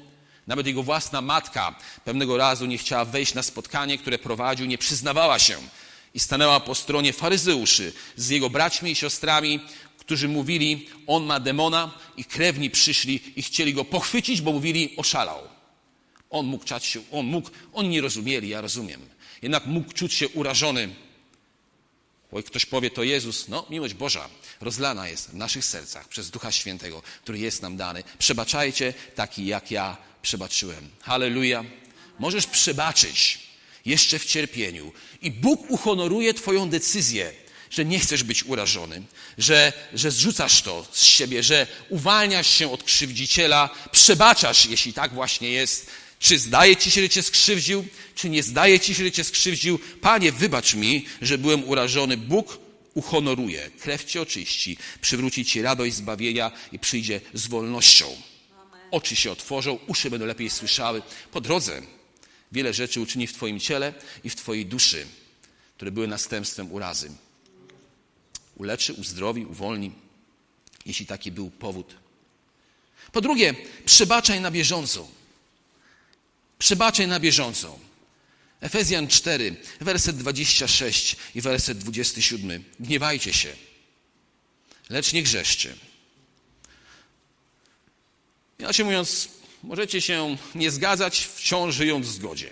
Nawet 0.46 0.66
jego 0.66 0.82
własna 0.82 1.20
matka 1.20 1.74
pewnego 2.04 2.36
razu 2.36 2.66
nie 2.66 2.78
chciała 2.78 3.04
wejść 3.04 3.34
na 3.34 3.42
spotkanie, 3.42 3.98
które 3.98 4.18
prowadził, 4.18 4.66
nie 4.66 4.78
przyznawała 4.78 5.38
się 5.38 5.56
i 6.14 6.20
stanęła 6.20 6.60
po 6.60 6.74
stronie 6.74 7.12
faryzeuszy 7.12 7.92
z 8.16 8.28
jego 8.28 8.50
braćmi 8.50 8.90
i 8.90 8.94
siostrami, 8.94 9.60
którzy 9.98 10.28
mówili, 10.28 10.88
on 11.06 11.24
ma 11.24 11.40
demona 11.40 11.90
i 12.16 12.24
krewni 12.24 12.70
przyszli 12.70 13.32
i 13.36 13.42
chcieli 13.42 13.74
go 13.74 13.84
pochwycić, 13.84 14.40
bo 14.40 14.52
mówili, 14.52 14.94
oszalał. 14.96 15.40
On 16.30 16.46
mógł 16.46 16.64
czać 16.64 16.84
się, 16.84 17.00
on 17.12 17.26
mógł, 17.26 17.50
oni 17.72 17.88
nie 17.88 18.00
rozumieli, 18.00 18.48
ja 18.48 18.60
rozumiem. 18.60 19.00
Jednak 19.42 19.66
mógł 19.66 19.92
czuć 19.92 20.14
się 20.14 20.28
urażony. 20.28 20.88
Bo 22.32 22.42
ktoś 22.42 22.66
powie, 22.66 22.90
to 22.90 23.02
Jezus, 23.02 23.48
no 23.48 23.66
miłość 23.70 23.94
Boża 23.94 24.28
rozlana 24.60 25.08
jest 25.08 25.30
w 25.30 25.34
naszych 25.34 25.64
sercach 25.64 26.08
przez 26.08 26.30
Ducha 26.30 26.52
Świętego, 26.52 27.02
który 27.22 27.38
jest 27.38 27.62
nam 27.62 27.76
dany. 27.76 28.02
Przebaczajcie 28.18 28.94
taki, 29.14 29.46
jak 29.46 29.70
ja 29.70 29.96
przebaczyłem. 30.26 30.88
Halleluja. 31.00 31.64
Możesz 32.18 32.46
przebaczyć 32.46 33.38
jeszcze 33.84 34.18
w 34.18 34.26
cierpieniu 34.26 34.92
i 35.22 35.30
Bóg 35.30 35.70
uhonoruje 35.70 36.34
Twoją 36.34 36.68
decyzję, 36.68 37.32
że 37.70 37.84
nie 37.84 37.98
chcesz 37.98 38.22
być 38.22 38.44
urażony, 38.44 39.02
że, 39.38 39.72
że 39.94 40.10
zrzucasz 40.10 40.62
to 40.62 40.86
z 40.92 41.04
siebie, 41.04 41.42
że 41.42 41.66
uwalniasz 41.88 42.46
się 42.46 42.72
od 42.72 42.82
krzywdziciela, 42.82 43.70
przebaczasz, 43.92 44.66
jeśli 44.66 44.92
tak 44.92 45.14
właśnie 45.14 45.50
jest, 45.50 45.90
czy 46.18 46.38
zdaje 46.38 46.76
ci 46.76 46.90
się, 46.90 47.00
że 47.00 47.08
cię 47.08 47.22
skrzywdził, 47.22 47.86
czy 48.14 48.30
nie 48.30 48.42
zdaje 48.42 48.80
ci 48.80 48.94
się, 48.94 49.04
że 49.04 49.12
cię 49.12 49.24
skrzywdził? 49.24 49.78
Panie, 49.78 50.32
wybacz 50.32 50.74
mi, 50.74 51.06
że 51.22 51.38
byłem 51.38 51.68
urażony. 51.68 52.16
Bóg 52.16 52.58
uhonoruje, 52.94 53.70
krew 53.80 54.04
cię 54.04 54.22
oczyści, 54.22 54.76
przywróci 55.00 55.44
ci 55.44 55.62
radość 55.62 55.94
zbawienia 55.94 56.52
i 56.72 56.78
przyjdzie 56.78 57.20
z 57.34 57.46
wolnością. 57.46 58.35
Oczy 58.90 59.16
się 59.16 59.32
otworzą, 59.32 59.78
uszy 59.86 60.10
będą 60.10 60.26
lepiej 60.26 60.50
słyszały. 60.50 61.02
Po 61.32 61.40
drodze 61.40 61.82
wiele 62.52 62.74
rzeczy 62.74 63.00
uczyni 63.00 63.26
w 63.26 63.32
Twoim 63.32 63.60
ciele 63.60 63.94
i 64.24 64.30
w 64.30 64.36
Twojej 64.36 64.66
duszy. 64.66 65.06
które 65.76 65.90
były 65.90 66.08
następstwem 66.08 66.72
urazy. 66.72 67.10
Uleczy, 68.56 68.92
uzdrowi, 68.92 69.46
uwolni, 69.46 69.92
jeśli 70.86 71.06
taki 71.06 71.32
był 71.32 71.50
powód. 71.50 71.94
Po 73.12 73.20
drugie, 73.20 73.54
przebaczaj 73.84 74.40
na 74.40 74.50
bieżąco. 74.50 75.08
Przebaczaj 76.58 77.08
na 77.08 77.20
bieżąco. 77.20 77.78
Efezjan 78.60 79.08
4, 79.08 79.56
werset 79.80 80.16
26 80.16 81.16
i 81.34 81.40
werset 81.40 81.78
27. 81.78 82.64
Gniewajcie 82.80 83.32
się, 83.32 83.56
lecz 84.90 85.12
nie 85.12 85.22
grzeszcie. 85.22 85.74
Inaczej 88.58 88.84
mówiąc, 88.84 89.28
możecie 89.62 90.00
się 90.00 90.36
nie 90.54 90.70
zgadzać, 90.70 91.28
wciąż 91.34 91.74
żyjąc 91.74 92.06
w 92.06 92.10
zgodzie. 92.10 92.50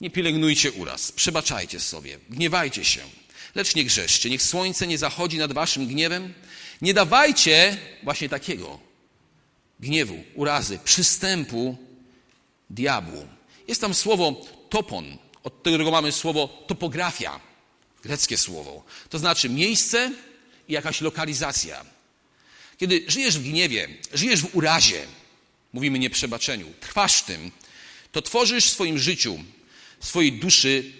Nie 0.00 0.10
pielęgnujcie 0.10 0.72
uraz, 0.72 1.12
przebaczajcie 1.12 1.80
sobie, 1.80 2.18
gniewajcie 2.30 2.84
się, 2.84 3.00
lecz 3.54 3.74
nie 3.74 3.84
grzeszcie. 3.84 4.30
Niech 4.30 4.42
słońce 4.42 4.86
nie 4.86 4.98
zachodzi 4.98 5.38
nad 5.38 5.52
waszym 5.52 5.86
gniewem. 5.86 6.34
Nie 6.82 6.94
dawajcie 6.94 7.78
właśnie 8.02 8.28
takiego 8.28 8.78
gniewu, 9.80 10.24
urazy, 10.34 10.78
przystępu 10.84 11.76
diabłu. 12.70 13.26
Jest 13.68 13.80
tam 13.80 13.94
słowo 13.94 14.46
topon, 14.68 15.16
od 15.42 15.54
którego 15.54 15.90
mamy 15.90 16.12
słowo 16.12 16.64
topografia, 16.66 17.40
greckie 18.02 18.36
słowo. 18.38 18.84
To 19.08 19.18
znaczy 19.18 19.48
miejsce 19.48 20.12
i 20.68 20.72
jakaś 20.72 21.00
lokalizacja. 21.00 21.84
Kiedy 22.80 23.04
żyjesz 23.08 23.38
w 23.38 23.42
gniewie, 23.42 23.88
żyjesz 24.14 24.42
w 24.42 24.56
urazie, 24.56 25.06
mówimy 25.72 25.98
nieprzebaczeniu, 25.98 26.72
trwasz 26.80 27.22
tym, 27.22 27.50
to 28.12 28.22
tworzysz 28.22 28.66
w 28.66 28.70
swoim 28.70 28.98
życiu, 28.98 29.38
w 30.00 30.06
swojej 30.06 30.32
duszy 30.32 30.92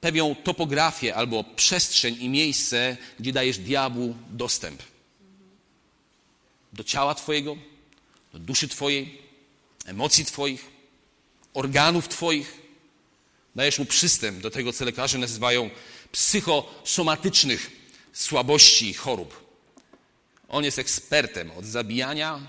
pewną 0.00 0.34
topografię 0.34 1.14
albo 1.14 1.44
przestrzeń 1.44 2.16
i 2.20 2.28
miejsce, 2.28 2.96
gdzie 3.20 3.32
dajesz 3.32 3.58
diabłu 3.58 4.16
dostęp 4.30 4.82
do 6.72 6.84
ciała 6.84 7.14
Twojego, 7.14 7.56
do 8.32 8.38
duszy 8.38 8.68
Twojej, 8.68 9.18
emocji 9.86 10.24
Twoich, 10.24 10.70
organów 11.54 12.08
Twoich. 12.08 12.58
Dajesz 13.56 13.78
mu 13.78 13.84
przystęp 13.84 14.40
do 14.40 14.50
tego, 14.50 14.72
co 14.72 14.84
lekarze 14.84 15.18
nazywają 15.18 15.70
psychosomatycznych 16.12 17.70
słabości 18.12 18.88
i 18.88 18.94
chorób. 18.94 19.41
On 20.52 20.64
jest 20.64 20.78
ekspertem 20.78 21.50
od 21.50 21.64
zabijania, 21.64 22.40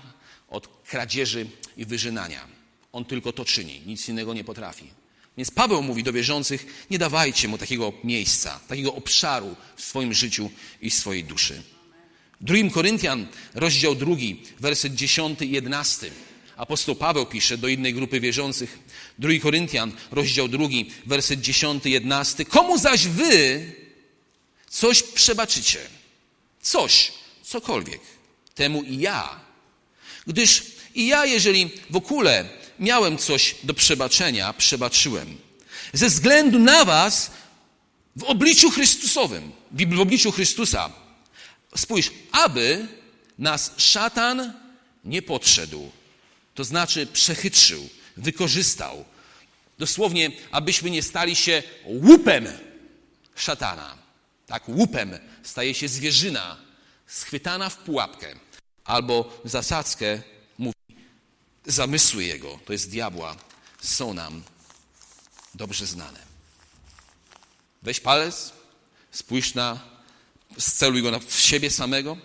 od 0.48 0.68
kradzieży 0.84 1.46
i 1.76 1.84
wyżynania. 1.84 2.46
On 2.92 3.04
tylko 3.04 3.32
to 3.32 3.44
czyni, 3.44 3.82
nic 3.86 4.08
innego 4.08 4.34
nie 4.34 4.44
potrafi. 4.44 4.90
Więc 5.36 5.50
Paweł 5.50 5.82
mówi 5.82 6.02
do 6.02 6.12
wierzących: 6.12 6.86
nie 6.90 6.98
dawajcie 6.98 7.48
mu 7.48 7.58
takiego 7.58 7.92
miejsca, 8.04 8.60
takiego 8.68 8.94
obszaru 8.94 9.56
w 9.76 9.82
swoim 9.82 10.14
życiu 10.14 10.50
i 10.80 10.90
w 10.90 10.94
swojej 10.94 11.24
duszy. 11.24 11.62
Drugim 12.40 12.70
Koryntian, 12.70 13.26
rozdział 13.54 13.94
drugi, 13.94 14.42
werset 14.60 14.94
10 14.94 15.42
i 15.42 15.50
11. 15.50 16.10
Apostoł 16.56 16.94
Paweł 16.94 17.26
pisze 17.26 17.58
do 17.58 17.68
innej 17.68 17.94
grupy 17.94 18.20
wierzących. 18.20 18.78
Drugi 19.18 19.40
Koryntian, 19.40 19.92
rozdział 20.10 20.48
drugi, 20.48 20.90
werset 21.06 21.40
10 21.40 21.86
i 21.86 21.90
11. 21.90 22.44
Komu 22.44 22.78
zaś 22.78 23.06
wy 23.06 23.72
coś 24.70 25.02
przebaczycie? 25.02 25.78
Coś, 26.60 27.12
cokolwiek. 27.44 28.00
Temu 28.54 28.82
i 28.82 28.98
ja. 28.98 29.40
Gdyż 30.26 30.62
i 30.94 31.06
ja, 31.06 31.26
jeżeli 31.26 31.70
w 31.90 31.96
ogóle 31.96 32.48
miałem 32.78 33.18
coś 33.18 33.54
do 33.62 33.74
przebaczenia, 33.74 34.52
przebaczyłem. 34.52 35.38
Ze 35.92 36.08
względu 36.08 36.58
na 36.58 36.84
was 36.84 37.30
w 38.16 38.24
obliczu 38.24 38.70
Chrystusowym, 38.70 39.52
w 39.70 40.00
obliczu 40.00 40.32
Chrystusa. 40.32 40.92
Spójrz, 41.76 42.10
aby 42.32 42.86
nas 43.38 43.72
szatan 43.76 44.52
nie 45.04 45.22
podszedł, 45.22 45.90
to 46.54 46.64
znaczy 46.64 47.06
przechytrzył, 47.06 47.88
wykorzystał. 48.16 49.04
Dosłownie, 49.78 50.30
abyśmy 50.50 50.90
nie 50.90 51.02
stali 51.02 51.36
się 51.36 51.62
łupem 51.84 52.46
szatana. 53.36 53.98
Tak, 54.46 54.68
łupem 54.68 55.18
staje 55.42 55.74
się 55.74 55.88
zwierzyna 55.88 56.63
schwytana 57.14 57.70
w 57.70 57.76
pułapkę 57.76 58.34
albo 58.84 59.40
w 59.44 59.50
zasadzkę, 59.50 60.22
mówi, 60.58 60.74
zamysły 61.66 62.24
jego, 62.24 62.58
to 62.64 62.72
jest 62.72 62.90
diabła, 62.90 63.36
są 63.80 64.14
nam 64.14 64.42
dobrze 65.54 65.86
znane. 65.86 66.18
Weź 67.82 68.00
palec, 68.00 68.52
spójrz 69.10 69.54
na, 69.54 69.80
sceluj 70.58 71.02
go 71.02 71.20
w 71.20 71.40
siebie 71.40 71.70
samego, 71.70 72.16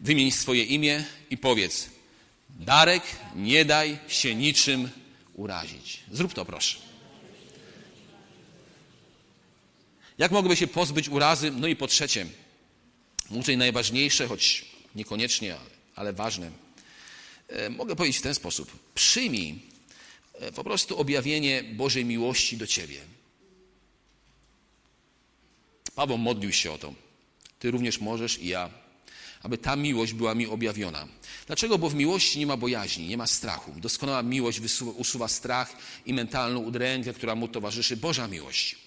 wymień 0.00 0.30
swoje 0.30 0.64
imię 0.64 1.04
i 1.30 1.38
powiedz, 1.38 1.88
Darek, 2.50 3.02
nie 3.34 3.64
daj 3.64 3.98
się 4.08 4.34
niczym 4.34 4.90
urazić. 5.34 6.02
Zrób 6.12 6.34
to, 6.34 6.44
proszę. 6.44 6.78
Jak 10.18 10.32
mogłoby 10.32 10.56
się 10.56 10.66
pozbyć 10.66 11.08
urazy? 11.08 11.50
No 11.50 11.66
i 11.66 11.76
po 11.76 11.86
trzecie, 11.86 12.26
i 13.30 13.56
najważniejsze, 13.56 14.28
choć 14.28 14.64
niekoniecznie, 14.94 15.54
ale, 15.54 15.70
ale 15.94 16.12
ważne. 16.12 16.50
E, 17.48 17.70
mogę 17.70 17.96
powiedzieć 17.96 18.18
w 18.18 18.22
ten 18.22 18.34
sposób. 18.34 18.78
Przyjmij 18.94 19.58
e, 20.34 20.52
po 20.52 20.64
prostu 20.64 20.98
objawienie 20.98 21.64
Bożej 21.64 22.04
miłości 22.04 22.56
do 22.56 22.66
Ciebie. 22.66 23.00
Paweł 25.94 26.18
modlił 26.18 26.52
się 26.52 26.72
o 26.72 26.78
to. 26.78 26.94
Ty 27.58 27.70
również 27.70 28.00
możesz 28.00 28.38
i 28.38 28.48
ja, 28.48 28.70
aby 29.42 29.58
ta 29.58 29.76
miłość 29.76 30.12
była 30.12 30.34
mi 30.34 30.46
objawiona. 30.46 31.08
Dlaczego? 31.46 31.78
Bo 31.78 31.90
w 31.90 31.94
miłości 31.94 32.38
nie 32.38 32.46
ma 32.46 32.56
bojaźni, 32.56 33.08
nie 33.08 33.16
ma 33.16 33.26
strachu. 33.26 33.72
Doskonała 33.76 34.22
miłość 34.22 34.60
usuwa 34.96 35.28
strach 35.28 35.76
i 36.06 36.14
mentalną 36.14 36.60
udrękę, 36.60 37.12
która 37.12 37.34
mu 37.34 37.48
towarzyszy. 37.48 37.96
Boża 37.96 38.28
miłość. 38.28 38.85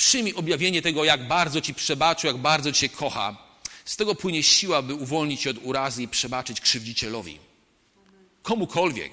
Przyjmij 0.00 0.34
objawienie 0.34 0.82
tego, 0.82 1.04
jak 1.04 1.28
bardzo 1.28 1.60
Ci 1.60 1.74
przebaczył, 1.74 2.28
jak 2.28 2.36
bardzo 2.36 2.72
Cię 2.72 2.88
kocha. 2.88 3.36
Z 3.84 3.96
tego 3.96 4.14
płynie 4.14 4.42
siła, 4.42 4.82
by 4.82 4.94
uwolnić 4.94 5.40
Cię 5.40 5.50
od 5.50 5.56
urazy 5.62 6.02
i 6.02 6.08
przebaczyć 6.08 6.60
krzywdzicielowi. 6.60 7.38
Komukolwiek. 8.42 9.12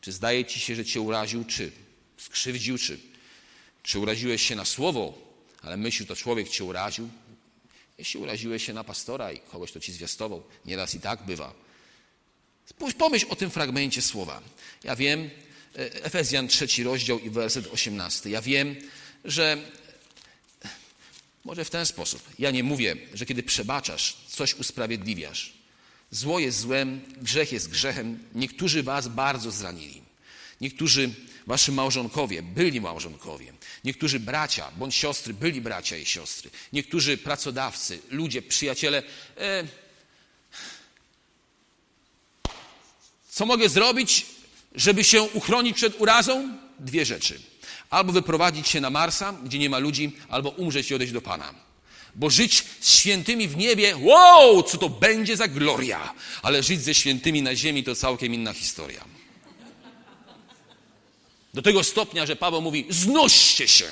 Czy 0.00 0.12
zdaje 0.12 0.44
Ci 0.44 0.60
się, 0.60 0.74
że 0.74 0.84
Cię 0.84 1.00
uraził, 1.00 1.44
czy 1.44 1.72
skrzywdził, 2.16 2.78
czy, 2.78 2.98
czy 3.82 3.98
uraziłeś 3.98 4.42
się 4.42 4.56
na 4.56 4.64
słowo, 4.64 5.18
ale 5.62 5.76
myślił, 5.76 6.08
to 6.08 6.16
człowiek 6.16 6.48
Cię 6.48 6.64
uraził. 6.64 7.08
Jeśli 7.98 8.20
uraziłeś 8.20 8.66
się 8.66 8.72
na 8.72 8.84
pastora 8.84 9.32
i 9.32 9.40
kogoś, 9.40 9.72
to 9.72 9.80
Ci 9.80 9.92
zwiastował, 9.92 10.42
nieraz 10.64 10.94
i 10.94 11.00
tak 11.00 11.22
bywa. 11.22 11.54
Pomyśl 12.98 13.26
o 13.28 13.36
tym 13.36 13.50
fragmencie 13.50 14.02
słowa. 14.02 14.42
Ja 14.84 14.96
wiem, 14.96 15.30
e, 15.76 16.04
Efezjan 16.04 16.48
trzeci 16.48 16.82
rozdział 16.82 17.18
i 17.18 17.30
werset 17.30 17.72
osiemnasty. 17.72 18.30
Ja 18.30 18.42
wiem, 18.42 18.76
że 19.24 19.58
może 21.44 21.64
w 21.64 21.70
ten 21.70 21.86
sposób. 21.86 22.22
Ja 22.38 22.50
nie 22.50 22.62
mówię, 22.62 22.96
że 23.14 23.26
kiedy 23.26 23.42
przebaczasz, 23.42 24.16
coś 24.28 24.54
usprawiedliwiasz. 24.54 25.52
Zło 26.10 26.38
jest 26.38 26.58
złem, 26.58 27.00
grzech 27.16 27.52
jest 27.52 27.70
grzechem. 27.70 28.24
Niektórzy 28.34 28.82
was 28.82 29.08
bardzo 29.08 29.50
zranili. 29.50 30.02
Niektórzy 30.60 31.10
wasi 31.46 31.72
małżonkowie 31.72 32.42
byli 32.42 32.80
małżonkowie. 32.80 33.52
Niektórzy 33.84 34.20
bracia 34.20 34.70
bądź 34.76 34.94
siostry 34.94 35.34
byli 35.34 35.60
bracia 35.60 35.96
i 35.96 36.06
siostry. 36.06 36.50
Niektórzy 36.72 37.18
pracodawcy, 37.18 38.00
ludzie, 38.10 38.42
przyjaciele. 38.42 39.02
E... 39.38 39.64
Co 43.30 43.46
mogę 43.46 43.68
zrobić, 43.68 44.26
żeby 44.74 45.04
się 45.04 45.22
uchronić 45.22 45.76
przed 45.76 46.00
urazą? 46.00 46.58
Dwie 46.78 47.04
rzeczy 47.04 47.51
albo 47.92 48.12
wyprowadzić 48.12 48.68
się 48.68 48.80
na 48.80 48.90
Marsa, 48.90 49.32
gdzie 49.32 49.58
nie 49.58 49.70
ma 49.70 49.78
ludzi, 49.78 50.12
albo 50.28 50.50
umrzeć 50.50 50.90
i 50.90 50.94
odejść 50.94 51.12
do 51.12 51.20
Pana. 51.20 51.54
Bo 52.14 52.30
żyć 52.30 52.64
z 52.80 52.94
świętymi 52.94 53.48
w 53.48 53.56
niebie, 53.56 53.96
wow, 53.96 54.62
co 54.62 54.78
to 54.78 54.88
będzie 54.88 55.36
za 55.36 55.48
gloria. 55.48 56.14
Ale 56.42 56.62
żyć 56.62 56.82
ze 56.82 56.94
świętymi 56.94 57.42
na 57.42 57.56
ziemi 57.56 57.84
to 57.84 57.94
całkiem 57.94 58.34
inna 58.34 58.52
historia. 58.52 59.04
Do 61.54 61.62
tego 61.62 61.84
stopnia, 61.84 62.26
że 62.26 62.36
Paweł 62.36 62.62
mówi, 62.62 62.86
znoście 62.88 63.68
się. 63.68 63.90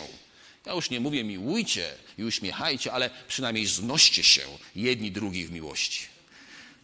Ja 0.66 0.74
już 0.74 0.90
nie 0.90 1.00
mówię 1.00 1.24
miłujcie 1.24 1.94
i 2.18 2.24
uśmiechajcie, 2.24 2.92
ale 2.92 3.10
przynajmniej 3.28 3.66
znoście 3.66 4.22
się 4.22 4.42
jedni 4.76 5.12
drugich 5.12 5.48
w 5.48 5.52
miłości. 5.52 6.00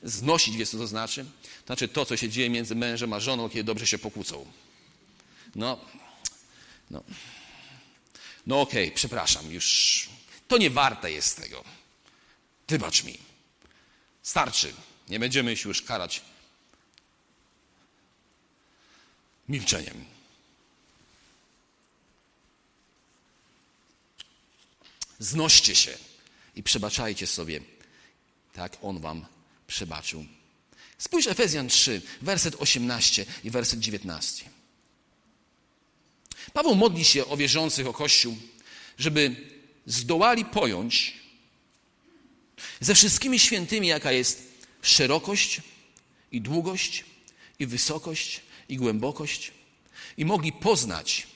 Znosić, 0.03 0.57
wiesz 0.57 0.69
co 0.69 0.79
to 0.79 0.87
znaczy? 0.87 1.25
To 1.43 1.67
znaczy 1.67 1.89
to, 1.89 2.05
co 2.05 2.17
się 2.17 2.29
dzieje 2.29 2.51
między 2.51 2.75
mężem 2.75 3.13
a 3.13 3.21
żoną, 3.21 3.49
kiedy 3.49 3.65
dobrze 3.65 3.87
się 3.87 3.99
pokłócą. 3.99 4.47
No, 5.55 5.81
no, 6.91 7.05
no 8.47 8.61
okej, 8.61 8.85
okay, 8.85 8.97
przepraszam, 8.97 9.53
już 9.53 10.09
to 10.49 10.59
nie 10.59 10.71
warte 10.71 11.13
jest 11.13 11.37
tego. 11.37 11.65
Wybacz 12.69 13.05
mi. 13.05 13.19
Starczy. 14.23 14.75
Nie 15.09 15.21
będziemy 15.21 15.57
się 15.57 15.69
już 15.69 15.83
karać 15.83 16.23
milczeniem. 19.49 20.05
Znoście 25.19 25.75
się 25.75 25.99
i 26.57 26.63
przebaczajcie 26.63 27.27
sobie, 27.27 27.61
tak 28.53 28.77
On 28.83 29.01
wam 29.01 29.27
przebaczył. 29.67 30.27
Spójrz 30.99 31.27
Efezjan 31.27 31.69
3, 31.69 32.03
werset 32.23 32.55
18 32.55 33.27
i 33.45 33.51
werset 33.51 33.81
19. 33.81 34.56
Paweł 36.57 36.75
modli 36.75 37.05
się 37.05 37.27
o 37.27 37.37
wierzących, 37.37 37.87
o 37.87 37.93
Kościół, 37.93 38.37
żeby 38.99 39.37
zdołali 39.87 40.45
pojąć 40.45 41.15
ze 42.81 42.95
wszystkimi 42.95 43.39
świętymi, 43.39 43.89
jaka 43.89 44.13
jest 44.13 44.43
szerokość 44.83 45.61
i 46.33 46.41
długość 46.41 47.05
i 47.59 47.67
wysokość 47.67 48.41
i 48.69 48.77
głębokość 48.77 49.53
i 50.17 50.25
mogli 50.25 50.53
poznać, 50.53 51.27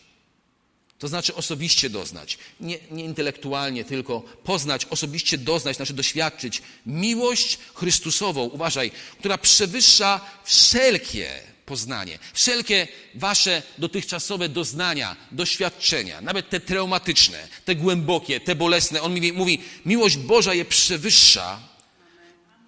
to 0.98 1.08
znaczy 1.08 1.34
osobiście 1.34 1.90
doznać, 1.90 2.38
nie, 2.60 2.78
nie 2.90 3.04
intelektualnie, 3.04 3.84
tylko 3.84 4.20
poznać, 4.20 4.86
osobiście 4.90 5.38
doznać, 5.38 5.76
znaczy 5.76 5.94
doświadczyć 5.94 6.62
miłość 6.86 7.58
Chrystusową, 7.74 8.42
uważaj, 8.42 8.90
która 9.18 9.38
przewyższa 9.38 10.20
wszelkie 10.44 11.42
poznanie, 11.70 12.18
wszelkie 12.32 12.88
wasze 13.14 13.62
dotychczasowe 13.78 14.48
doznania, 14.48 15.16
doświadczenia, 15.32 16.20
nawet 16.20 16.50
te 16.50 16.60
traumatyczne, 16.60 17.48
te 17.64 17.74
głębokie, 17.76 18.40
te 18.40 18.54
bolesne. 18.54 19.02
On 19.02 19.14
mówi, 19.14 19.32
mówi 19.32 19.58
miłość 19.86 20.16
Boża 20.16 20.54
je 20.54 20.64
przewyższa. 20.64 21.60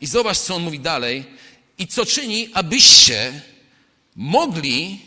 I 0.01 0.07
zobacz, 0.07 0.39
co 0.39 0.55
on 0.55 0.63
mówi 0.63 0.81
dalej. 0.81 1.25
I 1.79 1.87
co 1.87 2.07
czyni, 2.07 2.49
abyście 2.55 3.43
mogli 4.17 5.01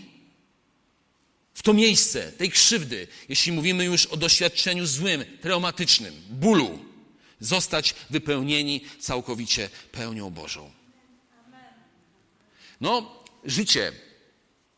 w 1.53 1.61
to 1.61 1.73
miejsce 1.73 2.31
tej 2.31 2.49
krzywdy, 2.51 3.07
jeśli 3.29 3.51
mówimy 3.51 3.85
już 3.85 4.05
o 4.05 4.17
doświadczeniu 4.17 4.85
złym, 4.85 5.25
traumatycznym, 5.41 6.13
bólu, 6.29 6.79
zostać 7.39 7.95
wypełnieni 8.09 8.81
całkowicie 8.99 9.69
pełnią 9.91 10.29
Bożą. 10.29 10.71
No, 12.81 13.24
życie, 13.45 13.91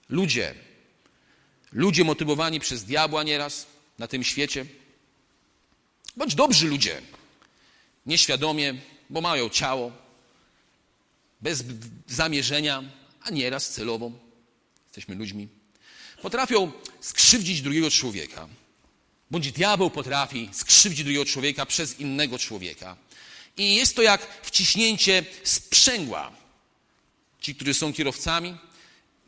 ludzie, 0.09 0.55
ludzie 1.71 2.03
motywowani 2.03 2.59
przez 2.59 2.83
diabła 2.83 3.23
nieraz 3.23 3.67
na 3.99 4.07
tym 4.07 4.23
świecie, 4.23 4.65
bądź 6.17 6.35
dobrzy 6.35 6.67
ludzie, 6.67 7.01
nieświadomie, 8.05 8.73
bo 9.09 9.21
mają 9.21 9.49
ciało, 9.49 9.91
bez 11.41 11.63
zamierzenia, 12.07 12.83
a 13.21 13.29
nieraz 13.29 13.69
celowo, 13.69 14.11
jesteśmy 14.85 15.15
ludźmi, 15.15 15.47
potrafią 16.21 16.71
skrzywdzić 17.01 17.61
drugiego 17.61 17.91
człowieka. 17.91 18.47
Bądź 19.31 19.51
diabeł 19.51 19.89
potrafi 19.89 20.49
skrzywdzić 20.51 21.03
drugiego 21.03 21.25
człowieka 21.25 21.65
przez 21.65 21.99
innego 21.99 22.39
człowieka. 22.39 22.97
I 23.57 23.75
jest 23.75 23.95
to 23.95 24.01
jak 24.01 24.27
wciśnięcie 24.43 25.25
sprzęgła. 25.43 26.31
Ci, 27.41 27.55
którzy 27.55 27.73
są 27.73 27.93
kierowcami, 27.93 28.57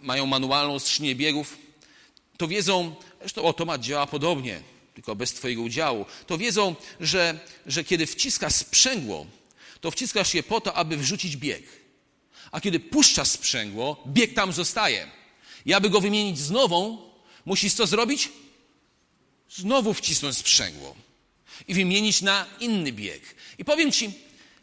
mają 0.02 0.26
manualną 0.26 0.80
skrzynię 0.80 1.16
biegów, 1.16 1.58
to 2.38 2.48
wiedzą, 2.48 2.96
zresztą 3.20 3.48
automat 3.48 3.82
działa 3.82 4.08
podobnie, 4.08 4.62
tylko 4.94 5.16
bez 5.16 5.34
Twojego 5.34 5.62
udziału, 5.62 6.06
to 6.28 6.38
wiedzą, 6.38 6.76
że, 7.00 7.40
że 7.66 7.84
kiedy 7.84 8.06
wciskasz 8.06 8.54
sprzęgło, 8.54 9.26
to 9.82 9.92
wciskasz 9.92 10.34
je 10.34 10.44
po 10.44 10.62
to, 10.62 10.74
aby 10.74 10.98
wrzucić 10.98 11.38
bieg. 11.38 11.64
A 12.52 12.62
kiedy 12.62 12.80
puszczasz 12.80 13.28
sprzęgło, 13.28 14.04
bieg 14.08 14.34
tam 14.34 14.54
zostaje. 14.54 15.08
I 15.66 15.74
aby 15.74 15.90
go 15.90 16.02
wymienić 16.02 16.40
z 16.40 16.52
nową, 16.52 16.98
musisz 17.46 17.74
co 17.74 17.88
zrobić? 17.88 18.30
Znowu 19.50 19.94
wcisnąć 19.94 20.38
sprzęgło 20.38 20.96
i 21.68 21.74
wymienić 21.74 22.22
na 22.22 22.46
inny 22.60 22.92
bieg. 22.92 23.36
I 23.58 23.66
powiem 23.66 23.92
Ci, 23.92 24.12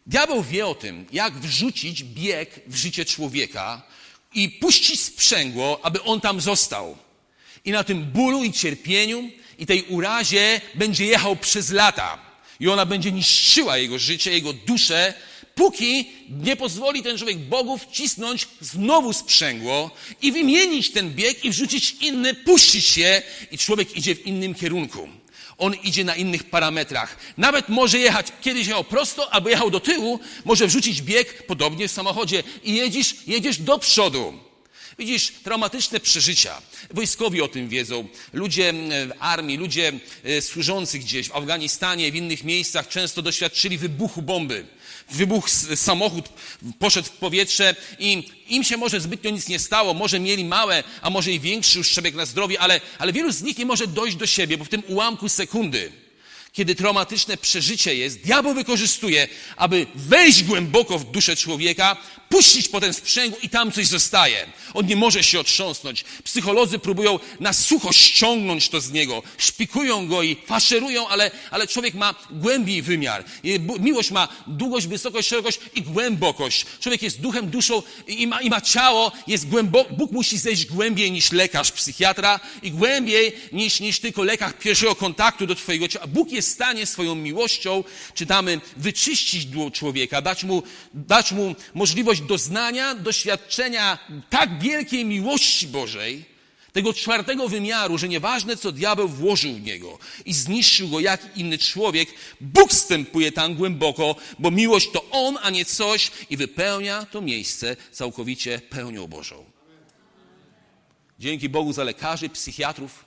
diabeł 0.06 0.42
wie 0.42 0.66
o 0.66 0.74
tym, 0.74 1.06
jak 1.12 1.34
wrzucić 1.34 2.04
bieg 2.04 2.60
w 2.66 2.76
życie 2.76 3.04
człowieka 3.04 3.82
i 4.34 4.48
puścić 4.48 5.00
sprzęgło, 5.00 5.80
aby 5.82 6.02
on 6.02 6.20
tam 6.20 6.40
został. 6.40 6.96
I 7.64 7.70
na 7.70 7.84
tym 7.84 8.04
bólu 8.04 8.44
i 8.44 8.52
cierpieniu 8.52 9.30
i 9.58 9.66
tej 9.66 9.82
urazie 9.82 10.60
będzie 10.74 11.06
jechał 11.06 11.36
przez 11.36 11.70
lata. 11.70 12.18
I 12.60 12.68
ona 12.68 12.86
będzie 12.86 13.12
niszczyła 13.12 13.78
jego 13.78 13.98
życie, 13.98 14.32
jego 14.32 14.52
duszę, 14.52 15.14
póki 15.54 16.10
nie 16.30 16.56
pozwoli 16.56 17.02
ten 17.02 17.18
człowiek 17.18 17.38
Bogu 17.38 17.78
wcisnąć 17.78 18.48
znowu 18.60 19.12
sprzęgło 19.12 19.90
i 20.22 20.32
wymienić 20.32 20.92
ten 20.92 21.14
bieg 21.14 21.44
i 21.44 21.50
wrzucić 21.50 21.96
inny, 22.00 22.34
puścić 22.34 22.98
je 22.98 23.22
i 23.50 23.58
człowiek 23.58 23.96
idzie 23.96 24.14
w 24.14 24.26
innym 24.26 24.54
kierunku. 24.54 25.08
On 25.58 25.74
idzie 25.74 26.04
na 26.04 26.16
innych 26.16 26.44
parametrach. 26.44 27.16
Nawet 27.36 27.68
może 27.68 27.98
jechać, 27.98 28.26
kiedyś 28.40 28.66
jechał 28.66 28.84
prosto, 28.84 29.32
albo 29.32 29.48
jechał 29.48 29.70
do 29.70 29.80
tyłu, 29.80 30.20
może 30.44 30.66
wrzucić 30.66 31.02
bieg, 31.02 31.46
podobnie 31.46 31.88
w 31.88 31.92
samochodzie 31.92 32.42
i 32.64 32.74
jedziesz, 32.74 33.14
jedziesz 33.26 33.58
do 33.58 33.78
przodu. 33.78 34.46
Widzisz, 34.98 35.32
traumatyczne 35.44 36.00
przeżycia. 36.00 36.62
Wojskowi 36.90 37.42
o 37.42 37.48
tym 37.48 37.68
wiedzą. 37.68 38.08
Ludzie 38.32 38.72
w 38.72 39.10
armii, 39.18 39.56
ludzie 39.56 39.92
e, 40.24 40.42
służący 40.42 40.98
gdzieś 40.98 41.28
w 41.28 41.36
Afganistanie, 41.36 42.12
w 42.12 42.16
innych 42.16 42.44
miejscach 42.44 42.88
często 42.88 43.22
doświadczyli 43.22 43.78
wybuchu 43.78 44.22
bomby 44.22 44.66
wybuchł 45.10 45.48
samochód, 45.74 46.28
poszedł 46.78 47.08
w 47.08 47.12
powietrze 47.12 47.76
i 47.98 48.28
im 48.48 48.64
się 48.64 48.76
może 48.76 49.00
zbytnio 49.00 49.30
nic 49.30 49.48
nie 49.48 49.58
stało, 49.58 49.94
może 49.94 50.20
mieli 50.20 50.44
małe, 50.44 50.84
a 51.02 51.10
może 51.10 51.32
i 51.32 51.40
większy 51.40 51.80
uszczerbek 51.80 52.14
na 52.14 52.26
zdrowie, 52.26 52.60
ale, 52.60 52.80
ale 52.98 53.12
wielu 53.12 53.32
z 53.32 53.42
nich 53.42 53.58
nie 53.58 53.66
może 53.66 53.86
dojść 53.86 54.16
do 54.16 54.26
siebie, 54.26 54.58
bo 54.58 54.64
w 54.64 54.68
tym 54.68 54.82
ułamku 54.88 55.28
sekundy 55.28 56.05
kiedy 56.56 56.74
traumatyczne 56.74 57.36
przeżycie 57.36 57.94
jest, 57.94 58.20
diabeł 58.20 58.54
wykorzystuje, 58.54 59.28
aby 59.56 59.86
wejść 59.94 60.42
głęboko 60.42 60.98
w 60.98 61.10
duszę 61.10 61.36
człowieka, 61.36 61.96
puścić 62.28 62.68
potem 62.68 62.94
sprzęgło 62.94 63.38
i 63.42 63.48
tam 63.48 63.72
coś 63.72 63.86
zostaje. 63.86 64.46
On 64.74 64.86
nie 64.86 64.96
może 64.96 65.22
się 65.22 65.40
otrząsnąć. 65.40 66.04
Psycholodzy 66.24 66.78
próbują 66.78 67.18
na 67.40 67.52
sucho 67.52 67.92
ściągnąć 67.92 68.68
to 68.68 68.80
z 68.80 68.92
niego. 68.92 69.22
Szpikują 69.38 70.08
go 70.08 70.22
i 70.22 70.36
faszerują, 70.46 71.08
ale, 71.08 71.30
ale 71.50 71.66
człowiek 71.66 71.94
ma 71.94 72.14
głębiej 72.30 72.82
wymiar. 72.82 73.24
Miłość 73.80 74.10
ma 74.10 74.28
długość, 74.46 74.86
wysokość, 74.86 75.28
szerokość 75.28 75.60
i 75.74 75.82
głębokość. 75.82 76.66
Człowiek 76.80 77.02
jest 77.02 77.20
duchem, 77.20 77.50
duszą 77.50 77.82
i 78.06 78.26
ma, 78.26 78.40
i 78.40 78.50
ma 78.50 78.60
ciało, 78.60 79.12
jest 79.26 79.48
głęboko. 79.48 79.94
Bóg 79.94 80.12
musi 80.12 80.38
zejść 80.38 80.66
głębiej 80.66 81.12
niż 81.12 81.32
lekarz, 81.32 81.72
psychiatra 81.72 82.40
i 82.62 82.70
głębiej 82.70 83.32
niż, 83.52 83.80
niż 83.80 84.00
tylko 84.00 84.22
lekarz 84.24 84.52
pierwszego 84.60 84.94
kontaktu 84.94 85.46
do 85.46 85.54
twojego 85.54 85.88
ciała. 85.88 86.06
Bóg 86.06 86.32
jest 86.32 86.45
w 86.46 86.48
stanie 86.48 86.86
swoją 86.86 87.14
miłością, 87.14 87.84
czytamy, 88.14 88.60
wyczyścić 88.76 89.48
człowieka, 89.72 90.22
dać 90.22 90.44
mu, 90.44 90.62
dać 90.94 91.32
mu 91.32 91.54
możliwość 91.74 92.20
doznania, 92.20 92.94
doświadczenia 92.94 93.98
tak 94.30 94.62
wielkiej 94.62 95.04
miłości 95.04 95.66
Bożej, 95.66 96.36
tego 96.72 96.92
czwartego 96.92 97.48
wymiaru, 97.48 97.98
że 97.98 98.08
nieważne 98.08 98.56
co 98.56 98.72
diabeł 98.72 99.08
włożył 99.08 99.54
w 99.54 99.62
niego 99.62 99.98
i 100.24 100.32
zniszczył 100.34 100.88
go 100.88 101.00
jak 101.00 101.36
inny 101.36 101.58
człowiek, 101.58 102.08
Bóg 102.40 102.70
wstępuje 102.70 103.32
tam 103.32 103.54
głęboko, 103.54 104.16
bo 104.38 104.50
miłość 104.50 104.90
to 104.92 105.10
On, 105.10 105.38
a 105.42 105.50
nie 105.50 105.64
coś 105.64 106.10
i 106.30 106.36
wypełnia 106.36 107.06
to 107.06 107.20
miejsce 107.20 107.76
całkowicie 107.92 108.60
pełnią 108.70 109.06
Bożą. 109.06 109.44
Dzięki 111.18 111.48
Bogu 111.48 111.72
za 111.72 111.84
lekarzy, 111.84 112.28
psychiatrów, 112.28 113.04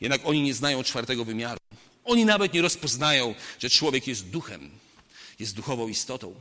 jednak 0.00 0.20
oni 0.24 0.42
nie 0.42 0.54
znają 0.54 0.82
czwartego 0.82 1.24
wymiaru. 1.24 1.58
Oni 2.04 2.24
nawet 2.24 2.52
nie 2.52 2.62
rozpoznają, 2.62 3.34
że 3.58 3.70
człowiek 3.70 4.06
jest 4.06 4.28
duchem, 4.28 4.70
jest 5.38 5.54
duchową 5.54 5.88
istotą. 5.88 6.34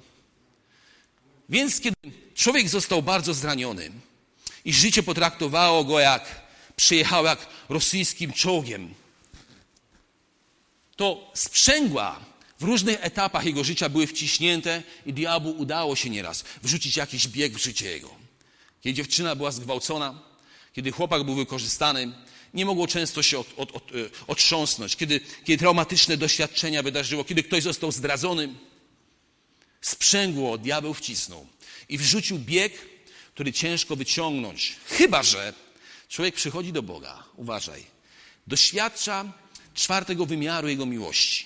Więc 1.49 1.79
kiedy 1.79 1.95
człowiek 2.35 2.69
został 2.69 3.01
bardzo 3.01 3.33
zraniony 3.33 3.91
i 4.65 4.73
życie 4.73 5.03
potraktowało 5.03 5.83
go 5.83 5.99
jak, 5.99 6.41
przyjechał 6.75 7.25
jak 7.25 7.47
rosyjskim 7.69 8.33
czołgiem, 8.33 8.93
to 10.95 11.31
sprzęgła 11.33 12.19
w 12.59 12.63
różnych 12.63 13.05
etapach 13.05 13.45
jego 13.45 13.63
życia 13.63 13.89
były 13.89 14.07
wciśnięte 14.07 14.83
i 15.05 15.13
diabłu 15.13 15.51
udało 15.57 15.95
się 15.95 16.09
nieraz 16.09 16.43
wrzucić 16.63 16.97
jakiś 16.97 17.27
bieg 17.27 17.53
w 17.53 17.63
życie 17.63 17.91
jego. 17.91 18.09
Kiedy 18.81 18.93
dziewczyna 18.93 19.35
była 19.35 19.51
zgwałcona, 19.51 20.21
kiedy 20.73 20.91
chłopak 20.91 21.23
był 21.23 21.35
wykorzystany, 21.35 22.11
nie 22.53 22.65
mogło 22.65 22.87
często 22.87 23.23
się 23.23 23.39
od, 23.39 23.47
od, 23.57 23.71
od, 23.71 23.91
e, 23.91 23.95
otrząsnąć, 24.27 24.95
kiedy, 24.95 25.19
kiedy 25.43 25.57
traumatyczne 25.57 26.17
doświadczenia 26.17 26.83
wydarzyło, 26.83 27.23
kiedy 27.23 27.43
ktoś 27.43 27.63
został 27.63 27.91
zdradzony. 27.91 28.49
Sprzęgło 29.81 30.57
diabeł 30.57 30.93
wcisnął 30.93 31.47
i 31.89 31.97
wrzucił 31.97 32.39
bieg, 32.39 32.73
który 33.33 33.53
ciężko 33.53 33.95
wyciągnąć. 33.95 34.75
Chyba, 34.85 35.23
że 35.23 35.53
człowiek 36.09 36.35
przychodzi 36.35 36.73
do 36.73 36.83
Boga, 36.83 37.23
uważaj, 37.35 37.85
doświadcza 38.47 39.33
czwartego 39.73 40.25
wymiaru 40.25 40.67
Jego 40.67 40.85
miłości. 40.85 41.45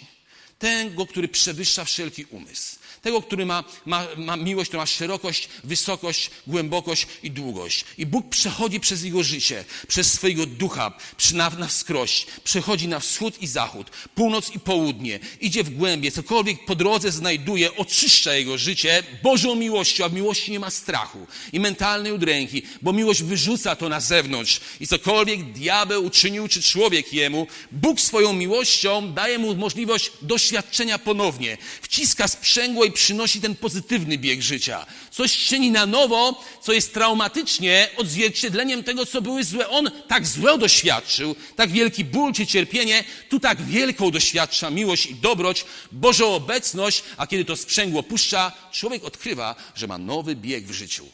Tego, 0.60 1.06
który 1.06 1.28
przewyższa 1.28 1.86
wszelki 1.86 2.26
umysł. 2.26 2.80
Tego, 3.06 3.22
który 3.22 3.46
ma, 3.46 3.64
ma, 3.86 4.08
ma 4.18 4.36
miłość, 4.36 4.70
która 4.70 4.84
ma 4.84 4.86
szerokość, 4.86 5.50
wysokość, 5.64 6.32
głębokość 6.48 7.08
i 7.24 7.32
długość. 7.32 7.86
I 7.98 8.06
Bóg 8.06 8.30
przechodzi 8.30 8.80
przez 8.80 9.04
jego 9.04 9.24
życie, 9.24 9.66
przez 9.88 10.14
swojego 10.14 10.46
ducha, 10.46 10.94
na, 11.34 11.50
na 11.50 11.68
wskroś. 11.68 12.26
Przechodzi 12.44 12.88
na 12.88 13.00
wschód 13.00 13.42
i 13.42 13.48
zachód, 13.48 13.88
północ 14.16 14.56
i 14.56 14.60
południe. 14.60 15.20
Idzie 15.42 15.64
w 15.64 15.70
głębie, 15.70 16.12
cokolwiek 16.12 16.66
po 16.66 16.76
drodze 16.76 17.12
znajduje, 17.12 17.76
oczyszcza 17.76 18.34
jego 18.34 18.58
życie 18.58 19.04
Bożą 19.24 19.56
miłością, 19.56 20.06
a 20.06 20.10
w 20.10 20.14
miłości 20.14 20.52
nie 20.52 20.60
ma 20.60 20.70
strachu 20.70 21.28
i 21.54 21.60
mentalnej 21.60 22.12
udręki, 22.12 22.62
bo 22.82 22.94
miłość 22.94 23.24
wyrzuca 23.24 23.76
to 23.76 23.90
na 23.90 24.00
zewnątrz. 24.00 24.60
I 24.80 24.88
cokolwiek 24.88 25.52
diabeł 25.52 26.06
uczynił, 26.06 26.48
czy 26.48 26.64
człowiek 26.64 27.14
jemu, 27.14 27.48
Bóg 27.72 28.02
swoją 28.02 28.34
miłością 28.34 29.14
daje 29.14 29.40
mu 29.40 29.56
możliwość 29.56 30.12
doświadczenia 30.22 31.00
ponownie. 31.00 31.58
Wciska 31.82 32.28
sprzęgło 32.28 32.86
i 32.86 32.95
przynosi 32.96 33.42
ten 33.42 33.56
pozytywny 33.56 34.18
bieg 34.18 34.42
życia. 34.42 34.86
Coś 35.12 35.38
czyni 35.38 35.72
na 35.72 35.86
nowo, 35.86 36.44
co 36.62 36.74
jest 36.74 36.94
traumatycznie 36.94 37.90
odzwierciedleniem 37.98 38.84
tego, 38.84 39.06
co 39.06 39.22
były 39.22 39.44
złe. 39.44 39.70
On 39.70 39.92
tak 40.08 40.28
złe 40.28 40.58
doświadczył, 40.58 41.36
tak 41.56 41.72
wielki 41.72 42.06
ból 42.06 42.34
czy 42.34 42.48
cierpienie, 42.48 43.04
tu 43.30 43.40
tak 43.40 43.62
wielką 43.62 44.12
doświadcza 44.12 44.70
miłość 44.70 45.06
i 45.06 45.16
dobroć, 45.16 45.66
Bożą 45.92 46.34
obecność, 46.34 47.04
a 47.18 47.28
kiedy 47.28 47.46
to 47.46 47.56
sprzęgło 47.56 48.04
puszcza, 48.04 48.52
człowiek 48.72 49.04
odkrywa, 49.04 49.56
że 49.76 49.88
ma 49.88 49.98
nowy 49.98 50.36
bieg 50.36 50.66
w 50.66 50.72
życiu. 50.72 51.06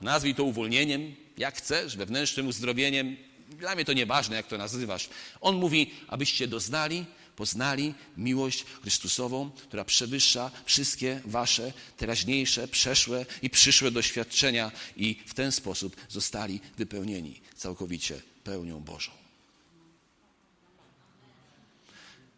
Nazwij 0.00 0.34
to 0.34 0.44
uwolnieniem, 0.44 1.14
jak 1.38 1.56
chcesz, 1.58 1.96
wewnętrznym 1.96 2.48
uzdrowieniem. 2.48 3.16
Dla 3.48 3.74
mnie 3.74 3.84
to 3.84 3.92
nieważne, 3.92 4.36
jak 4.36 4.46
to 4.46 4.58
nazywasz. 4.58 5.08
On 5.40 5.56
mówi, 5.56 5.90
abyście 6.08 6.48
doznali 6.48 7.04
poznali 7.36 7.94
miłość 8.16 8.64
Chrystusową, 8.82 9.50
która 9.50 9.84
przewyższa 9.84 10.50
wszystkie 10.64 11.20
wasze 11.24 11.72
teraźniejsze, 11.96 12.68
przeszłe 12.68 13.26
i 13.42 13.50
przyszłe 13.50 13.90
doświadczenia 13.90 14.72
i 14.96 15.22
w 15.26 15.34
ten 15.34 15.52
sposób 15.52 15.96
zostali 16.08 16.60
wypełnieni 16.78 17.40
całkowicie 17.56 18.22
pełnią 18.44 18.80
Bożą. 18.80 19.12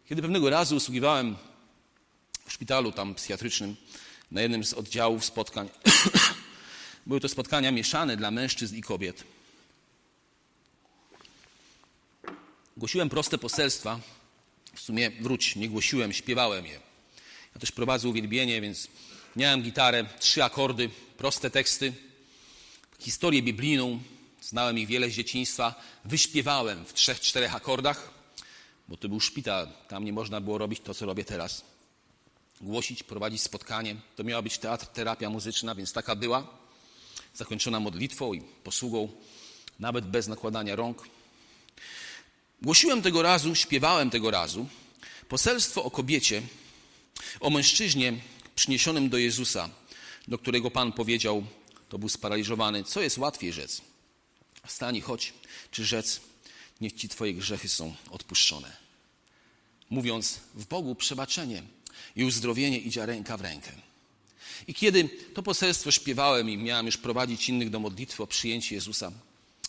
Kiedy 0.09 0.21
pewnego 0.21 0.49
razu 0.49 0.75
usługiwałem 0.75 1.35
w 2.45 2.53
szpitalu 2.53 2.91
tam 2.91 3.15
psychiatrycznym 3.15 3.75
na 4.31 4.41
jednym 4.41 4.63
z 4.63 4.73
oddziałów 4.73 5.25
spotkań, 5.25 5.69
były 7.07 7.19
to 7.19 7.29
spotkania 7.29 7.71
mieszane 7.71 8.17
dla 8.17 8.31
mężczyzn 8.31 8.75
i 8.75 8.81
kobiet. 8.81 9.23
Głosiłem 12.77 13.09
proste 13.09 13.37
poselstwa, 13.37 13.99
w 14.79 14.81
sumie 14.81 15.11
wróć, 15.11 15.55
nie 15.55 15.69
głosiłem, 15.69 16.13
śpiewałem 16.13 16.65
je. 16.65 16.79
Ja 17.55 17.59
też 17.59 17.71
prowadzę 17.71 18.09
uwielbienie, 18.09 18.61
więc 18.61 18.87
miałem 19.35 19.61
gitarę, 19.61 20.05
trzy 20.19 20.43
akordy, 20.43 20.89
proste 21.17 21.49
teksty, 21.49 21.93
historię 22.99 23.41
biblijną, 23.41 23.99
znałem 24.41 24.79
ich 24.79 24.87
wiele 24.87 25.09
z 25.09 25.13
dzieciństwa, 25.13 25.75
wyśpiewałem 26.05 26.85
w 26.85 26.93
trzech, 26.93 27.19
czterech 27.19 27.55
akordach, 27.55 28.11
bo 28.87 28.97
to 28.97 29.09
był 29.09 29.19
szpital, 29.19 29.67
tam 29.87 30.05
nie 30.05 30.13
można 30.13 30.41
było 30.41 30.57
robić 30.57 30.79
to, 30.79 30.93
co 30.93 31.05
robię 31.05 31.23
teraz. 31.23 31.63
Głosić, 32.61 33.03
prowadzić 33.03 33.41
spotkanie. 33.41 33.95
To 34.15 34.23
miała 34.23 34.41
być 34.41 34.57
teatr, 34.57 34.85
terapia 34.85 35.29
muzyczna, 35.29 35.75
więc 35.75 35.93
taka 35.93 36.15
była. 36.15 36.47
Zakończona 37.33 37.79
modlitwą 37.79 38.33
i 38.33 38.41
posługą, 38.41 39.09
nawet 39.79 40.05
bez 40.05 40.27
nakładania 40.27 40.75
rąk. 40.75 41.07
Głosiłem 42.61 43.01
tego 43.01 43.21
razu, 43.21 43.55
śpiewałem 43.55 44.09
tego 44.09 44.31
razu 44.31 44.67
poselstwo 45.29 45.83
o 45.83 45.91
kobiecie, 45.91 46.41
o 47.39 47.49
mężczyźnie 47.49 48.13
przyniesionym 48.55 49.09
do 49.09 49.17
Jezusa, 49.17 49.69
do 50.27 50.37
którego 50.37 50.71
Pan 50.71 50.91
powiedział, 50.91 51.45
to 51.89 51.99
był 51.99 52.09
sparaliżowany, 52.09 52.83
co 52.83 53.01
jest 53.01 53.17
łatwiej 53.17 53.53
rzec? 53.53 53.81
Wstań 54.67 54.95
i 54.95 55.01
chodź, 55.01 55.33
czy 55.71 55.85
rzec, 55.85 56.21
niech 56.81 56.93
Ci 56.93 57.09
Twoje 57.09 57.33
grzechy 57.33 57.69
są 57.69 57.95
odpuszczone. 58.11 58.77
Mówiąc, 59.89 60.39
w 60.55 60.65
Bogu 60.65 60.95
przebaczenie 60.95 61.63
i 62.15 62.23
uzdrowienie 62.23 62.77
idzie 62.77 63.05
ręka 63.05 63.37
w 63.37 63.41
rękę. 63.41 63.71
I 64.67 64.73
kiedy 64.73 65.09
to 65.33 65.43
poselstwo 65.43 65.91
śpiewałem 65.91 66.49
i 66.49 66.57
miałem 66.57 66.85
już 66.85 66.97
prowadzić 66.97 67.49
innych 67.49 67.69
do 67.69 67.79
modlitwy 67.79 68.23
o 68.23 68.27
przyjęcie 68.27 68.75
Jezusa, 68.75 69.11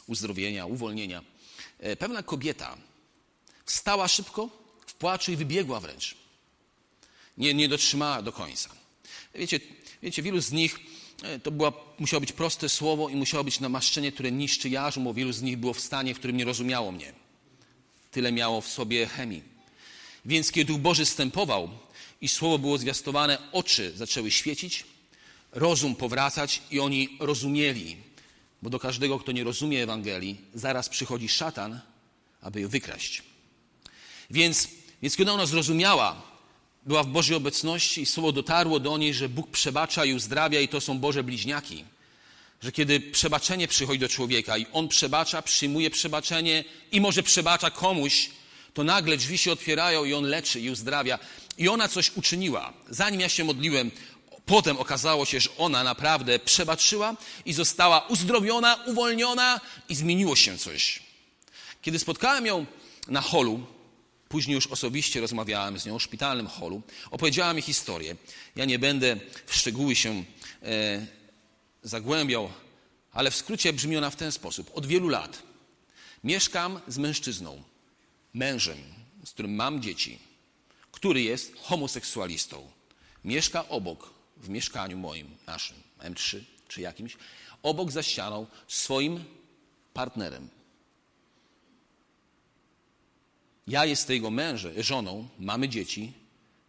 uzdrowienia, 0.06 0.66
uwolnienia, 0.66 1.22
pewna 1.98 2.22
kobieta 2.22 2.76
wstała 3.64 4.08
szybko 4.08 4.48
w 4.86 4.94
płaczu 4.94 5.32
i 5.32 5.36
wybiegła 5.36 5.80
wręcz. 5.80 6.14
Nie, 7.38 7.54
nie 7.54 7.68
dotrzymała 7.68 8.22
do 8.22 8.32
końca. 8.32 8.70
Wiecie, 9.34 9.60
wiecie, 10.02 10.22
wielu 10.22 10.40
z 10.40 10.52
nich 10.52 10.78
e, 11.22 11.38
to 11.38 11.50
była, 11.50 11.72
musiało 11.98 12.20
być 12.20 12.32
proste 12.32 12.68
słowo 12.68 13.08
i 13.08 13.16
musiało 13.16 13.44
być 13.44 13.60
namaszczenie, 13.60 14.12
które 14.12 14.32
niszczy 14.32 14.68
jarzmo, 14.68 15.04
bo 15.04 15.14
wielu 15.14 15.32
z 15.32 15.42
nich 15.42 15.58
było 15.58 15.74
w 15.74 15.80
stanie, 15.80 16.14
w 16.14 16.18
którym 16.18 16.36
nie 16.36 16.44
rozumiało 16.44 16.92
mnie. 16.92 17.12
Tyle 18.10 18.32
miało 18.32 18.60
w 18.60 18.68
sobie 18.68 19.06
chemii. 19.06 19.42
Więc 20.24 20.52
kiedy 20.52 20.72
Duch 20.72 20.80
Boży 20.80 21.06
stępował 21.06 21.70
i 22.20 22.28
słowo 22.28 22.58
było 22.58 22.78
zwiastowane, 22.78 23.38
oczy 23.52 23.92
zaczęły 23.96 24.30
świecić, 24.30 24.84
rozum 25.52 25.94
powracać 25.94 26.62
i 26.70 26.80
oni 26.80 27.16
rozumieli, 27.20 27.96
bo 28.62 28.70
do 28.70 28.78
każdego, 28.78 29.18
kto 29.18 29.32
nie 29.32 29.44
rozumie 29.44 29.82
Ewangelii, 29.82 30.40
zaraz 30.54 30.88
przychodzi 30.88 31.28
szatan, 31.28 31.80
aby 32.42 32.60
ją 32.60 32.68
wykraść. 32.68 33.22
Więc, 34.30 34.68
więc 35.02 35.16
kiedy 35.16 35.32
ona 35.32 35.46
zrozumiała, 35.46 36.22
była 36.86 37.02
w 37.02 37.06
Bożej 37.06 37.36
obecności 37.36 38.02
i 38.02 38.06
słowo 38.06 38.32
dotarło 38.32 38.80
do 38.80 38.98
niej, 38.98 39.14
że 39.14 39.28
Bóg 39.28 39.50
przebacza 39.50 40.04
i 40.04 40.14
uzdrawia 40.14 40.60
i 40.60 40.68
to 40.68 40.80
są 40.80 40.98
Boże 40.98 41.24
bliźniaki. 41.24 41.84
Że 42.62 42.72
kiedy 42.72 43.00
przebaczenie 43.00 43.68
przychodzi 43.68 43.98
do 43.98 44.08
człowieka 44.08 44.58
i 44.58 44.66
on 44.72 44.88
przebacza, 44.88 45.42
przyjmuje 45.42 45.90
przebaczenie 45.90 46.64
i 46.92 47.00
może 47.00 47.22
przebacza 47.22 47.70
komuś, 47.70 48.30
to 48.74 48.84
nagle 48.84 49.16
drzwi 49.16 49.38
się 49.38 49.52
otwierają 49.52 50.04
i 50.04 50.14
on 50.14 50.24
leczy 50.24 50.60
i 50.60 50.70
uzdrawia. 50.70 51.18
I 51.58 51.68
ona 51.68 51.88
coś 51.88 52.16
uczyniła. 52.16 52.72
Zanim 52.88 53.20
ja 53.20 53.28
się 53.28 53.44
modliłem, 53.44 53.90
Potem 54.50 54.78
okazało 54.78 55.24
się, 55.24 55.40
że 55.40 55.50
ona 55.58 55.84
naprawdę 55.84 56.38
przebaczyła 56.38 57.16
i 57.44 57.52
została 57.52 58.00
uzdrowiona, 58.00 58.74
uwolniona 58.86 59.60
i 59.88 59.94
zmieniło 59.94 60.36
się 60.36 60.58
coś. 60.58 61.02
Kiedy 61.82 61.98
spotkałem 61.98 62.46
ją 62.46 62.66
na 63.08 63.20
holu, 63.20 63.66
później 64.28 64.54
już 64.54 64.66
osobiście 64.66 65.20
rozmawiałem 65.20 65.78
z 65.78 65.86
nią 65.86 65.98
w 65.98 66.02
szpitalnym 66.02 66.46
holu, 66.46 66.82
opowiedziała 67.10 67.52
mi 67.52 67.62
historię. 67.62 68.16
Ja 68.56 68.64
nie 68.64 68.78
będę 68.78 69.16
w 69.46 69.54
szczegóły 69.54 69.94
się 69.94 70.24
e, 70.62 71.06
zagłębiał, 71.82 72.50
ale 73.12 73.30
w 73.30 73.36
skrócie 73.36 73.72
brzmi 73.72 73.96
ona 73.96 74.10
w 74.10 74.16
ten 74.16 74.32
sposób. 74.32 74.70
Od 74.74 74.86
wielu 74.86 75.08
lat 75.08 75.42
mieszkam 76.24 76.80
z 76.88 76.98
mężczyzną, 76.98 77.62
mężem, 78.34 78.78
z 79.24 79.30
którym 79.30 79.54
mam 79.54 79.82
dzieci, 79.82 80.18
który 80.92 81.22
jest 81.22 81.52
homoseksualistą. 81.62 82.70
Mieszka 83.24 83.68
obok, 83.68 84.19
w 84.40 84.48
mieszkaniu 84.48 84.98
moim, 84.98 85.36
naszym, 85.46 85.76
M3 85.98 86.40
czy 86.68 86.80
jakimś, 86.80 87.16
obok 87.62 87.90
za 87.90 88.02
ścianą 88.02 88.46
swoim 88.68 89.24
partnerem. 89.94 90.48
Ja 93.66 93.84
jestem 93.84 94.14
jego 94.14 94.30
mężem, 94.30 94.82
żoną, 94.82 95.28
mamy 95.38 95.68
dzieci, 95.68 96.12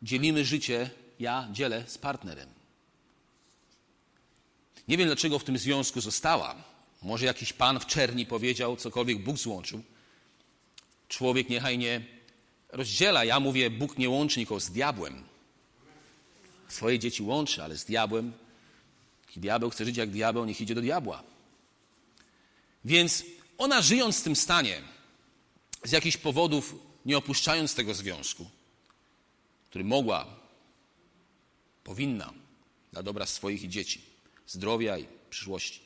dzielimy 0.02 0.46
życie, 0.46 0.90
ja 1.20 1.48
dzielę 1.52 1.84
z 1.88 1.98
partnerem. 1.98 2.50
Nie 4.88 4.98
wiem, 4.98 5.08
dlaczego 5.08 5.40
w 5.40 5.44
tym 5.44 5.58
związku 5.58 6.02
została. 6.02 6.56
Może 7.02 7.26
jakiś 7.26 7.54
pan 7.54 7.80
w 7.80 7.86
czerni 7.86 8.26
powiedział, 8.26 8.76
cokolwiek 8.76 9.24
Bóg 9.24 9.38
złączył. 9.38 9.84
Człowiek 11.08 11.50
niechaj 11.50 11.78
nie 11.78 12.02
rozdziela. 12.70 13.26
Ja 13.26 13.40
mówię, 13.40 13.70
Bóg 13.70 13.98
nie 13.98 14.10
łączy 14.10 14.40
nikogo 14.40 14.60
z 14.60 14.70
diabłem 14.72 15.31
swoje 16.72 17.00
dzieci 17.00 17.24
łączy, 17.24 17.64
ale 17.64 17.78
z 17.78 17.86
diabłem, 17.86 18.34
jeśli 19.26 19.42
diabeł 19.42 19.70
chce 19.70 19.86
żyć 19.86 19.98
jak 19.98 20.10
diabeł, 20.10 20.46
niech 20.46 20.62
idzie 20.62 20.76
do 20.76 20.82
diabła. 20.82 21.24
Więc 22.86 23.24
ona 23.58 23.82
żyjąc 23.82 24.20
w 24.20 24.24
tym 24.24 24.36
stanie, 24.36 24.82
z 25.84 25.92
jakichś 25.92 26.18
powodów 26.18 26.76
nie 27.06 27.18
opuszczając 27.18 27.76
tego 27.76 27.94
związku, 27.94 28.50
który 29.70 29.84
mogła, 29.84 30.26
powinna 31.84 32.34
dla 32.92 33.04
dobra 33.04 33.26
swoich 33.26 33.70
dzieci, 33.70 34.02
zdrowia 34.48 34.98
i 34.98 35.06
przyszłości, 35.30 35.80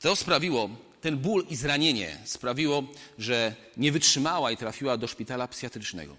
to 0.00 0.16
sprawiło, 0.16 0.70
ten 1.00 1.18
ból 1.18 1.46
i 1.50 1.56
zranienie 1.56 2.18
sprawiło, 2.24 2.82
że 3.18 3.54
nie 3.76 3.92
wytrzymała 3.92 4.50
i 4.50 4.56
trafiła 4.56 4.96
do 4.96 5.06
szpitala 5.06 5.48
psychiatrycznego. 5.48 6.16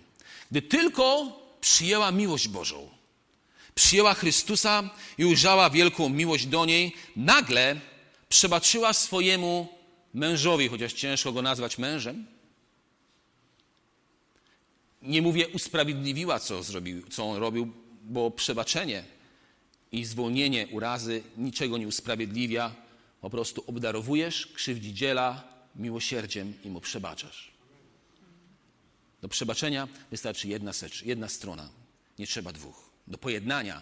Gdy 0.51 0.61
tylko 0.61 1.33
przyjęła 1.61 2.11
miłość 2.11 2.47
Bożą, 2.47 2.89
przyjęła 3.79 4.13
Chrystusa 4.13 4.89
i 5.17 5.25
ujrzała 5.25 5.69
wielką 5.69 6.09
miłość 6.09 6.45
do 6.45 6.65
niej, 6.65 6.95
nagle 7.15 7.79
przebaczyła 8.29 8.93
swojemu 8.93 9.67
mężowi, 10.13 10.67
chociaż 10.67 10.93
ciężko 10.93 11.31
go 11.31 11.41
nazwać 11.41 11.77
mężem, 11.77 12.25
Nie 15.01 15.21
mówię 15.21 15.47
usprawiedliwiła, 15.47 16.39
co, 16.39 16.63
zrobił, 16.63 17.07
co 17.07 17.29
on 17.29 17.37
robił, 17.37 17.71
bo 18.03 18.31
przebaczenie 18.31 19.03
i 19.91 20.05
zwolnienie 20.05 20.67
urazy 20.67 21.23
niczego 21.37 21.77
nie 21.77 21.87
usprawiedliwia. 21.87 22.75
Po 23.21 23.29
prostu 23.29 23.63
obdarowujesz 23.67 24.47
krzywdziciela 24.47 25.43
miłosierdziem 25.75 26.53
i 26.63 26.69
mu 26.69 26.81
przebaczasz. 26.81 27.51
Do 29.21 29.29
przebaczenia 29.29 29.87
wystarczy 30.11 30.47
jedna 30.47 30.71
jedna 31.05 31.29
strona. 31.29 31.69
Nie 32.19 32.27
trzeba 32.27 32.51
dwóch. 32.51 32.88
Do 33.09 33.17
pojednania 33.17 33.81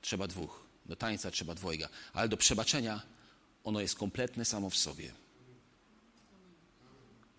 trzeba 0.00 0.26
dwóch. 0.26 0.64
Do 0.86 0.96
tańca 0.96 1.30
trzeba 1.30 1.54
dwojga. 1.54 1.88
Ale 2.12 2.28
do 2.28 2.36
przebaczenia 2.36 3.02
ono 3.64 3.80
jest 3.80 3.96
kompletne 3.96 4.44
samo 4.44 4.70
w 4.70 4.76
sobie. 4.76 5.12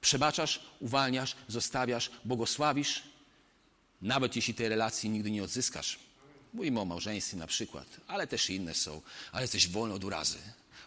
Przebaczasz, 0.01 0.59
uwalniasz, 0.79 1.35
zostawiasz, 1.47 2.11
błogosławisz, 2.25 3.03
nawet 4.01 4.35
jeśli 4.35 4.53
tej 4.53 4.69
relacji 4.69 5.09
nigdy 5.09 5.31
nie 5.31 5.43
odzyskasz. 5.43 5.99
Mówimy 6.53 6.79
o 6.79 6.85
małżeństwie 6.85 7.37
na 7.37 7.47
przykład, 7.47 7.87
ale 8.07 8.27
też 8.27 8.49
inne 8.49 8.73
są, 8.73 9.01
ale 9.31 9.41
jesteś 9.41 9.67
wolny 9.67 9.93
od 9.93 10.03
urazy. 10.03 10.37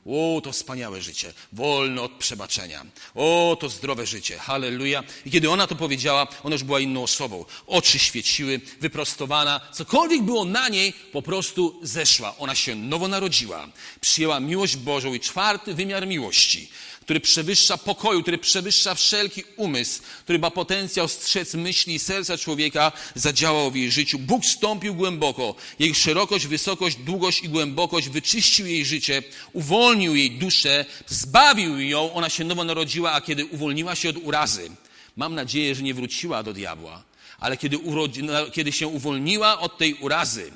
O, 0.08 0.40
to 0.40 0.52
wspaniałe 0.52 1.02
życie, 1.02 1.32
wolno 1.52 2.02
od 2.02 2.12
przebaczenia. 2.12 2.86
O, 3.14 3.56
to 3.60 3.68
zdrowe 3.68 4.06
życie, 4.06 4.38
halleluja. 4.38 5.04
I 5.26 5.30
kiedy 5.30 5.50
ona 5.50 5.66
to 5.66 5.76
powiedziała, 5.76 6.26
ona 6.42 6.54
już 6.54 6.62
była 6.62 6.80
inną 6.80 7.02
osobą. 7.02 7.44
Oczy 7.66 7.98
świeciły, 7.98 8.60
wyprostowana, 8.80 9.60
cokolwiek 9.72 10.22
było 10.22 10.44
na 10.44 10.68
niej, 10.68 10.92
po 10.92 11.22
prostu 11.22 11.80
zeszła. 11.82 12.34
Ona 12.38 12.54
się 12.54 12.74
nowo 12.74 13.08
narodziła, 13.08 13.68
przyjęła 14.00 14.40
miłość 14.40 14.76
Bożą 14.76 15.14
i 15.14 15.20
czwarty 15.20 15.74
wymiar 15.74 16.06
miłości 16.06 16.68
który 17.08 17.20
przewyższa 17.20 17.78
pokoju, 17.78 18.22
który 18.22 18.38
przewyższa 18.38 18.94
wszelki 18.94 19.44
umysł, 19.56 20.00
który 20.24 20.38
ma 20.38 20.50
potencjał 20.50 21.08
strzec 21.08 21.54
myśli 21.54 21.94
i 21.94 21.98
serca 21.98 22.38
człowieka, 22.38 22.92
zadziałał 23.14 23.70
w 23.70 23.76
jej 23.76 23.90
życiu. 23.90 24.18
Bóg 24.18 24.46
stąpił 24.46 24.94
głęboko. 24.94 25.54
Jej 25.78 25.94
szerokość, 25.94 26.46
wysokość, 26.46 26.96
długość 26.96 27.42
i 27.42 27.48
głębokość 27.48 28.08
wyczyścił 28.08 28.66
jej 28.66 28.84
życie, 28.84 29.22
uwolnił 29.52 30.14
jej 30.14 30.30
duszę, 30.30 30.84
zbawił 31.06 31.80
ją. 31.80 32.12
Ona 32.12 32.28
się 32.28 32.44
nowo 32.44 32.64
narodziła, 32.64 33.12
a 33.12 33.20
kiedy 33.20 33.46
uwolniła 33.46 33.94
się 33.94 34.08
od 34.08 34.16
urazy, 34.16 34.70
mam 35.16 35.34
nadzieję, 35.34 35.74
że 35.74 35.82
nie 35.82 35.94
wróciła 35.94 36.42
do 36.42 36.52
diabła, 36.52 37.02
ale 37.38 37.56
kiedy, 37.56 37.78
urodzi, 37.78 38.22
kiedy 38.52 38.72
się 38.72 38.86
uwolniła 38.86 39.60
od 39.60 39.78
tej 39.78 39.94
urazy, 39.94 40.52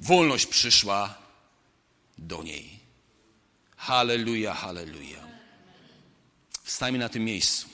wolność 0.00 0.46
przyszła 0.46 1.14
do 2.18 2.42
niej. 2.42 2.70
Halleluja, 3.76 4.54
halleluja. 4.54 5.23
Wstajmy 6.64 6.98
na 6.98 7.08
tym 7.08 7.24
miejscu. 7.24 7.68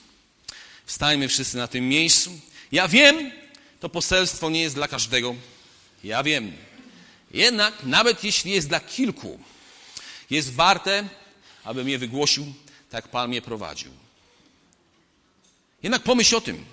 Wstajmy 0.85 1.27
wszyscy 1.27 1.57
na 1.57 1.67
tym 1.67 1.89
miejscu. 1.89 2.39
Ja 2.71 2.87
wiem, 2.87 3.31
to 3.79 3.89
poselstwo 3.89 4.49
nie 4.49 4.61
jest 4.61 4.75
dla 4.75 4.87
każdego. 4.87 5.35
Ja 6.03 6.23
wiem. 6.23 6.53
Jednak, 7.31 7.83
nawet 7.83 8.23
jeśli 8.23 8.51
jest 8.51 8.67
dla 8.67 8.79
kilku, 8.79 9.39
jest 10.29 10.53
warte, 10.53 11.09
abym 11.63 11.89
je 11.89 11.97
wygłosił, 11.97 12.53
tak 12.89 13.07
Pan 13.07 13.29
mnie 13.29 13.41
prowadził. 13.41 13.91
Jednak 15.83 16.03
pomyśl 16.03 16.35
o 16.35 16.41
tym. 16.41 16.65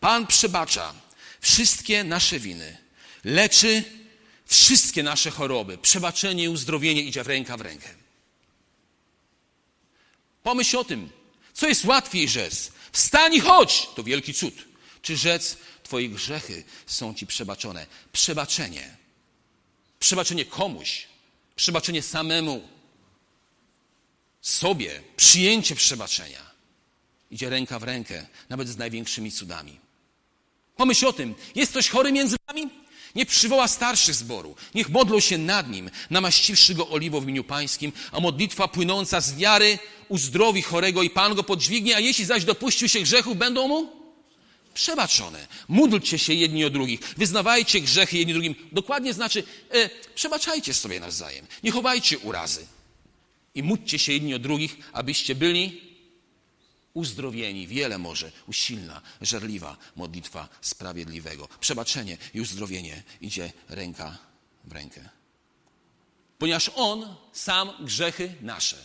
Pan 0.00 0.26
przebacza 0.26 0.94
wszystkie 1.40 2.04
nasze 2.04 2.38
winy, 2.40 2.78
leczy 3.24 3.84
wszystkie 4.46 5.02
nasze 5.02 5.30
choroby. 5.30 5.78
Przebaczenie 5.78 6.44
i 6.44 6.48
uzdrowienie 6.48 7.02
idzie 7.02 7.24
w 7.24 7.26
ręka 7.26 7.56
w 7.56 7.60
rękę. 7.60 7.88
Pomyśl 10.42 10.76
o 10.76 10.84
tym. 10.84 11.10
Co 11.54 11.68
jest 11.68 11.84
łatwiej 11.84 12.28
rzec? 12.28 12.72
Wstań 12.92 13.34
i 13.34 13.40
chodź! 13.40 13.88
To 13.96 14.02
wielki 14.04 14.34
cud. 14.34 14.54
Czy 15.02 15.16
rzec, 15.16 15.56
twoje 15.82 16.08
grzechy 16.08 16.64
są 16.86 17.14
ci 17.14 17.26
przebaczone? 17.26 17.86
Przebaczenie. 18.12 18.96
Przebaczenie 19.98 20.44
komuś. 20.44 21.06
Przebaczenie 21.56 22.02
samemu. 22.02 22.68
Sobie. 24.40 25.02
Przyjęcie 25.16 25.74
przebaczenia. 25.74 26.50
Idzie 27.30 27.50
ręka 27.50 27.78
w 27.78 27.82
rękę, 27.82 28.26
nawet 28.48 28.68
z 28.68 28.76
największymi 28.76 29.32
cudami. 29.32 29.80
Pomyśl 30.76 31.06
o 31.06 31.12
tym. 31.12 31.34
Jest 31.54 31.70
ktoś 31.70 31.88
chory 31.88 32.12
między 32.12 32.36
nami? 32.48 32.70
Niech 33.14 33.28
przywoła 33.28 33.68
starszych 33.68 34.14
zboru. 34.14 34.56
Niech 34.74 34.88
modlą 34.88 35.20
się 35.20 35.38
nad 35.38 35.70
nim, 35.70 35.90
namaściwszy 36.10 36.74
go 36.74 36.88
oliwą 36.88 37.20
w 37.20 37.22
imieniu 37.22 37.44
pańskim, 37.44 37.92
a 38.12 38.20
modlitwa 38.20 38.68
płynąca 38.68 39.20
z 39.20 39.36
wiary 39.36 39.78
uzdrowi 40.08 40.62
chorego 40.62 41.02
i 41.02 41.10
Pan 41.10 41.34
go 41.34 41.42
podźwignie, 41.42 41.96
a 41.96 42.00
jeśli 42.00 42.24
zaś 42.24 42.44
dopuścił 42.44 42.88
się 42.88 43.00
grzechów, 43.00 43.36
będą 43.36 43.68
mu 43.68 43.88
przebaczone. 44.74 45.46
Módlcie 45.68 46.18
się 46.18 46.34
jedni 46.34 46.64
o 46.64 46.70
drugich, 46.70 47.00
wyznawajcie 47.16 47.80
grzechy 47.80 48.18
jedni 48.18 48.32
drugim. 48.34 48.54
Dokładnie 48.72 49.12
znaczy, 49.12 49.44
e, 49.70 49.90
przebaczajcie 50.14 50.74
sobie 50.74 51.00
nawzajem, 51.00 51.46
nie 51.62 51.70
chowajcie 51.70 52.18
urazy. 52.18 52.66
I 53.54 53.62
módlcie 53.62 53.98
się 53.98 54.12
jedni 54.12 54.34
o 54.34 54.38
drugich, 54.38 54.76
abyście 54.92 55.34
byli 55.34 55.80
uzdrowieni. 56.94 57.66
Wiele 57.66 57.98
może 57.98 58.32
usilna, 58.46 59.00
żarliwa 59.20 59.76
modlitwa 59.96 60.48
sprawiedliwego. 60.60 61.48
Przebaczenie 61.60 62.16
i 62.34 62.40
uzdrowienie 62.40 63.02
idzie 63.20 63.52
ręka 63.68 64.18
w 64.64 64.72
rękę. 64.72 65.08
Ponieważ 66.38 66.70
On 66.74 67.16
sam 67.32 67.70
grzechy 67.80 68.34
nasze, 68.40 68.76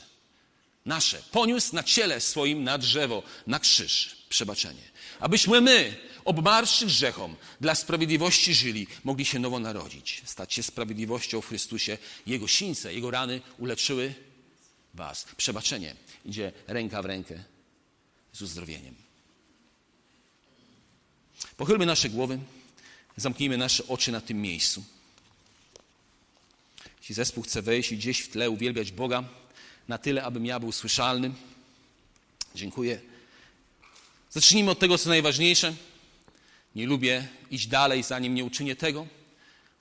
nasze, 0.86 1.24
poniósł 1.32 1.76
na 1.76 1.84
ciele 1.84 2.22
swoim 2.22 2.64
na 2.64 2.78
drzewo, 2.78 3.24
na 3.48 3.60
krzyż. 3.60 4.20
Przebaczenie. 4.30 4.82
Abyśmy 5.20 5.62
my, 5.62 5.98
obmarszy 6.26 6.86
grzechom, 6.86 7.36
dla 7.62 7.76
sprawiedliwości 7.76 8.54
żyli, 8.54 8.88
mogli 9.04 9.26
się 9.26 9.40
nowo 9.40 9.60
narodzić, 9.60 10.22
stać 10.26 10.54
się 10.54 10.64
sprawiedliwością 10.64 11.42
w 11.42 11.48
Chrystusie. 11.48 11.98
Jego 12.26 12.48
sińce, 12.48 12.94
Jego 12.94 13.12
rany 13.12 13.42
uleczyły 13.58 14.14
was. 14.94 15.26
Przebaczenie 15.38 15.96
idzie 16.26 16.52
ręka 16.68 17.02
w 17.02 17.06
rękę 17.06 17.44
z 18.40 18.42
uzdrowieniem. 18.42 18.96
Pochylmy 21.58 21.86
nasze 21.86 22.10
głowy, 22.10 22.40
zamknijmy 23.18 23.58
nasze 23.58 23.88
oczy 23.88 24.12
na 24.12 24.22
tym 24.22 24.42
miejscu. 24.42 24.84
Jeśli 27.00 27.16
zespół 27.16 27.44
chce 27.44 27.62
wejść 27.62 27.92
i 27.92 27.98
gdzieś 27.98 28.20
w 28.20 28.30
tle 28.30 28.50
uwielbiać 28.50 28.92
Boga, 28.92 29.24
na 29.88 29.98
tyle, 29.98 30.24
abym 30.24 30.46
ja 30.46 30.60
był 30.60 30.72
słyszalny, 30.72 31.32
dziękuję. 32.56 33.02
Zacznijmy 34.32 34.72
od 34.72 34.80
tego, 34.80 34.98
co 34.98 35.10
najważniejsze. 35.10 35.76
Nie 36.76 36.86
lubię 36.86 37.28
iść 37.52 37.68
dalej, 37.68 38.04
zanim 38.04 38.36
nie 38.36 38.46
uczynię 38.46 38.76
tego. 38.76 39.08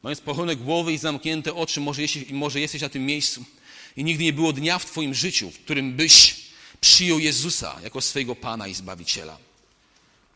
Mając 0.03 0.21
pochylone 0.21 0.57
głowy 0.57 0.93
i 0.93 0.99
zamknięte 0.99 1.55
oczy, 1.55 1.81
może, 1.81 2.03
jeśli, 2.03 2.35
może 2.35 2.61
jesteś 2.61 2.83
na 2.83 2.89
tym 2.89 3.07
miejscu 3.07 3.45
i 3.97 4.05
nigdy 4.05 4.25
nie 4.25 4.33
było 4.33 4.53
dnia 4.53 4.79
w 4.79 4.85
Twoim 4.85 5.15
życiu, 5.15 5.51
w 5.51 5.59
którym 5.59 5.93
byś 5.93 6.38
przyjął 6.81 7.19
Jezusa 7.19 7.77
jako 7.83 8.01
swojego 8.01 8.35
Pana 8.35 8.69
i 8.69 8.75
Zbawiciela. 8.75 9.39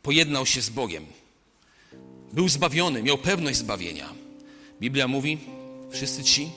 Pojednał 0.03 0.47
się 0.47 0.63
z 0.63 0.71
Bogiem. 0.71 1.07
Był 2.33 2.49
zbawiony, 2.49 3.03
miał 3.03 3.19
pewność 3.19 3.59
zbawienia. 3.59 4.15
Biblia 4.81 5.09
mówi, 5.09 5.39
wszyscy 5.91 6.25
ci, 6.25 6.51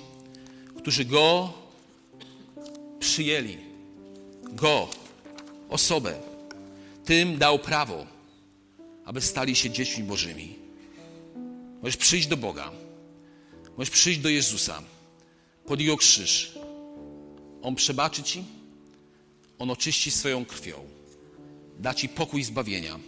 którzy 0.77 1.05
Go 1.05 1.53
przyjęli, 2.99 3.57
Go, 4.43 4.89
osobę, 5.69 6.19
tym 7.05 7.37
dał 7.37 7.59
prawo, 7.59 8.05
aby 9.05 9.21
stali 9.21 9.55
się 9.55 9.69
dziećmi 9.69 10.03
Bożymi. 10.03 10.55
Możesz 11.81 11.97
przyjść 11.97 12.27
do 12.27 12.37
Boga, 12.37 12.71
możesz 13.77 13.89
przyjść 13.89 14.19
do 14.19 14.29
Jezusa, 14.29 14.81
pod 15.65 15.79
Jego 15.79 15.97
krzyż. 15.97 16.59
On 17.61 17.75
przebaczy 17.75 18.23
Ci, 18.23 18.43
on 19.59 19.71
oczyści 19.71 20.11
swoją 20.11 20.45
krwią, 20.45 20.75
da 21.79 21.93
ci 21.93 22.09
pokój 22.09 22.43
zbawienia. 22.43 22.99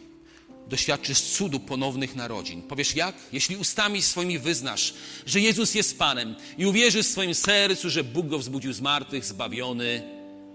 Doświadczysz 0.70 1.22
cudu 1.22 1.60
ponownych 1.60 2.16
narodzin. 2.16 2.62
Powiesz 2.62 2.95
jak? 2.95 3.16
Jeśli 3.34 3.58
ustami 3.58 4.02
swoimi 4.02 4.39
wyznasz, 4.39 4.93
że 5.26 5.39
Jezus 5.39 5.76
jest 5.76 6.00
Panem 6.00 6.36
i 6.58 6.66
uwierzysz 6.66 7.06
w 7.08 7.12
swoim 7.12 7.36
sercu, 7.36 7.89
że 7.89 8.04
Bóg 8.04 8.28
go 8.28 8.39
wzbudził 8.39 8.74
z 8.74 8.82
martwych, 8.82 9.26
zbawiony 9.26 10.04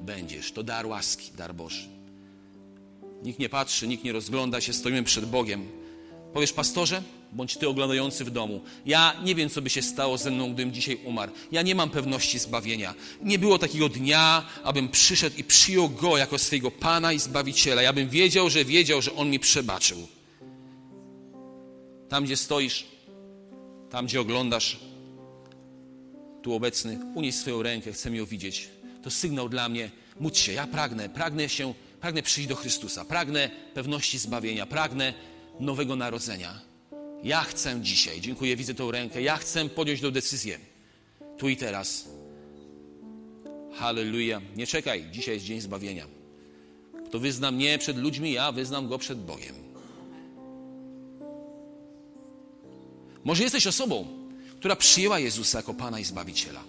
będziesz. 0.01 0.53
To 0.53 0.62
dar 0.62 0.86
łaski, 0.86 1.30
dar 1.36 1.55
Boży. 1.55 1.88
Nikt 3.22 3.38
nie 3.38 3.49
patrzy, 3.49 3.88
nikt 3.88 4.05
nie 4.05 4.12
rozgląda 4.12 4.61
się, 4.61 4.72
stoimy 4.72 5.03
przed 5.03 5.24
Bogiem. 5.24 5.68
Powiesz, 6.32 6.53
pastorze, 6.53 7.03
bądź 7.33 7.57
ty 7.57 7.68
oglądający 7.68 8.24
w 8.24 8.30
domu. 8.30 8.61
Ja 8.87 9.14
nie 9.24 9.35
wiem, 9.35 9.51
co 9.51 9.62
by 9.62 9.70
się 9.70 9.83
stało 9.83 10.18
ze 10.18 10.30
mną, 10.30 10.53
gdybym 10.53 10.72
dzisiaj 10.72 10.99
umarł. 11.05 11.33
Ja 11.53 11.62
nie 11.62 11.74
mam 11.74 11.91
pewności 11.91 12.39
zbawienia. 12.39 12.95
Nie 13.22 13.39
było 13.39 13.59
takiego 13.59 13.89
dnia, 13.89 14.47
abym 14.64 14.89
przyszedł 14.89 15.37
i 15.39 15.45
przyjął 15.45 15.89
Go 15.89 16.16
jako 16.16 16.39
swojego 16.39 16.70
Pana 16.70 17.12
i 17.12 17.18
Zbawiciela. 17.18 17.83
Ja 17.83 17.93
bym 17.93 18.09
wiedział, 18.09 18.51
że 18.51 18.64
wiedział, 18.64 19.03
że 19.03 19.14
On 19.14 19.30
mi 19.30 19.39
przebaczył. 19.39 20.09
Tam, 22.09 22.24
gdzie 22.24 22.37
stoisz, 22.37 22.87
tam, 23.91 24.07
gdzie 24.07 24.20
oglądasz, 24.20 24.80
tu 26.43 26.55
obecny, 26.55 26.99
unieś 27.14 27.35
swoją 27.35 27.62
rękę, 27.62 27.93
chcę 27.93 28.11
ją 28.11 28.26
widzieć. 28.26 28.68
To 29.03 29.11
sygnał 29.11 29.49
dla 29.49 29.68
mnie, 29.68 29.91
módl 30.20 30.37
się, 30.37 30.53
ja 30.53 30.66
pragnę, 30.66 31.09
pragnę 31.09 31.49
się, 31.49 31.74
pragnę 32.01 32.22
przyjść 32.22 32.49
do 32.49 32.55
Chrystusa, 32.55 33.05
pragnę 33.05 33.51
pewności 33.74 34.18
zbawienia, 34.18 34.66
pragnę 34.66 35.14
nowego 35.61 35.97
narodzenia. 35.97 36.71
Ja 37.22 37.40
chcę 37.40 37.80
dzisiaj, 37.80 38.20
dziękuję, 38.20 38.56
widzę 38.56 38.74
tą 38.74 38.90
rękę, 38.90 39.22
ja 39.22 39.36
chcę 39.36 39.68
podjąć 39.68 40.00
tę 40.00 40.10
decyzję. 40.10 40.58
Tu 41.38 41.48
i 41.48 41.56
teraz. 41.56 42.08
Halleluja. 43.74 44.40
Nie 44.56 44.66
czekaj, 44.66 45.04
dzisiaj 45.10 45.34
jest 45.34 45.46
dzień 45.46 45.60
zbawienia. 45.60 46.06
Kto 47.06 47.18
wyzna 47.18 47.50
mnie 47.50 47.78
przed 47.78 47.96
ludźmi, 47.96 48.32
ja 48.32 48.52
wyznam 48.52 48.88
go 48.88 48.98
przed 48.98 49.24
Bogiem. 49.24 49.54
Może 53.24 53.42
jesteś 53.42 53.66
osobą, 53.66 54.06
która 54.58 54.76
przyjęła 54.76 55.18
Jezusa 55.18 55.58
jako 55.58 55.74
Pana 55.74 56.00
i 56.00 56.04
Zbawiciela. 56.04 56.64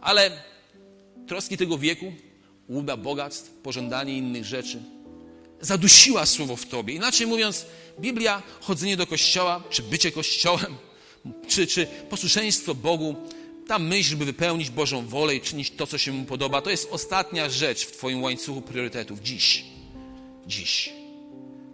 Ale 0.00 0.30
troski 1.26 1.56
tego 1.56 1.78
wieku, 1.78 2.12
łuda 2.68 2.96
bogactw, 2.96 3.50
pożądanie 3.50 4.18
innych 4.18 4.44
rzeczy, 4.44 4.82
zadusiła 5.60 6.26
słowo 6.26 6.56
w 6.56 6.66
tobie. 6.66 6.94
Inaczej 6.94 7.26
mówiąc, 7.26 7.66
Biblia, 8.00 8.42
chodzenie 8.60 8.96
do 8.96 9.06
kościoła, 9.06 9.62
czy 9.70 9.82
bycie 9.82 10.12
kościołem, 10.12 10.76
czy, 11.48 11.66
czy 11.66 11.86
posłuszeństwo 11.86 12.74
Bogu, 12.74 13.16
ta 13.66 13.78
myśl, 13.78 14.10
żeby 14.10 14.24
wypełnić 14.24 14.70
Bożą 14.70 15.06
wolę 15.06 15.36
i 15.36 15.40
czynić 15.40 15.70
to, 15.70 15.86
co 15.86 15.98
się 15.98 16.12
Mu 16.12 16.24
podoba, 16.24 16.62
to 16.62 16.70
jest 16.70 16.88
ostatnia 16.90 17.50
rzecz 17.50 17.86
w 17.86 17.92
Twoim 17.92 18.22
łańcuchu 18.22 18.62
priorytetów. 18.62 19.20
Dziś. 19.20 19.64
Dziś. 20.46 20.92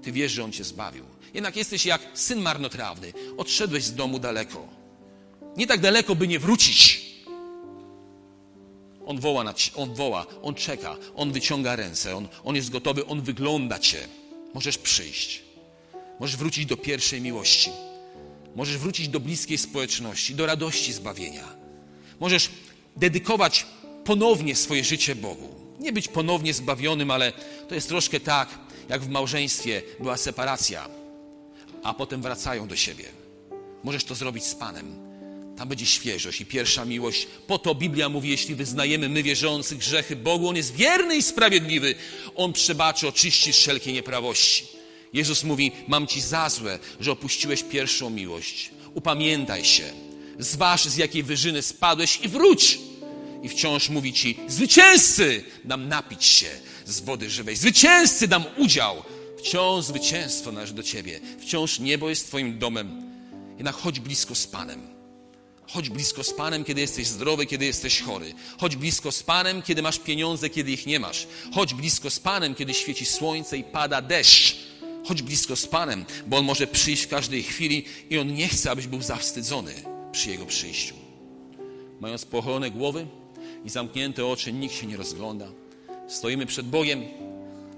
Ty 0.02 0.12
wiesz, 0.12 0.32
że 0.32 0.44
On 0.44 0.52
Cię 0.52 0.64
zbawił. 0.64 1.04
Jednak 1.34 1.56
jesteś 1.56 1.86
jak 1.86 2.02
syn 2.14 2.40
marnotrawny. 2.40 3.12
Odszedłeś 3.36 3.84
z 3.84 3.94
domu 3.94 4.18
daleko. 4.18 4.68
Nie 5.56 5.66
tak 5.66 5.80
daleko, 5.80 6.14
by 6.14 6.28
nie 6.28 6.38
wrócić. 6.38 7.05
On 9.06 9.20
woła, 9.20 9.44
na, 9.44 9.54
on 9.74 9.94
woła, 9.94 10.26
on 10.42 10.54
czeka, 10.54 10.96
on 11.16 11.32
wyciąga 11.32 11.76
ręce, 11.76 12.16
on, 12.16 12.28
on 12.44 12.56
jest 12.56 12.70
gotowy, 12.70 13.06
on 13.06 13.22
wygląda 13.22 13.78
cię. 13.78 14.08
Możesz 14.54 14.78
przyjść. 14.78 15.42
Możesz 16.20 16.36
wrócić 16.36 16.66
do 16.66 16.76
pierwszej 16.76 17.20
miłości. 17.20 17.70
Możesz 18.56 18.78
wrócić 18.78 19.08
do 19.08 19.20
bliskiej 19.20 19.58
społeczności, 19.58 20.34
do 20.34 20.46
radości 20.46 20.92
zbawienia. 20.92 21.44
Możesz 22.20 22.50
dedykować 22.96 23.66
ponownie 24.04 24.56
swoje 24.56 24.84
życie 24.84 25.14
Bogu. 25.14 25.48
Nie 25.80 25.92
być 25.92 26.08
ponownie 26.08 26.54
zbawionym, 26.54 27.10
ale 27.10 27.32
to 27.68 27.74
jest 27.74 27.88
troszkę 27.88 28.20
tak, 28.20 28.48
jak 28.88 29.02
w 29.02 29.08
małżeństwie 29.08 29.82
była 30.00 30.16
separacja, 30.16 30.88
a 31.82 31.94
potem 31.94 32.22
wracają 32.22 32.68
do 32.68 32.76
siebie. 32.76 33.04
Możesz 33.84 34.04
to 34.04 34.14
zrobić 34.14 34.44
z 34.44 34.54
Panem. 34.54 35.05
Tam 35.58 35.68
będzie 35.68 35.86
świeżość 35.86 36.40
i 36.40 36.46
pierwsza 36.46 36.84
miłość. 36.84 37.26
Po 37.46 37.58
to 37.58 37.74
Biblia 37.74 38.08
mówi, 38.08 38.28
jeśli 38.28 38.54
wyznajemy 38.54 39.08
my 39.08 39.22
wierzący 39.22 39.76
grzechy 39.76 40.16
Bogu, 40.16 40.48
On 40.48 40.56
jest 40.56 40.74
wierny 40.74 41.16
i 41.16 41.22
sprawiedliwy. 41.22 41.94
On 42.34 42.52
przebaczy, 42.52 43.08
oczyści 43.08 43.52
wszelkie 43.52 43.92
nieprawości. 43.92 44.66
Jezus 45.12 45.44
mówi, 45.44 45.72
mam 45.88 46.06
Ci 46.06 46.20
za 46.20 46.48
złe, 46.48 46.78
że 47.00 47.12
opuściłeś 47.12 47.62
pierwszą 47.62 48.10
miłość. 48.10 48.70
Upamiętaj 48.94 49.64
się. 49.64 49.92
Zważ, 50.38 50.84
z 50.84 50.96
jakiej 50.96 51.22
wyżyny 51.22 51.62
spadłeś 51.62 52.18
i 52.22 52.28
wróć. 52.28 52.78
I 53.42 53.48
wciąż 53.48 53.88
mówi 53.88 54.12
Ci, 54.12 54.38
zwycięzcy 54.48 55.44
dam 55.64 55.88
napić 55.88 56.24
się 56.24 56.46
z 56.86 57.00
wody 57.00 57.30
żywej. 57.30 57.56
Zwycięzcy 57.56 58.28
dam 58.28 58.44
udział. 58.56 59.02
Wciąż 59.38 59.84
zwycięstwo 59.84 60.52
należy 60.52 60.74
do 60.74 60.82
Ciebie. 60.82 61.20
Wciąż 61.40 61.78
niebo 61.78 62.08
jest 62.08 62.26
Twoim 62.26 62.58
domem. 62.58 63.02
Jednak 63.56 63.74
chodź 63.74 64.00
blisko 64.00 64.34
z 64.34 64.46
Panem. 64.46 64.95
Chodź 65.68 65.90
blisko 65.90 66.24
z 66.24 66.32
Panem, 66.34 66.64
kiedy 66.64 66.80
jesteś 66.80 67.06
zdrowy, 67.06 67.46
kiedy 67.46 67.64
jesteś 67.64 68.00
chory. 68.00 68.34
Chodź 68.58 68.76
blisko 68.76 69.12
z 69.12 69.22
Panem, 69.22 69.62
kiedy 69.62 69.82
masz 69.82 69.98
pieniądze, 69.98 70.50
kiedy 70.50 70.72
ich 70.72 70.86
nie 70.86 71.00
masz. 71.00 71.26
Chodź 71.52 71.74
blisko 71.74 72.10
z 72.10 72.20
Panem, 72.20 72.54
kiedy 72.54 72.74
świeci 72.74 73.06
słońce 73.06 73.58
i 73.58 73.64
pada 73.64 74.02
deszcz. 74.02 74.56
Chodź 75.04 75.22
blisko 75.22 75.56
z 75.56 75.66
Panem, 75.66 76.04
bo 76.26 76.36
On 76.36 76.44
może 76.44 76.66
przyjść 76.66 77.02
w 77.02 77.08
każdej 77.08 77.42
chwili 77.42 77.84
i 78.10 78.18
On 78.18 78.34
nie 78.34 78.48
chce, 78.48 78.70
abyś 78.70 78.86
był 78.86 79.02
zawstydzony 79.02 79.74
przy 80.12 80.30
Jego 80.30 80.46
przyjściu. 80.46 80.94
Mając 82.00 82.24
pochylone 82.24 82.70
głowy 82.70 83.06
i 83.64 83.70
zamknięte 83.70 84.26
oczy, 84.26 84.52
nikt 84.52 84.74
się 84.74 84.86
nie 84.86 84.96
rozgląda. 84.96 85.48
Stoimy 86.08 86.46
przed 86.46 86.66
Bogiem 86.66 87.04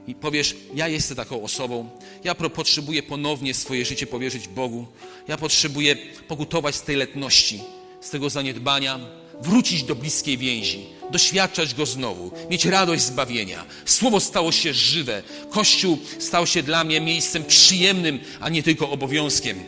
i 0.07 0.15
powiesz, 0.15 0.57
ja 0.75 0.89
jestem 0.89 1.17
taką 1.17 1.43
osobą, 1.43 1.91
ja 2.25 2.35
potrzebuję 2.35 3.03
ponownie 3.03 3.55
swoje 3.55 3.85
życie 3.85 4.07
powierzyć 4.07 4.49
Bogu, 4.49 4.87
ja 5.29 5.37
potrzebuję 5.37 5.97
pokutować 6.29 6.75
z 6.75 6.83
tej 6.83 6.97
letności, 6.97 7.61
z 8.01 8.11
tego 8.11 8.31
zaniedbania, 8.31 9.01
wrócić 9.41 9.83
do 9.83 9.95
bliskiej 9.95 10.39
więzi, 10.39 10.87
doświadczać 11.11 11.75
Go 11.75 11.87
znowu, 11.87 12.31
mieć 12.51 12.65
radość 12.65 13.03
zbawienia. 13.03 13.65
Słowo 13.85 14.21
stało 14.21 14.53
się 14.53 14.75
żywe, 14.75 15.23
Kościół 15.51 15.99
stał 16.19 16.47
się 16.47 16.63
dla 16.63 16.85
mnie 16.85 17.01
miejscem 17.01 17.45
przyjemnym, 17.45 18.21
a 18.41 18.49
nie 18.49 18.63
tylko 18.63 18.91
obowiązkiem. 18.91 19.59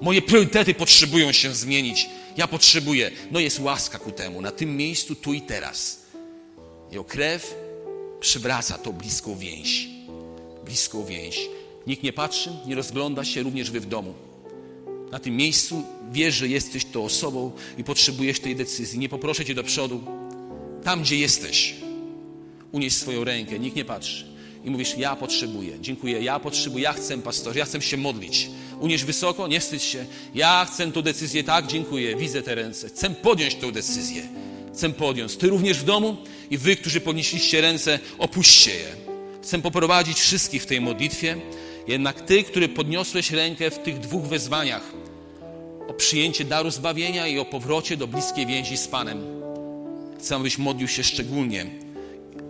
Moje 0.00 0.22
priorytety 0.22 0.74
potrzebują 0.74 1.32
się 1.32 1.54
zmienić. 1.54 2.08
Ja 2.36 2.48
potrzebuję, 2.48 3.10
no 3.30 3.40
jest 3.40 3.60
łaska 3.60 3.98
ku 3.98 4.12
temu, 4.12 4.40
na 4.40 4.50
tym 4.50 4.76
miejscu, 4.76 5.14
tu 5.14 5.32
i 5.32 5.40
teraz. 5.40 6.02
Jego 6.90 7.04
krew 7.04 7.54
przywraca 8.20 8.78
tą 8.78 8.92
bliską 8.92 9.38
więź. 9.38 9.88
Bliską 10.64 11.04
więź. 11.04 11.40
Nikt 11.86 12.02
nie 12.02 12.12
patrzy, 12.12 12.50
nie 12.66 12.74
rozgląda 12.74 13.24
się, 13.24 13.42
również 13.42 13.70
wy 13.70 13.80
w 13.80 13.86
domu 13.86 14.27
na 15.12 15.18
tym 15.18 15.36
miejscu, 15.36 15.82
wiesz, 16.12 16.34
że 16.34 16.48
jesteś 16.48 16.84
tą 16.84 17.04
osobą 17.04 17.52
i 17.78 17.84
potrzebujesz 17.84 18.40
tej 18.40 18.56
decyzji. 18.56 18.98
Nie 18.98 19.08
poproszę 19.08 19.44
cię 19.44 19.54
do 19.54 19.64
przodu. 19.64 20.04
Tam, 20.84 21.02
gdzie 21.02 21.16
jesteś, 21.16 21.74
unieś 22.72 22.96
swoją 22.96 23.24
rękę, 23.24 23.58
nikt 23.58 23.76
nie 23.76 23.84
patrzy. 23.84 24.26
I 24.64 24.70
mówisz, 24.70 24.94
ja 24.98 25.16
potrzebuję, 25.16 25.72
dziękuję, 25.80 26.22
ja 26.22 26.40
potrzebuję, 26.40 26.84
ja 26.84 26.92
chcę, 26.92 27.18
pastorze, 27.18 27.58
ja 27.58 27.64
chcę 27.64 27.82
się 27.82 27.96
modlić. 27.96 28.50
Unieś 28.80 29.04
wysoko, 29.04 29.48
nie 29.48 29.60
wstydź 29.60 29.82
się. 29.82 30.06
Ja 30.34 30.66
chcę 30.72 30.92
tą 30.92 31.02
decyzję, 31.02 31.44
tak, 31.44 31.66
dziękuję, 31.66 32.16
widzę 32.16 32.42
te 32.42 32.54
ręce. 32.54 32.88
Chcę 32.88 33.10
podjąć 33.10 33.54
tę 33.54 33.72
decyzję. 33.72 34.22
Chcę 34.74 34.90
podjąć. 34.90 35.36
Ty 35.36 35.48
również 35.48 35.78
w 35.78 35.84
domu 35.84 36.16
i 36.50 36.58
wy, 36.58 36.76
którzy 36.76 37.00
podnieśliście 37.00 37.60
ręce, 37.60 37.98
opuśćcie 38.18 38.70
je. 38.70 38.88
Chcę 39.42 39.62
poprowadzić 39.62 40.18
wszystkich 40.18 40.62
w 40.62 40.66
tej 40.66 40.80
modlitwie. 40.80 41.36
Jednak 41.88 42.20
Ty, 42.20 42.44
który 42.44 42.68
podniosłeś 42.68 43.30
rękę 43.30 43.70
w 43.70 43.78
tych 43.78 44.00
dwóch 44.00 44.24
wezwaniach 44.24 44.82
o 45.88 45.94
przyjęcie 45.94 46.44
daru 46.44 46.70
zbawienia 46.70 47.26
i 47.26 47.38
o 47.38 47.44
powrocie 47.44 47.96
do 47.96 48.06
bliskiej 48.06 48.46
więzi 48.46 48.76
z 48.76 48.88
Panem, 48.88 49.24
chcę, 50.18 50.36
abyś 50.36 50.58
modlił 50.58 50.88
się 50.88 51.04
szczególnie, 51.04 51.66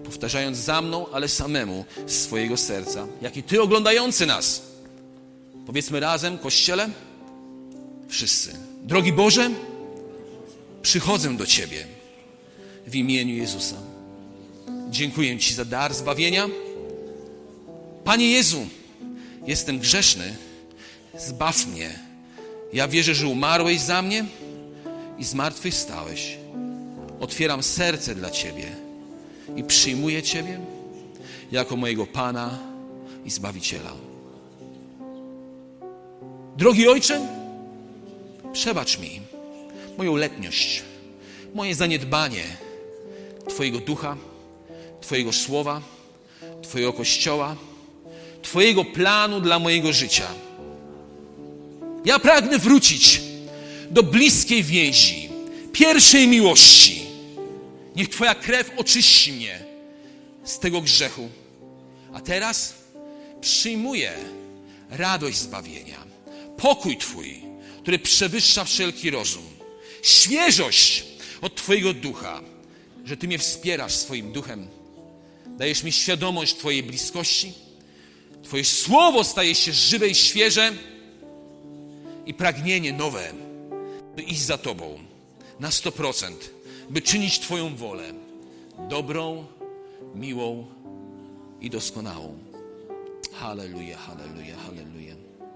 powtarzając 0.05 0.57
za 0.57 0.83
mną, 0.83 1.07
ale 1.13 1.29
samemu 1.29 1.85
z 2.07 2.13
swojego 2.13 2.57
serca, 2.57 3.07
jak 3.23 3.37
i 3.37 3.43
Ty 3.43 3.63
oglądający 3.63 4.27
nas. 4.27 4.63
Powiedzmy 5.67 6.01
razem, 6.01 6.39
Kościele, 6.39 6.91
wszyscy. 8.09 8.57
Drogi 8.83 9.13
Boże, 9.13 9.51
przychodzę 10.83 11.37
do 11.37 11.47
Ciebie 11.47 11.87
w 12.87 12.95
imieniu 12.95 13.35
Jezusa. 13.35 13.77
Dziękuję 14.91 15.39
Ci 15.39 15.55
za 15.55 15.65
dar 15.65 15.95
zbawienia. 15.95 16.49
Panie 18.05 18.31
Jezu, 18.31 18.67
jestem 19.49 19.79
grzeszny, 19.79 20.37
zbaw 21.19 21.67
mnie. 21.67 21.99
Ja 22.73 22.89
wierzę, 22.89 23.15
że 23.15 23.29
umarłeś 23.29 23.81
za 23.81 24.03
mnie 24.03 24.25
i 25.19 25.25
zmartwychwstałeś. 25.25 26.39
Otwieram 27.21 27.63
serce 27.63 28.15
dla 28.15 28.31
Ciebie 28.31 28.77
i 29.57 29.65
przyjmuję 29.65 30.23
Ciebie 30.23 30.61
jako 31.53 31.77
mojego 31.77 32.07
Pana 32.07 32.59
i 33.25 33.31
Zbawiciela. 33.31 33.93
Drogi 36.57 36.89
Ojcze, 36.89 37.29
przebacz 38.53 38.99
mi 38.99 39.21
moją 39.99 40.17
letniość, 40.17 40.83
moje 41.55 41.75
zaniedbanie 41.75 42.45
Twojego 43.49 43.79
ducha, 43.79 44.17
Twojego 45.01 45.33
słowa, 45.33 45.81
Twojego 46.63 46.93
kościoła 46.93 47.57
Twojego 48.49 48.85
planu 48.85 49.41
dla 49.41 49.59
mojego 49.59 49.93
życia. 49.93 50.29
Ja 52.05 52.19
pragnę 52.19 52.59
wrócić 52.59 53.21
do 53.91 54.03
bliskiej 54.03 54.63
więzi, 54.63 55.29
pierwszej 55.73 56.29
miłości. 56.29 57.03
Niech 57.97 58.09
Twoja 58.09 58.35
krew 58.35 58.71
oczyści 58.77 59.33
mnie 59.33 59.65
z 60.45 60.59
tego 60.59 60.81
grzechu. 60.81 61.29
A 62.15 62.21
teraz 62.21 62.75
przyjmuję 63.41 64.13
radość 64.91 65.39
zbawienia, 65.39 66.05
pokój 66.57 66.97
Twój, 66.97 67.41
który 67.83 67.99
przewyższa 67.99 68.65
wszelki 68.65 69.11
rozum, 69.11 69.47
świeżość 70.03 71.05
od 71.41 71.55
Twojego 71.55 71.95
ducha, 71.95 72.41
że 73.05 73.17
Ty 73.17 73.27
mnie 73.27 73.39
wspierasz 73.39 73.95
swoim 73.95 74.33
duchem, 74.33 74.67
dajesz 75.47 75.83
mi 75.83 75.93
świadomość 75.93 76.55
Twojej 76.55 76.83
bliskości 76.83 77.68
Twoje 78.49 78.65
słowo 78.65 79.25
staje 79.25 79.55
się 79.55 79.73
żywe 79.73 80.09
i 80.09 80.15
świeże 80.15 80.73
i 82.27 82.35
pragnienie 82.35 82.93
nowe, 82.93 83.33
by 84.17 84.23
iść 84.23 84.41
za 84.41 84.59
Tobą 84.59 84.99
na 85.61 85.69
100%, 85.69 86.33
by 86.91 87.03
czynić 87.03 87.39
Twoją 87.39 87.77
wolę 87.77 88.13
dobrą, 88.89 89.47
miłą 90.15 90.67
i 91.61 91.71
doskonałą. 91.71 92.39
Halleluja, 93.33 93.99
halleluja, 93.99 94.57
halleluja. 94.57 94.58